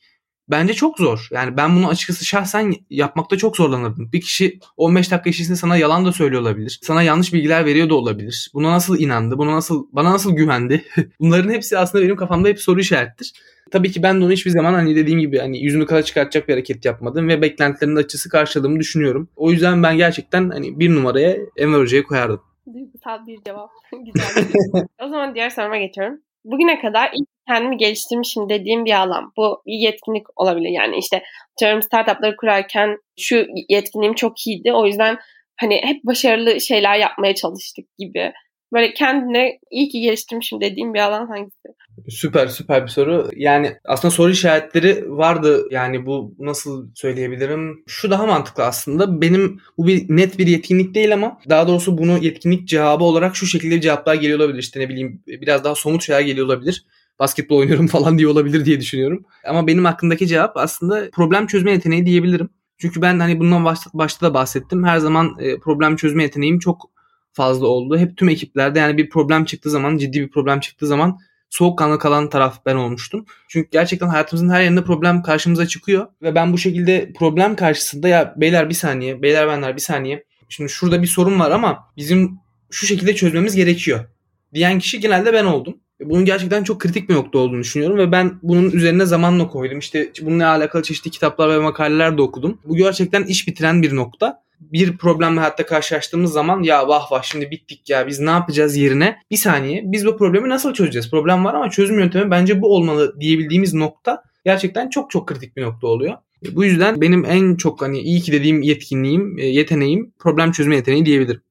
bence 0.50 0.74
çok 0.74 0.98
zor. 0.98 1.28
Yani 1.32 1.58
ben 1.58 1.76
bunu 1.76 1.90
açıkçası 1.90 2.26
şahsen 2.26 2.74
yapmakta 2.90 3.38
çok 3.38 3.58
zorlanırdım. 3.58 4.12
Bir 4.12 4.22
kişi 4.22 4.60
15 4.78 5.12
dakika 5.12 5.30
içerisinde 5.30 5.58
sana 5.58 5.78
yalan 5.78 6.06
da 6.06 6.12
söylüyor 6.12 6.42
olabilir. 6.42 6.80
Sana 6.84 7.04
yanlış 7.04 7.34
bilgiler 7.34 7.66
veriyor 7.66 7.90
da 7.90 7.96
olabilir. 7.96 8.52
Buna 8.54 8.72
nasıl 8.72 9.00
inandı? 9.00 9.38
Buna 9.38 9.56
nasıl 9.56 9.88
bana 9.92 10.12
nasıl 10.12 10.32
güvendi? 10.32 10.86
Bunların 11.20 11.50
hepsi 11.50 11.78
aslında 11.78 12.04
benim 12.04 12.16
kafamda 12.16 12.48
hep 12.48 12.62
soru 12.62 12.80
işarettir. 12.80 13.34
Tabii 13.72 13.92
ki 13.92 14.04
ben 14.04 14.22
de 14.22 14.26
onu 14.26 14.32
hiçbir 14.32 14.52
zaman 14.52 14.74
hani 14.74 14.96
dediğim 14.96 15.20
gibi 15.20 15.40
hani 15.40 15.64
yüzünü 15.64 15.86
kara 15.86 16.04
çıkartacak 16.04 16.48
bir 16.48 16.54
hareket 16.54 16.86
yapmadım 16.86 17.28
ve 17.28 17.42
beklentilerin 17.42 17.96
açısı 17.96 18.30
karşıladığımı 18.30 18.80
düşünüyorum. 18.80 19.30
O 19.36 19.52
yüzden 19.52 19.84
ben 19.84 19.98
gerçekten 19.98 20.50
hani 20.50 20.80
bir 20.80 20.96
numaraya 20.96 21.38
Enver 21.58 21.80
Hoca'yı 21.80 22.04
koyardım. 22.04 22.42
Duygusal 22.74 23.28
bir 23.28 23.44
cevap. 23.46 23.70
Güzel. 23.92 24.88
o 25.02 25.10
zaman 25.10 25.36
diğer 25.36 25.50
soruma 25.50 25.78
geçiyorum. 25.78 26.22
Bugüne 26.46 26.82
kadar 26.82 27.12
ilk 27.14 27.28
kendimi 27.48 27.78
geliştirmişim 27.78 28.50
dediğim 28.50 28.86
bir 28.86 28.94
alan. 28.94 29.32
Bu 29.38 29.62
bir 29.66 29.74
yetkinlik 29.74 30.40
olabilir. 30.40 30.70
Yani 30.70 30.98
işte 30.98 31.24
atıyorum 31.54 31.82
startupları 31.82 32.36
kurarken 32.38 32.98
şu 33.20 33.46
yetkinliğim 33.70 34.16
çok 34.16 34.48
iyiydi. 34.48 34.74
O 34.74 34.86
yüzden 34.86 35.18
hani 35.60 35.82
hep 35.84 36.04
başarılı 36.04 36.62
şeyler 36.62 36.98
yapmaya 37.00 37.36
çalıştık 37.36 37.86
gibi. 37.98 38.34
Böyle 38.74 38.94
kendine 38.94 39.60
iyi 39.72 39.90
ki 39.90 40.02
geliştirmişim 40.02 40.62
dediğim 40.62 40.94
bir 40.94 41.00
alan 41.00 41.28
hangisi? 41.28 41.68
Süper 42.10 42.48
süper 42.48 42.84
bir 42.84 42.90
soru. 42.90 43.30
Yani 43.36 43.74
aslında 43.86 44.12
soru 44.12 44.32
işaretleri 44.32 45.12
vardı. 45.12 45.68
Yani 45.72 46.06
bu 46.06 46.36
nasıl 46.40 46.90
söyleyebilirim? 46.96 47.84
Şu 47.88 48.12
daha 48.12 48.26
mantıklı 48.26 48.64
aslında. 48.64 49.22
Benim 49.22 49.60
bu 49.78 49.88
bir 49.88 50.06
net 50.10 50.40
bir 50.40 50.48
yetkinlik 50.48 50.96
değil 50.96 51.14
ama 51.14 51.40
daha 51.50 51.68
doğrusu 51.68 51.98
bunu 51.98 52.18
yetkinlik 52.18 52.68
cevabı 52.68 53.04
olarak 53.04 53.36
şu 53.36 53.46
şekilde 53.46 53.82
cevaplar 53.82 54.16
geliyor 54.16 54.40
olabilir. 54.40 54.60
İşte 54.60 54.80
ne 54.80 54.90
bileyim 54.90 55.24
biraz 55.28 55.64
daha 55.64 55.76
somut 55.76 56.04
şeyler 56.04 56.22
geliyor 56.22 56.46
olabilir 56.46 56.86
basketbol 57.20 57.58
oynuyorum 57.58 57.88
falan 57.98 58.18
diye 58.18 58.28
olabilir 58.28 58.66
diye 58.66 58.80
düşünüyorum. 58.80 59.26
Ama 59.48 59.68
benim 59.68 59.86
hakkındaki 59.86 60.28
cevap 60.28 60.58
aslında 60.58 61.10
problem 61.14 61.48
çözme 61.48 61.72
yeteneği 61.72 62.06
diyebilirim. 62.06 62.50
Çünkü 62.78 63.02
ben 63.02 63.20
hani 63.20 63.40
bundan 63.40 63.66
başta, 63.94 64.26
da 64.26 64.34
bahsettim. 64.34 64.84
Her 64.84 64.98
zaman 64.98 65.36
e, 65.40 65.60
problem 65.60 65.96
çözme 65.96 66.24
yeteneğim 66.24 66.60
çok 66.60 66.92
fazla 67.38 67.68
oldu. 67.68 67.98
Hep 67.98 68.18
tüm 68.18 68.30
ekiplerde 68.30 68.80
yani 68.80 68.98
bir 68.98 69.10
problem 69.10 69.46
çıktığı 69.46 69.70
zaman, 69.70 69.98
ciddi 69.98 70.22
bir 70.22 70.30
problem 70.30 70.60
çıktığı 70.60 70.88
zaman 70.88 71.18
soğukkanlı 71.50 72.00
kalan 72.00 72.30
taraf 72.30 72.66
ben 72.66 72.76
olmuştum. 72.76 73.26
Çünkü 73.48 73.70
gerçekten 73.72 74.08
hayatımızın 74.08 74.50
her 74.50 74.62
yerinde 74.62 74.84
problem 74.84 75.22
karşımıza 75.22 75.68
çıkıyor 75.68 76.08
ve 76.22 76.36
ben 76.36 76.54
bu 76.54 76.58
şekilde 76.58 77.14
problem 77.20 77.56
karşısında 77.56 78.08
ya 78.08 78.34
beyler 78.38 78.70
bir 78.70 78.74
saniye, 78.74 79.22
beyler 79.22 79.48
benler 79.48 79.76
bir 79.76 79.82
saniye. 79.82 80.24
Şimdi 80.50 80.70
şurada 80.70 81.02
bir 81.02 81.08
sorun 81.08 81.40
var 81.40 81.52
ama 81.52 81.88
bizim 81.98 82.40
şu 82.72 82.86
şekilde 82.88 83.16
çözmemiz 83.16 83.56
gerekiyor 83.56 84.06
diyen 84.54 84.80
kişi 84.80 85.00
genelde 85.00 85.34
ben 85.34 85.46
oldum. 85.46 85.78
Bunun 86.00 86.26
gerçekten 86.26 86.64
çok 86.64 86.82
kritik 86.82 87.10
bir 87.10 87.16
nokta 87.16 87.40
olduğunu 87.40 87.60
düşünüyorum 87.60 87.98
ve 87.98 88.12
ben 88.12 88.40
bunun 88.44 88.72
üzerine 88.72 89.06
zamanla 89.06 89.48
koydum. 89.48 89.80
İşte 89.80 90.12
bununla 90.22 90.50
alakalı 90.50 90.84
çeşitli 90.84 91.12
kitaplar 91.12 91.50
ve 91.50 91.60
makaleler 91.60 92.18
de 92.18 92.22
okudum. 92.22 92.60
Bu 92.66 92.76
gerçekten 92.76 93.24
iş 93.24 93.48
bitiren 93.48 93.82
bir 93.82 93.96
nokta 93.96 94.42
bir 94.60 94.98
problemle 94.98 95.40
hatta 95.40 95.66
karşılaştığımız 95.66 96.32
zaman 96.32 96.64
ya 96.64 96.88
vah 96.88 97.12
vah 97.12 97.24
şimdi 97.24 97.52
bittik 97.52 97.90
ya 97.90 98.08
biz 98.08 98.20
ne 98.20 98.30
yapacağız 98.30 98.78
yerine 98.78 99.18
bir 99.32 99.38
saniye 99.38 99.82
biz 99.86 100.06
bu 100.06 100.18
problemi 100.18 100.50
nasıl 100.50 100.74
çözeceğiz? 100.74 101.12
Problem 101.12 101.46
var 101.46 101.54
ama 101.54 101.70
çözüm 101.70 102.00
yöntemi 102.00 102.32
bence 102.32 102.62
bu 102.62 102.76
olmalı 102.76 103.20
diyebildiğimiz 103.20 103.74
nokta 103.74 104.24
gerçekten 104.46 104.90
çok 104.90 105.12
çok 105.12 105.28
kritik 105.28 105.58
bir 105.58 105.62
nokta 105.64 105.88
oluyor. 105.88 106.18
Bu 106.52 106.66
yüzden 106.66 107.02
benim 107.02 107.26
en 107.26 107.56
çok 107.56 107.82
hani 107.82 108.00
iyi 108.00 108.22
ki 108.22 108.32
dediğim 108.32 108.62
yetkinliğim, 108.62 109.38
e, 109.40 109.46
yeteneğim 109.46 110.14
problem 110.20 110.52
çözme 110.52 110.76
yeteneği 110.76 111.06
diyebilirim. 111.06 111.42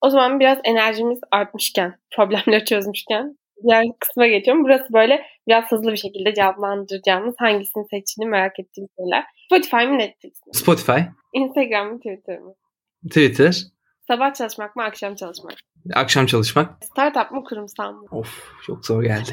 O 0.00 0.10
zaman 0.10 0.40
biraz 0.40 0.58
enerjimiz 0.64 1.18
artmışken, 1.30 1.98
problemleri 2.16 2.64
çözmüşken 2.70 3.38
diğer 3.62 3.84
kısma 4.00 4.26
geçiyorum. 4.26 4.64
Burası 4.64 4.92
böyle 4.92 5.22
biraz 5.48 5.64
hızlı 5.72 5.92
bir 5.92 5.96
şekilde 5.96 6.34
cevaplandıracağımız 6.34 7.34
hangisini 7.38 7.84
seçtiğini 7.90 8.30
merak 8.30 8.60
ettiğim 8.60 8.88
şeyler. 8.98 9.24
Spotify 9.46 9.76
mı 9.76 9.98
Netflix 9.98 10.46
mi? 10.46 10.54
Spotify. 10.54 11.00
Instagram 11.34 11.92
mı 11.92 11.98
Twitter 11.98 12.38
mı? 12.38 12.54
Twitter. 13.06 13.62
Sabah 14.08 14.34
çalışmak 14.34 14.76
mı 14.76 14.82
akşam 14.82 15.14
çalışmak? 15.14 15.54
Akşam 15.94 16.26
çalışmak. 16.26 16.84
Startup 16.84 17.30
mı 17.30 17.44
kurumsal 17.44 17.92
mı? 17.92 18.06
Of 18.10 18.42
çok 18.66 18.86
zor 18.86 19.02
geldi. 19.02 19.30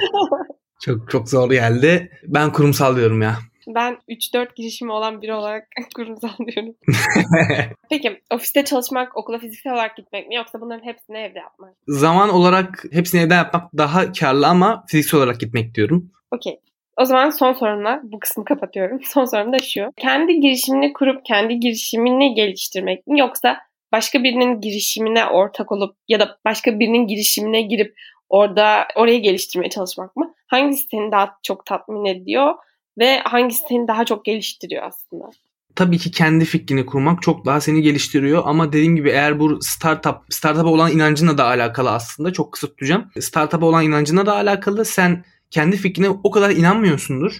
çok 0.81 1.09
çok 1.09 1.29
zor 1.29 1.51
geldi. 1.51 2.11
Ben 2.23 2.51
kurumsal 2.51 2.95
diyorum 2.95 3.21
ya. 3.21 3.35
Ben 3.67 3.97
3-4 4.09 4.55
girişimi 4.55 4.91
olan 4.91 5.21
biri 5.21 5.33
olarak 5.33 5.67
kurumsal 5.95 6.29
diyorum. 6.37 6.75
Peki 7.89 8.21
ofiste 8.33 8.65
çalışmak, 8.65 9.17
okula 9.17 9.39
fiziksel 9.39 9.73
olarak 9.73 9.97
gitmek 9.97 10.27
mi 10.27 10.35
yoksa 10.35 10.61
bunların 10.61 10.85
hepsini 10.85 11.17
evde 11.17 11.39
yapmak? 11.39 11.75
Zaman 11.87 12.29
olarak 12.29 12.83
hepsini 12.91 13.21
evde 13.21 13.33
yapmak 13.33 13.77
daha 13.77 14.11
karlı 14.11 14.47
ama 14.47 14.83
fiziksel 14.87 15.17
olarak 15.17 15.39
gitmek 15.39 15.75
diyorum. 15.75 16.11
Okey. 16.31 16.59
O 16.97 17.05
zaman 17.05 17.29
son 17.29 17.53
sorumla 17.53 17.99
bu 18.03 18.19
kısmı 18.19 18.45
kapatıyorum. 18.45 18.99
Son 19.13 19.25
sorum 19.25 19.53
da 19.53 19.59
şu. 19.59 19.91
Kendi 19.97 20.39
girişimini 20.39 20.93
kurup 20.93 21.25
kendi 21.25 21.59
girişimini 21.59 22.33
geliştirmek 22.33 23.07
mi 23.07 23.19
yoksa 23.19 23.57
başka 23.91 24.23
birinin 24.23 24.61
girişimine 24.61 25.25
ortak 25.25 25.71
olup 25.71 25.95
ya 26.07 26.19
da 26.19 26.37
başka 26.45 26.79
birinin 26.79 27.07
girişimine 27.07 27.61
girip 27.61 27.95
orada 28.29 28.87
orayı 28.95 29.21
geliştirmeye 29.21 29.69
çalışmak 29.69 30.15
mı? 30.15 30.33
Hangisi 30.47 30.87
seni 30.91 31.11
daha 31.11 31.35
çok 31.43 31.65
tatmin 31.65 32.05
ediyor 32.05 32.53
ve 32.99 33.19
hangisi 33.19 33.63
seni 33.69 33.87
daha 33.87 34.05
çok 34.05 34.25
geliştiriyor 34.25 34.83
aslında? 34.83 35.29
Tabii 35.75 35.97
ki 35.97 36.11
kendi 36.11 36.45
fikrini 36.45 36.85
kurmak 36.85 37.21
çok 37.21 37.45
daha 37.45 37.61
seni 37.61 37.81
geliştiriyor 37.81 38.43
ama 38.45 38.73
dediğim 38.73 38.95
gibi 38.95 39.09
eğer 39.09 39.39
bu 39.39 39.61
startup 39.61 40.15
startup'a 40.29 40.69
olan 40.69 40.91
inancına 40.91 41.37
da 41.37 41.45
alakalı 41.45 41.91
aslında 41.91 42.33
çok 42.33 42.51
kısa 42.51 42.67
tutacağım. 42.67 43.11
Startup'a 43.19 43.65
olan 43.65 43.83
inancına 43.83 44.25
da 44.25 44.35
alakalı 44.35 44.85
sen 44.85 45.23
kendi 45.51 45.77
fikrine 45.77 46.09
o 46.09 46.31
kadar 46.31 46.49
inanmıyorsundur. 46.49 47.37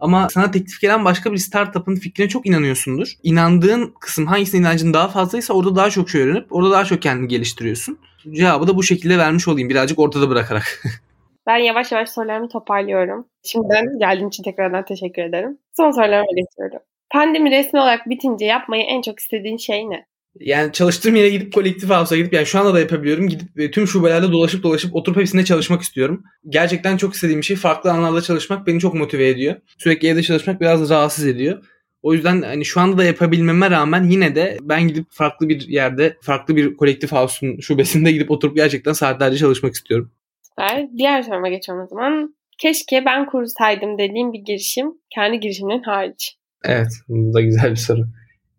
Ama 0.00 0.28
sana 0.30 0.50
teklif 0.50 0.80
gelen 0.80 1.04
başka 1.04 1.32
bir 1.32 1.38
startup'ın 1.38 1.96
fikrine 1.96 2.28
çok 2.28 2.46
inanıyorsundur. 2.46 3.08
İnandığın 3.22 3.94
kısım 4.00 4.26
hangisine 4.26 4.60
inancın 4.60 4.94
daha 4.94 5.08
fazlaysa 5.08 5.54
orada 5.54 5.76
daha 5.76 5.90
çok 5.90 6.10
şey 6.10 6.22
öğrenip 6.22 6.46
orada 6.50 6.70
daha 6.70 6.84
çok 6.84 7.02
kendini 7.02 7.28
geliştiriyorsun. 7.28 7.98
Cevabı 8.32 8.66
da 8.66 8.76
bu 8.76 8.82
şekilde 8.82 9.18
vermiş 9.18 9.48
olayım 9.48 9.68
birazcık 9.68 9.98
ortada 9.98 10.30
bırakarak. 10.30 10.82
ben 11.46 11.56
yavaş 11.56 11.92
yavaş 11.92 12.08
sorularımı 12.08 12.48
toparlıyorum. 12.48 13.26
Şimdiden 13.42 13.98
geldiğin 13.98 14.28
için 14.28 14.42
tekrardan 14.42 14.84
teşekkür 14.84 15.22
ederim. 15.22 15.58
Son 15.76 15.90
sorularıma 15.90 16.32
geçiyorum. 16.36 16.86
Pandemi 17.10 17.50
resmi 17.50 17.80
olarak 17.80 18.08
bitince 18.08 18.44
yapmayı 18.44 18.82
en 18.82 19.02
çok 19.02 19.20
istediğin 19.20 19.56
şey 19.56 19.90
ne? 19.90 20.06
Yani 20.40 20.72
çalıştığım 20.72 21.16
yere 21.16 21.28
gidip 21.28 21.52
kolektif 21.52 21.90
house'a 21.90 22.18
gidip 22.18 22.32
yani 22.32 22.46
şu 22.46 22.58
anda 22.58 22.74
da 22.74 22.80
yapabiliyorum. 22.80 23.28
Gidip 23.28 23.60
e, 23.60 23.70
tüm 23.70 23.86
şubelerde 23.86 24.32
dolaşıp 24.32 24.62
dolaşıp 24.62 24.94
oturup 24.94 25.18
hepsinde 25.18 25.44
çalışmak 25.44 25.82
istiyorum. 25.82 26.24
Gerçekten 26.48 26.96
çok 26.96 27.14
istediğim 27.14 27.44
şey 27.44 27.56
farklı 27.56 27.92
alanlarda 27.92 28.20
çalışmak 28.20 28.66
beni 28.66 28.80
çok 28.80 28.94
motive 28.94 29.28
ediyor. 29.28 29.56
Sürekli 29.78 30.08
evde 30.08 30.22
çalışmak 30.22 30.60
biraz 30.60 30.90
rahatsız 30.90 31.26
ediyor. 31.26 31.62
O 32.02 32.14
yüzden 32.14 32.42
hani 32.42 32.64
şu 32.64 32.80
anda 32.80 32.98
da 32.98 33.04
yapabilmeme 33.04 33.70
rağmen 33.70 34.04
yine 34.04 34.34
de 34.34 34.58
ben 34.62 34.88
gidip 34.88 35.06
farklı 35.10 35.48
bir 35.48 35.68
yerde, 35.68 36.16
farklı 36.20 36.56
bir 36.56 36.76
kolektif 36.76 37.12
house'un 37.12 37.60
şubesinde 37.60 38.12
gidip 38.12 38.30
oturup 38.30 38.56
gerçekten 38.56 38.92
saatlerce 38.92 39.36
çalışmak 39.36 39.74
istiyorum. 39.74 40.12
Süper. 40.42 40.88
Diğer 40.98 41.22
soruma 41.22 41.48
geçiyorum 41.48 41.84
o 41.84 41.88
zaman. 41.88 42.34
Keşke 42.58 43.04
ben 43.06 43.26
kursaydım 43.26 43.98
dediğim 43.98 44.32
bir 44.32 44.38
girişim 44.38 44.86
kendi 45.10 45.40
girişiminin 45.40 45.82
hariç. 45.82 46.36
Evet, 46.64 46.88
bu 47.08 47.34
da 47.34 47.40
güzel 47.40 47.70
bir 47.70 47.76
soru. 47.76 48.02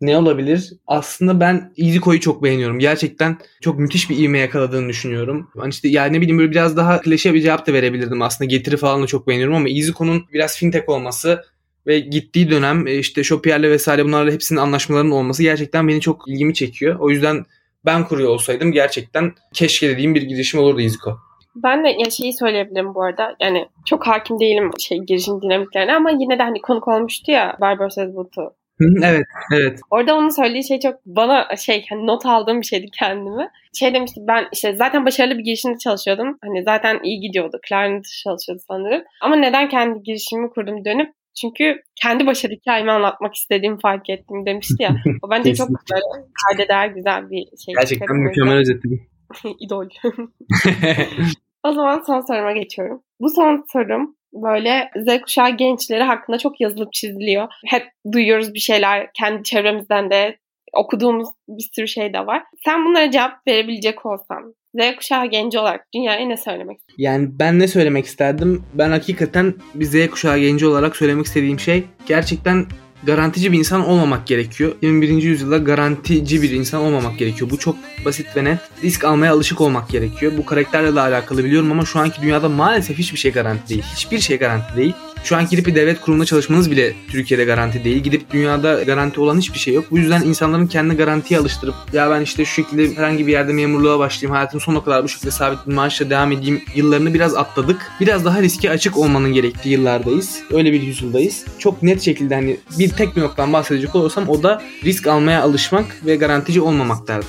Ne 0.04 0.16
olabilir? 0.16 0.72
Aslında 0.86 1.40
ben 1.40 1.72
EasyCo'yu 1.76 2.20
çok 2.20 2.42
beğeniyorum. 2.42 2.78
Gerçekten 2.78 3.38
çok 3.60 3.78
müthiş 3.78 4.10
bir 4.10 4.18
ivme 4.18 4.38
yakaladığını 4.38 4.88
düşünüyorum. 4.88 5.50
Hani 5.58 5.70
işte 5.70 5.88
yani 5.88 6.12
ne 6.16 6.20
bileyim 6.20 6.38
böyle 6.38 6.50
biraz 6.50 6.76
daha 6.76 7.00
klişe 7.00 7.34
bir 7.34 7.40
cevap 7.40 7.66
da 7.66 7.72
verebilirdim 7.72 8.22
aslında. 8.22 8.48
Getiri 8.48 8.76
falan 8.76 9.02
da 9.02 9.06
çok 9.06 9.28
beğeniyorum 9.28 9.54
ama 9.54 9.68
EasyCo'nun 9.68 10.24
biraz 10.32 10.56
fintech 10.56 10.88
olması 10.88 11.44
ve 11.86 12.00
gittiği 12.00 12.50
dönem 12.50 12.86
e, 12.86 12.94
işte 12.94 13.24
Shopier'le 13.24 13.62
vesaire 13.62 14.04
bunlarla 14.04 14.32
hepsinin 14.32 14.60
anlaşmalarının 14.60 15.10
olması 15.10 15.42
gerçekten 15.42 15.88
beni 15.88 16.00
çok 16.00 16.28
ilgimi 16.28 16.54
çekiyor. 16.54 16.96
O 17.00 17.10
yüzden 17.10 17.44
ben 17.84 18.04
kuruyor 18.04 18.30
olsaydım 18.30 18.72
gerçekten 18.72 19.32
keşke 19.52 19.88
dediğim 19.88 20.14
bir 20.14 20.22
girişim 20.22 20.60
olurdu 20.60 20.80
EasyCo. 20.80 21.16
Ben 21.56 21.84
de 21.84 21.88
ya 21.88 22.10
şeyi 22.10 22.32
söyleyebilirim 22.32 22.94
bu 22.94 23.02
arada. 23.02 23.36
Yani 23.40 23.68
çok 23.84 24.06
hakim 24.06 24.40
değilim 24.40 24.70
şey 24.78 24.98
girişim 24.98 25.42
dinamiklerine 25.42 25.94
ama 25.94 26.10
yine 26.10 26.38
de 26.38 26.42
hani 26.42 26.60
konuk 26.60 26.88
olmuştu 26.88 27.32
ya 27.32 27.56
Barber 27.60 27.88
Says 27.88 28.14
Boot'u 28.14 28.54
evet, 28.80 29.26
evet. 29.54 29.80
Orada 29.90 30.14
onun 30.14 30.28
söylediği 30.28 30.68
şey 30.68 30.80
çok 30.80 30.94
bana 31.06 31.56
şey 31.56 31.86
hani 31.90 32.06
not 32.06 32.26
aldığım 32.26 32.60
bir 32.60 32.66
şeydi 32.66 32.86
kendimi. 32.98 33.48
Şey 33.78 33.94
demişti 33.94 34.20
ben 34.28 34.44
işte 34.52 34.76
zaten 34.76 35.06
başarılı 35.06 35.38
bir 35.38 35.44
girişimde 35.44 35.78
çalışıyordum. 35.78 36.38
Hani 36.44 36.62
zaten 36.64 37.00
iyi 37.02 37.20
gidiyordu. 37.20 37.58
Klarnet 37.68 38.04
çalışıyordu 38.24 38.62
sanırım. 38.68 39.02
Ama 39.20 39.36
neden 39.36 39.68
kendi 39.68 40.02
girişimimi 40.02 40.50
kurdum 40.50 40.84
dönüp 40.84 41.14
Çünkü 41.40 41.82
kendi 42.02 42.26
başarı 42.26 42.52
hikayemi 42.52 42.92
anlatmak 42.92 43.34
istediğimi 43.34 43.80
fark 43.80 44.10
ettim 44.10 44.46
demişti 44.46 44.82
ya. 44.82 44.96
O 45.22 45.30
bence 45.30 45.54
çok 45.54 45.68
böyle 45.68 46.26
kayda 46.46 46.68
değer 46.68 46.88
güzel 46.88 47.30
bir 47.30 47.44
şey. 47.64 47.74
Gerçekten 47.74 48.16
mükemmel 48.16 48.56
özetledin. 48.58 49.02
İdol. 49.60 49.88
o 51.64 51.72
zaman 51.72 52.02
son 52.06 52.20
soruma 52.20 52.52
geçiyorum. 52.52 53.02
Bu 53.20 53.30
son 53.30 53.64
sorum 53.72 54.16
böyle 54.34 54.90
Z 54.96 55.20
kuşağı 55.20 55.50
gençleri 55.50 56.02
hakkında 56.02 56.38
çok 56.38 56.60
yazılıp 56.60 56.92
çiziliyor. 56.92 57.48
Hep 57.66 57.86
duyuyoruz 58.12 58.54
bir 58.54 58.58
şeyler 58.58 59.10
kendi 59.14 59.42
çevremizden 59.42 60.10
de 60.10 60.38
okuduğumuz 60.72 61.28
bir 61.48 61.70
sürü 61.74 61.88
şey 61.88 62.12
de 62.12 62.26
var. 62.26 62.42
Sen 62.64 62.84
bunlara 62.84 63.10
cevap 63.10 63.46
verebilecek 63.46 64.06
olsan 64.06 64.54
Z 64.74 64.96
kuşağı 64.96 65.26
genci 65.26 65.58
olarak 65.58 65.86
dünyaya 65.94 66.26
ne 66.26 66.36
söylemek 66.36 66.78
istersin? 66.78 67.02
Yani 67.02 67.28
ben 67.30 67.58
ne 67.58 67.68
söylemek 67.68 68.04
isterdim? 68.04 68.64
Ben 68.74 68.90
hakikaten 68.90 69.54
bir 69.74 69.84
Z 69.84 70.10
kuşağı 70.10 70.38
genci 70.38 70.66
olarak 70.66 70.96
söylemek 70.96 71.26
istediğim 71.26 71.60
şey 71.60 71.84
gerçekten 72.06 72.66
garantici 73.06 73.52
bir 73.52 73.58
insan 73.58 73.88
olmamak 73.88 74.26
gerekiyor. 74.26 74.72
21. 74.82 75.22
yüzyılda 75.22 75.58
garantici 75.58 76.42
bir 76.42 76.50
insan 76.50 76.80
olmamak 76.80 77.18
gerekiyor. 77.18 77.50
Bu 77.50 77.58
çok 77.58 77.76
basit 78.04 78.36
ve 78.36 78.44
net. 78.44 78.58
Risk 78.84 79.04
almaya 79.04 79.32
alışık 79.32 79.60
olmak 79.60 79.88
gerekiyor. 79.88 80.32
Bu 80.36 80.46
karakterle 80.46 80.94
de 80.94 81.00
alakalı 81.00 81.44
biliyorum 81.44 81.72
ama 81.72 81.84
şu 81.84 81.98
anki 81.98 82.22
dünyada 82.22 82.48
maalesef 82.48 82.98
hiçbir 82.98 83.18
şey 83.18 83.32
garanti 83.32 83.68
değil. 83.68 83.82
Hiçbir 83.96 84.20
şey 84.20 84.38
garanti 84.38 84.76
değil. 84.76 84.94
Şu 85.24 85.36
an 85.36 85.46
gidip 85.50 85.66
bir 85.66 85.74
devlet 85.74 86.00
kurumunda 86.00 86.24
çalışmanız 86.24 86.70
bile 86.70 86.94
Türkiye'de 87.10 87.44
garanti 87.44 87.84
değil. 87.84 88.02
Gidip 88.02 88.30
dünyada 88.30 88.82
garanti 88.82 89.20
olan 89.20 89.38
hiçbir 89.38 89.58
şey 89.58 89.74
yok. 89.74 89.84
Bu 89.90 89.98
yüzden 89.98 90.22
insanların 90.22 90.66
kendini 90.66 90.96
garantiye 90.96 91.40
alıştırıp 91.40 91.74
ya 91.92 92.10
ben 92.10 92.20
işte 92.20 92.44
şu 92.44 92.54
şekilde 92.54 92.96
herhangi 92.96 93.26
bir 93.26 93.32
yerde 93.32 93.52
memurluğa 93.52 93.98
başlayayım. 93.98 94.34
Hayatım 94.34 94.60
sonuna 94.60 94.84
kadar 94.84 95.04
bu 95.04 95.08
şekilde 95.08 95.30
sabit 95.30 95.66
bir 95.66 95.72
maaşla 95.72 96.10
devam 96.10 96.32
edeyim. 96.32 96.62
Yıllarını 96.74 97.14
biraz 97.14 97.34
atladık. 97.34 97.92
Biraz 98.00 98.24
daha 98.24 98.42
riske 98.42 98.70
açık 98.70 98.98
olmanın 98.98 99.32
gerektiği 99.32 99.68
yıllardayız. 99.68 100.42
Öyle 100.52 100.72
bir 100.72 100.82
yüzyıldayız. 100.82 101.44
Çok 101.58 101.82
net 101.82 102.02
şekilde 102.02 102.34
hani 102.34 102.56
bir 102.78 102.88
tek 102.88 103.16
bir 103.16 103.20
noktadan 103.20 103.52
bahsedecek 103.52 103.94
olursam 103.94 104.28
o 104.28 104.42
da 104.42 104.62
risk 104.84 105.06
almaya 105.06 105.42
alışmak 105.42 106.06
ve 106.06 106.16
garantici 106.16 106.60
olmamak 106.60 107.08
derdim. 107.08 107.28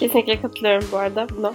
Kesinlikle 0.00 0.40
katılıyorum 0.40 0.88
bu 0.92 0.96
arada 0.96 1.26
buna. 1.36 1.52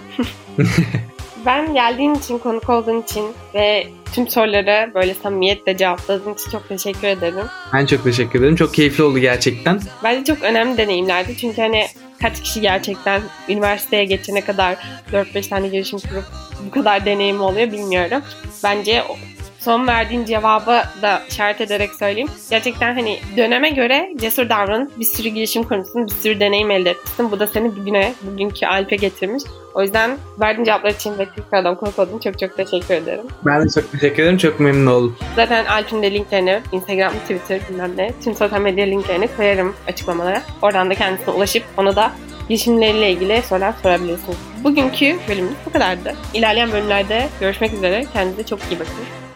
Ben 1.46 1.74
geldiğin 1.74 2.14
için, 2.14 2.38
konuk 2.38 2.70
olduğun 2.70 3.02
için 3.02 3.24
ve 3.54 3.86
tüm 4.12 4.28
soruları 4.28 4.90
böyle 4.94 5.14
samimiyetle 5.14 5.76
cevapladığın 5.76 6.34
için 6.34 6.50
çok 6.50 6.68
teşekkür 6.68 7.08
ederim. 7.08 7.46
Ben 7.72 7.86
çok 7.86 8.04
teşekkür 8.04 8.38
ederim. 8.38 8.56
Çok 8.56 8.74
keyifli 8.74 9.02
oldu 9.04 9.18
gerçekten. 9.18 9.80
Bence 10.04 10.34
çok 10.34 10.42
önemli 10.42 10.78
deneyimlerdi. 10.78 11.36
Çünkü 11.36 11.62
hani 11.62 11.86
kaç 12.22 12.42
kişi 12.42 12.60
gerçekten 12.60 13.22
üniversiteye 13.48 14.04
geçene 14.04 14.40
kadar 14.40 14.76
4-5 15.12 15.48
tane 15.48 15.68
girişim 15.68 15.98
kurup 15.98 16.24
bu 16.66 16.70
kadar 16.70 17.04
deneyim 17.04 17.40
oluyor 17.40 17.72
bilmiyorum. 17.72 18.22
Bence 18.64 19.02
son 19.58 19.86
verdiğin 19.86 20.24
cevabı 20.24 20.82
da 21.02 21.22
işaret 21.28 21.60
ederek 21.60 21.94
söyleyeyim. 21.94 22.28
Gerçekten 22.50 22.94
hani 22.94 23.18
döneme 23.36 23.70
göre 23.70 24.12
cesur 24.20 24.48
davranıp 24.48 24.98
bir 24.98 25.04
sürü 25.04 25.28
girişim 25.28 25.62
kurmuşsun, 25.62 26.06
bir 26.06 26.12
sürü 26.12 26.40
deneyim 26.40 26.70
elde 26.70 26.90
etmişsin. 26.90 27.30
Bu 27.30 27.40
da 27.40 27.46
seni 27.46 27.76
bugüne, 27.76 28.14
bugünkü 28.22 28.66
Alp'e 28.66 28.96
getirmiş. 28.96 29.42
O 29.74 29.82
yüzden 29.82 30.18
verdiğin 30.40 30.64
cevaplar 30.64 30.90
için 30.90 31.18
ve 31.18 31.26
tekrardan 31.36 31.74
konuk 31.74 31.98
olduğun 31.98 32.18
çok 32.18 32.38
çok 32.38 32.56
teşekkür 32.56 32.94
ederim. 32.94 33.24
Ben 33.46 33.64
de 33.64 33.68
çok 33.80 33.92
teşekkür 33.92 34.22
ederim. 34.22 34.38
Çok 34.38 34.60
memnun 34.60 34.86
oldum. 34.86 35.16
Zaten 35.36 35.64
Alp'in 35.64 36.02
de 36.02 36.12
linklerini 36.12 36.60
Instagram, 36.72 37.12
Twitter 37.12 37.60
bilmem 37.70 37.92
ne 37.96 38.12
tüm 38.24 38.34
sosyal 38.34 38.60
medya 38.60 38.86
linklerini 38.86 39.28
koyarım 39.36 39.74
açıklamalara. 39.88 40.42
Oradan 40.62 40.90
da 40.90 40.94
kendisine 40.94 41.34
ulaşıp 41.34 41.62
ona 41.76 41.96
da 41.96 42.12
girişimleriyle 42.48 43.10
ilgili 43.10 43.42
sorular 43.42 43.74
sorabilirsiniz. 43.82 44.36
Bugünkü 44.64 45.18
bölümümüz 45.28 45.56
bu 45.66 45.72
kadardı. 45.72 46.14
İlerleyen 46.34 46.72
bölümlerde 46.72 47.28
görüşmek 47.40 47.72
üzere. 47.72 48.06
Kendinize 48.12 48.46
çok 48.46 48.60
iyi 48.70 48.80
bakın. 48.80 49.27